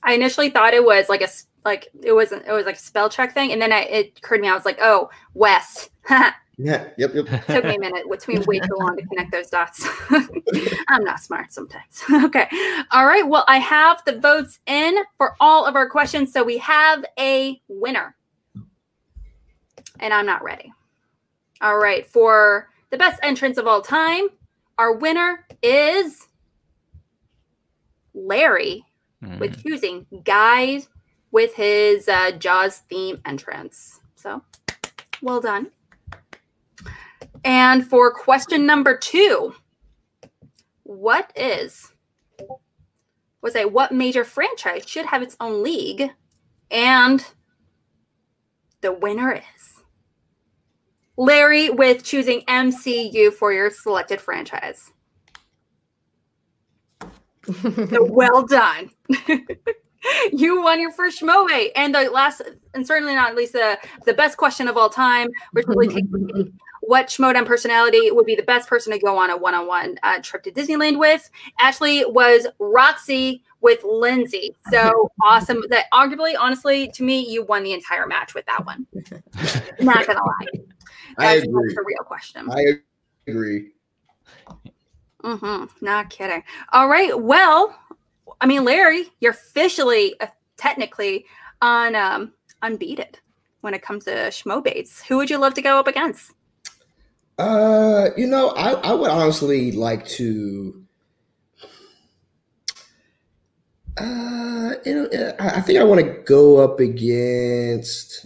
I 0.04 0.14
initially 0.14 0.50
thought 0.50 0.74
it 0.74 0.86
was 0.86 1.10
like 1.10 1.22
a 1.22 1.30
like 1.64 1.88
it 2.04 2.14
wasn't 2.14 2.46
it 2.46 2.52
was 2.52 2.66
like 2.66 2.76
a 2.76 2.80
spell 2.80 3.10
check 3.10 3.34
thing, 3.34 3.52
and 3.52 3.62
then 3.62 3.72
I, 3.72 3.80
it 3.82 4.14
occurred 4.18 4.38
to 4.38 4.42
me 4.44 4.50
I 4.50 4.54
was 4.54 4.66
like, 4.66 4.80
oh, 4.82 5.10
West. 5.34 5.90
Yeah, 6.58 6.88
yep, 6.98 7.14
yep. 7.14 7.26
It 7.30 7.54
Took 7.54 7.66
me 7.66 7.76
a 7.76 7.80
minute. 7.80 8.04
It 8.10 8.20
took 8.22 8.30
me 8.30 8.40
way 8.48 8.60
too 8.60 8.78
long 8.80 8.96
to 8.96 9.06
connect 9.08 9.30
those 9.30 9.50
dots. 9.50 9.86
I'm 10.88 11.04
not 11.04 11.20
smart 11.20 11.52
sometimes. 11.52 12.02
okay. 12.10 12.48
All 12.92 13.06
right. 13.06 13.28
Well, 13.28 13.44
I 13.50 13.58
have 13.58 14.02
the 14.06 14.18
votes 14.20 14.60
in 14.66 14.96
for 15.18 15.36
all 15.42 15.66
of 15.66 15.76
our 15.76 15.90
questions. 15.90 16.32
So 16.32 16.46
we 16.46 16.58
have 16.60 17.04
a 17.20 17.62
winner. 17.68 18.16
And 20.00 20.14
I'm 20.14 20.26
not 20.26 20.46
ready. 20.46 20.72
All 21.60 21.78
right. 21.78 22.08
For 22.08 22.70
the 22.90 22.98
best 22.98 23.20
entrance 23.22 23.58
of 23.58 23.68
all 23.68 23.82
time, 23.82 24.30
our 24.78 24.94
winner 24.94 25.46
is 25.62 26.28
Larry 28.14 28.86
Mm. 29.24 29.40
with 29.40 29.64
choosing 29.64 30.06
guys 30.24 30.90
with 31.32 31.56
his 31.56 32.08
uh, 32.08 32.32
Jaws 32.32 32.80
theme 32.90 33.22
entrance. 33.26 34.02
So, 34.16 34.42
well 35.22 35.42
done. 35.42 35.72
And 37.44 37.88
for 37.88 38.12
question 38.12 38.66
number 38.66 38.98
two, 38.98 39.56
what 40.84 41.32
is 41.36 41.92
was 43.42 43.56
a 43.56 43.66
what 43.66 43.92
major 43.92 44.24
franchise 44.24 44.84
should 44.88 45.06
have 45.08 45.22
its 45.22 45.38
own 45.40 45.64
league? 45.64 46.12
And 46.70 47.26
the 48.82 48.92
winner 48.92 49.32
is 49.34 49.75
Larry 51.18 51.70
with 51.70 52.04
choosing 52.04 52.42
MCU 52.42 53.34
for 53.34 53.54
your 53.54 53.70
selected 53.70 54.20
franchise. 54.20 54.92
So 57.46 58.04
well 58.10 58.46
done. 58.46 58.92
you 60.34 60.62
won 60.62 60.80
your 60.80 60.92
first 60.92 61.22
Schmoe. 61.22 61.70
And 61.76 61.94
the 61.94 62.10
last, 62.10 62.42
and 62.74 62.86
certainly 62.86 63.16
not 63.16 63.36
least, 63.36 63.54
the, 63.54 63.78
the 64.06 64.14
best 64.14 64.38
question 64.38 64.68
of 64.68 64.78
all 64.78 64.90
time, 64.90 65.28
which 65.52 65.66
really 65.68 65.94
takes 65.94 66.08
what 66.82 67.08
Schmoedown 67.08 67.46
personality 67.46 68.12
would 68.12 68.26
be 68.26 68.36
the 68.36 68.44
best 68.44 68.70
person 68.70 68.92
to 68.94 69.00
go 69.00 69.18
on 69.18 69.30
a 69.30 69.38
one-on-one 69.38 69.98
uh, 70.04 70.20
trip 70.22 70.44
to 70.44 70.52
Disneyland 70.52 71.00
with. 71.00 71.30
Ashley 71.60 72.06
was 72.06 72.48
Roxy 72.60 73.42
with 73.62 73.84
Lindsay. 73.84 74.56
So 74.70 75.12
awesome 75.24 75.64
that 75.70 75.86
arguably, 75.92 76.34
honestly, 76.40 76.90
to 76.90 77.04
me, 77.04 77.28
you 77.28 77.44
won 77.44 77.64
the 77.64 77.74
entire 77.74 78.06
match 78.06 78.36
with 78.36 78.46
that 78.46 78.66
one. 78.66 78.86
Not 79.80 80.06
gonna 80.06 80.20
lie. 80.20 80.75
I 81.18 81.36
That's, 81.36 81.48
agree. 81.48 81.74
a 81.74 81.84
real 81.84 82.04
question. 82.06 82.50
I 82.52 82.80
agree. 83.28 83.72
Mm-hmm. 85.24 85.66
Not 85.86 86.10
kidding. 86.10 86.44
All 86.72 86.88
right. 86.88 87.20
Well, 87.20 87.76
I 88.42 88.46
mean, 88.46 88.64
Larry, 88.64 89.12
you're 89.20 89.32
officially, 89.32 90.20
uh, 90.20 90.28
technically, 90.58 91.26
on 91.62 91.96
um, 91.96 92.34
unbeaten 92.62 93.08
when 93.62 93.74
it 93.74 93.82
comes 93.82 94.06
to 94.06 94.12
schmo 94.12 94.64
baits. 94.64 95.04
Who 95.04 95.18
would 95.18 95.30
you 95.30 95.38
love 95.38 95.54
to 95.56 95.62
go 95.62 95.80
up 95.80 95.88
against? 95.88 96.32
Uh, 97.38 98.10
you 98.16 98.28
know, 98.28 98.50
I, 98.50 98.74
I 98.74 98.94
would 98.94 99.10
honestly 99.10 99.72
like 99.72 100.06
to. 100.10 100.82
Uh, 103.98 104.74
you 104.86 104.94
know, 104.94 105.06
uh, 105.06 105.36
I 105.40 105.62
think 105.62 105.80
I 105.80 105.84
want 105.84 106.02
to 106.06 106.22
go 106.26 106.58
up 106.58 106.80
against. 106.80 108.26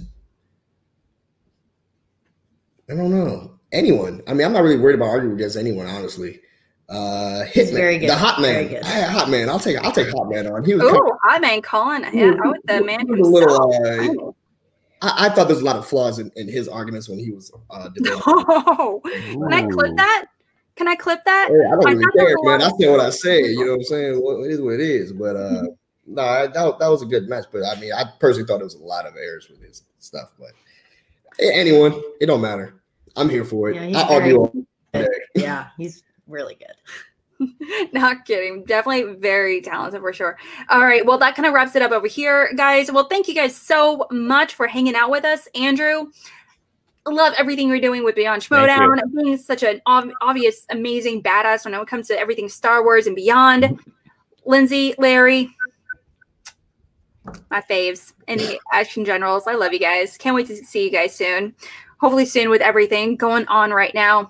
I 2.90 2.96
don't 2.96 3.12
know 3.12 3.60
anyone. 3.72 4.22
I 4.28 4.34
mean, 4.34 4.46
I'm 4.46 4.54
not 4.54 4.64
really 4.64 4.78
worried 4.78 4.96
about 4.96 5.10
arguing 5.10 5.36
against 5.36 5.58
anyone, 5.58 5.86
honestly. 5.88 6.40
Uh, 6.90 7.44
He's 7.44 7.70
Hitman, 7.70 7.74
very 7.76 7.98
good. 8.00 8.10
the 8.10 8.16
Hot 8.16 8.42
Very 8.42 8.64
Man, 8.66 8.74
good. 8.74 8.84
I, 8.84 9.02
Hot 9.02 9.30
Man. 9.30 9.48
I'll 9.50 9.60
take 9.60 9.78
I'll 9.78 9.92
take 9.92 10.10
Hot 10.10 10.28
Man 10.30 10.48
on. 10.48 10.64
He 10.64 10.74
was 10.74 10.82
kind 10.84 10.98
Oh, 10.98 11.18
hi, 11.24 11.38
man, 11.38 11.62
Colin. 11.62 12.04
Yeah, 12.12 12.34
I 12.44 12.48
with 12.48 12.62
the 12.66 12.84
man 12.84 13.02
he 13.06 13.14
a 13.14 13.24
little. 13.24 13.72
Uh, 13.86 14.32
I, 15.02 15.28
I 15.28 15.30
thought 15.30 15.48
there's 15.48 15.62
a 15.62 15.66
lot 15.66 15.76
of 15.76 15.88
flaws 15.88 16.18
in, 16.20 16.32
in 16.36 16.48
his 16.50 16.68
arguments 16.68 17.08
when 17.08 17.20
he 17.20 17.32
was 17.32 17.52
uh, 17.70 17.90
debating. 17.96 18.20
Oh, 18.26 19.02
can 19.04 19.54
I 19.54 19.68
clip 19.68 19.96
that? 19.98 20.26
Can 20.76 20.88
I 20.88 20.96
clip 20.96 21.24
that? 21.26 21.50
Hey, 21.50 21.56
I 21.68 21.70
don't 21.72 21.88
I 21.88 21.92
really 21.92 22.04
thought 22.06 22.14
there 22.16 22.26
care, 22.26 22.36
was 22.38 22.48
a 22.48 22.50
man. 22.50 22.62
I 22.62 22.66
of- 22.66 22.74
say 22.80 22.90
what 22.90 23.00
I 23.00 23.10
say. 23.12 23.40
You 23.52 23.66
know 23.66 23.72
what 23.72 23.78
I'm 23.78 23.84
saying? 23.84 24.16
What 24.16 24.46
it 24.46 24.52
is 24.52 24.62
what 24.62 24.74
it 24.74 24.82
is. 24.82 25.14
But 25.14 25.36
uh, 25.36 25.64
no, 26.08 26.22
I, 26.24 26.48
that, 26.48 26.80
that 26.80 26.88
was 26.88 27.04
a 27.04 27.06
good 27.06 27.30
match. 27.30 27.46
But 27.52 27.66
I 27.66 27.80
mean, 27.80 27.94
I 27.94 28.04
personally 28.20 28.48
thought 28.48 28.58
there 28.58 28.66
was 28.66 28.74
a 28.76 28.80
lot 28.84 29.06
of 29.06 29.14
errors 29.16 29.48
with 29.48 29.62
his 29.62 29.84
stuff. 30.00 30.32
But 30.40 30.50
anyone, 31.40 32.02
it 32.20 32.26
don't 32.26 32.42
matter. 32.42 32.79
I'm 33.16 33.30
here 33.30 33.46
for 33.46 33.70
it. 33.70 33.76
Yeah, 33.76 33.86
he's 33.86 33.96
I 33.96 34.14
argue. 34.14 34.38
all- 34.38 34.54
yeah, 35.36 35.68
he's 35.78 36.04
really 36.28 36.56
good. 36.56 37.50
Not 37.94 38.26
kidding. 38.26 38.64
Definitely 38.66 39.16
very 39.16 39.62
talented 39.62 40.02
for 40.02 40.12
sure. 40.12 40.38
All 40.70 40.82
right. 40.82 41.06
Well, 41.06 41.18
that 41.20 41.36
kind 41.36 41.46
of 41.46 41.54
wraps 41.54 41.76
it 41.76 41.82
up 41.82 41.92
over 41.92 42.08
here, 42.08 42.52
guys. 42.56 42.92
Well, 42.92 43.06
thank 43.08 43.28
you 43.28 43.34
guys 43.36 43.56
so 43.56 44.06
much 44.12 44.56
for 44.56 44.68
hanging 44.68 44.96
out 44.96 45.10
with 45.10 45.24
us. 45.24 45.48
Andrew, 45.56 46.12
love 47.08 47.34
everything 47.38 47.70
you're 47.70 47.80
doing 47.80 48.04
with 48.04 48.16
Beyond 48.16 48.42
Schmoedown. 48.42 49.00
Being 49.16 49.38
such 49.38 49.64
an 49.64 49.82
ob- 49.88 50.12
obvious, 50.22 50.66
amazing 50.70 51.24
badass 51.24 51.66
when 51.66 51.74
it 51.74 51.88
comes 51.88 52.08
to 52.08 52.20
everything 52.20 52.50
Star 52.50 52.84
Wars 52.84 53.08
and 53.08 53.16
beyond. 53.16 53.80
Lindsay, 54.46 54.96
Larry, 54.98 55.50
my 57.52 57.62
faves, 57.62 58.14
and 58.28 58.40
the 58.40 58.60
Action 58.74 59.06
Generals. 59.06 59.48
I 59.48 59.54
love 59.54 59.74
you 59.74 59.80
guys. 59.80 60.18
Can't 60.18 60.36
wait 60.36 60.48
to 60.48 60.56
see 60.58 60.84
you 60.84 60.92
guys 60.92 61.16
soon. 61.16 61.56
Hopefully, 62.00 62.26
soon 62.26 62.50
with 62.50 62.62
everything 62.62 63.16
going 63.16 63.48
on 63.48 63.72
right 63.72 63.94
now 63.94 64.30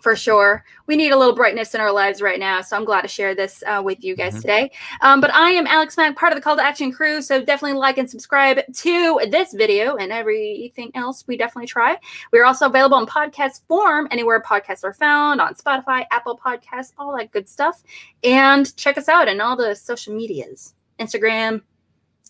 for 0.00 0.14
sure. 0.14 0.64
We 0.86 0.94
need 0.94 1.10
a 1.10 1.18
little 1.18 1.34
brightness 1.34 1.74
in 1.74 1.80
our 1.80 1.90
lives 1.90 2.22
right 2.22 2.38
now. 2.38 2.60
So 2.60 2.76
I'm 2.76 2.84
glad 2.84 3.02
to 3.02 3.08
share 3.08 3.34
this 3.34 3.64
uh, 3.66 3.82
with 3.84 4.04
you 4.04 4.14
guys 4.14 4.36
Mhm. 4.36 4.40
today. 4.42 4.70
Um, 5.00 5.20
but 5.20 5.34
I 5.34 5.50
am 5.50 5.66
Alex 5.66 5.96
Mack, 5.96 6.14
part 6.14 6.32
of 6.32 6.36
the 6.36 6.40
Call 6.42 6.54
to 6.56 6.62
Action 6.62 6.92
crew. 6.92 7.20
So 7.20 7.40
definitely 7.44 7.78
like 7.78 7.98
and 7.98 8.08
subscribe 8.08 8.60
to 8.72 9.20
this 9.28 9.52
video 9.52 9.96
and 9.96 10.12
everything 10.12 10.92
else 10.94 11.24
we 11.26 11.36
definitely 11.36 11.66
try. 11.66 11.96
We're 12.32 12.44
also 12.44 12.66
available 12.66 12.96
in 12.98 13.06
podcast 13.06 13.62
form 13.66 14.06
anywhere 14.12 14.40
podcasts 14.40 14.84
are 14.84 14.94
found 14.94 15.40
on 15.40 15.54
Spotify, 15.56 16.04
Apple 16.12 16.38
Podcasts, 16.38 16.92
all 16.96 17.16
that 17.16 17.32
good 17.32 17.48
stuff. 17.48 17.82
And 18.22 18.74
check 18.76 18.98
us 18.98 19.08
out 19.08 19.26
in 19.26 19.40
all 19.40 19.56
the 19.56 19.74
social 19.74 20.14
medias 20.14 20.74
Instagram, 21.00 21.62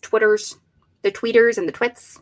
Twitters, 0.01 0.57
the 1.03 1.11
tweeters, 1.13 1.59
and 1.59 1.69
the 1.69 1.73
twits. 1.73 2.19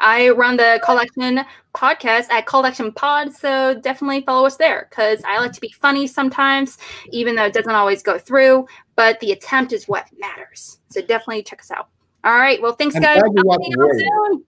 I 0.00 0.30
run 0.30 0.56
the 0.56 0.80
collection 0.84 1.40
podcast 1.74 2.30
at 2.30 2.46
collection 2.46 2.92
Pod, 2.92 3.32
so 3.32 3.78
definitely 3.80 4.22
follow 4.22 4.46
us 4.46 4.56
there 4.56 4.86
because 4.90 5.22
I 5.24 5.38
like 5.38 5.52
to 5.52 5.60
be 5.60 5.70
funny 5.70 6.06
sometimes, 6.06 6.78
even 7.10 7.34
though 7.34 7.44
it 7.44 7.52
doesn't 7.52 7.74
always 7.74 8.02
go 8.02 8.18
through. 8.18 8.66
But 8.94 9.20
the 9.20 9.32
attempt 9.32 9.72
is 9.72 9.86
what 9.86 10.06
matters. 10.18 10.78
So 10.88 11.00
definitely 11.00 11.42
check 11.42 11.60
us 11.60 11.70
out. 11.70 11.88
All 12.24 12.34
right. 12.34 12.60
Well, 12.60 12.72
thanks, 12.72 12.96
I'm 12.96 13.02
guys. 13.02 13.20
glad 13.20 13.32
you 13.34 13.50
I'll 13.50 13.58
see 13.58 14.04
you 14.04 14.26
soon. 14.28 14.44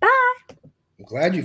Bye. 0.00 0.08
I'm 0.98 1.04
glad 1.04 1.34
you. 1.34 1.42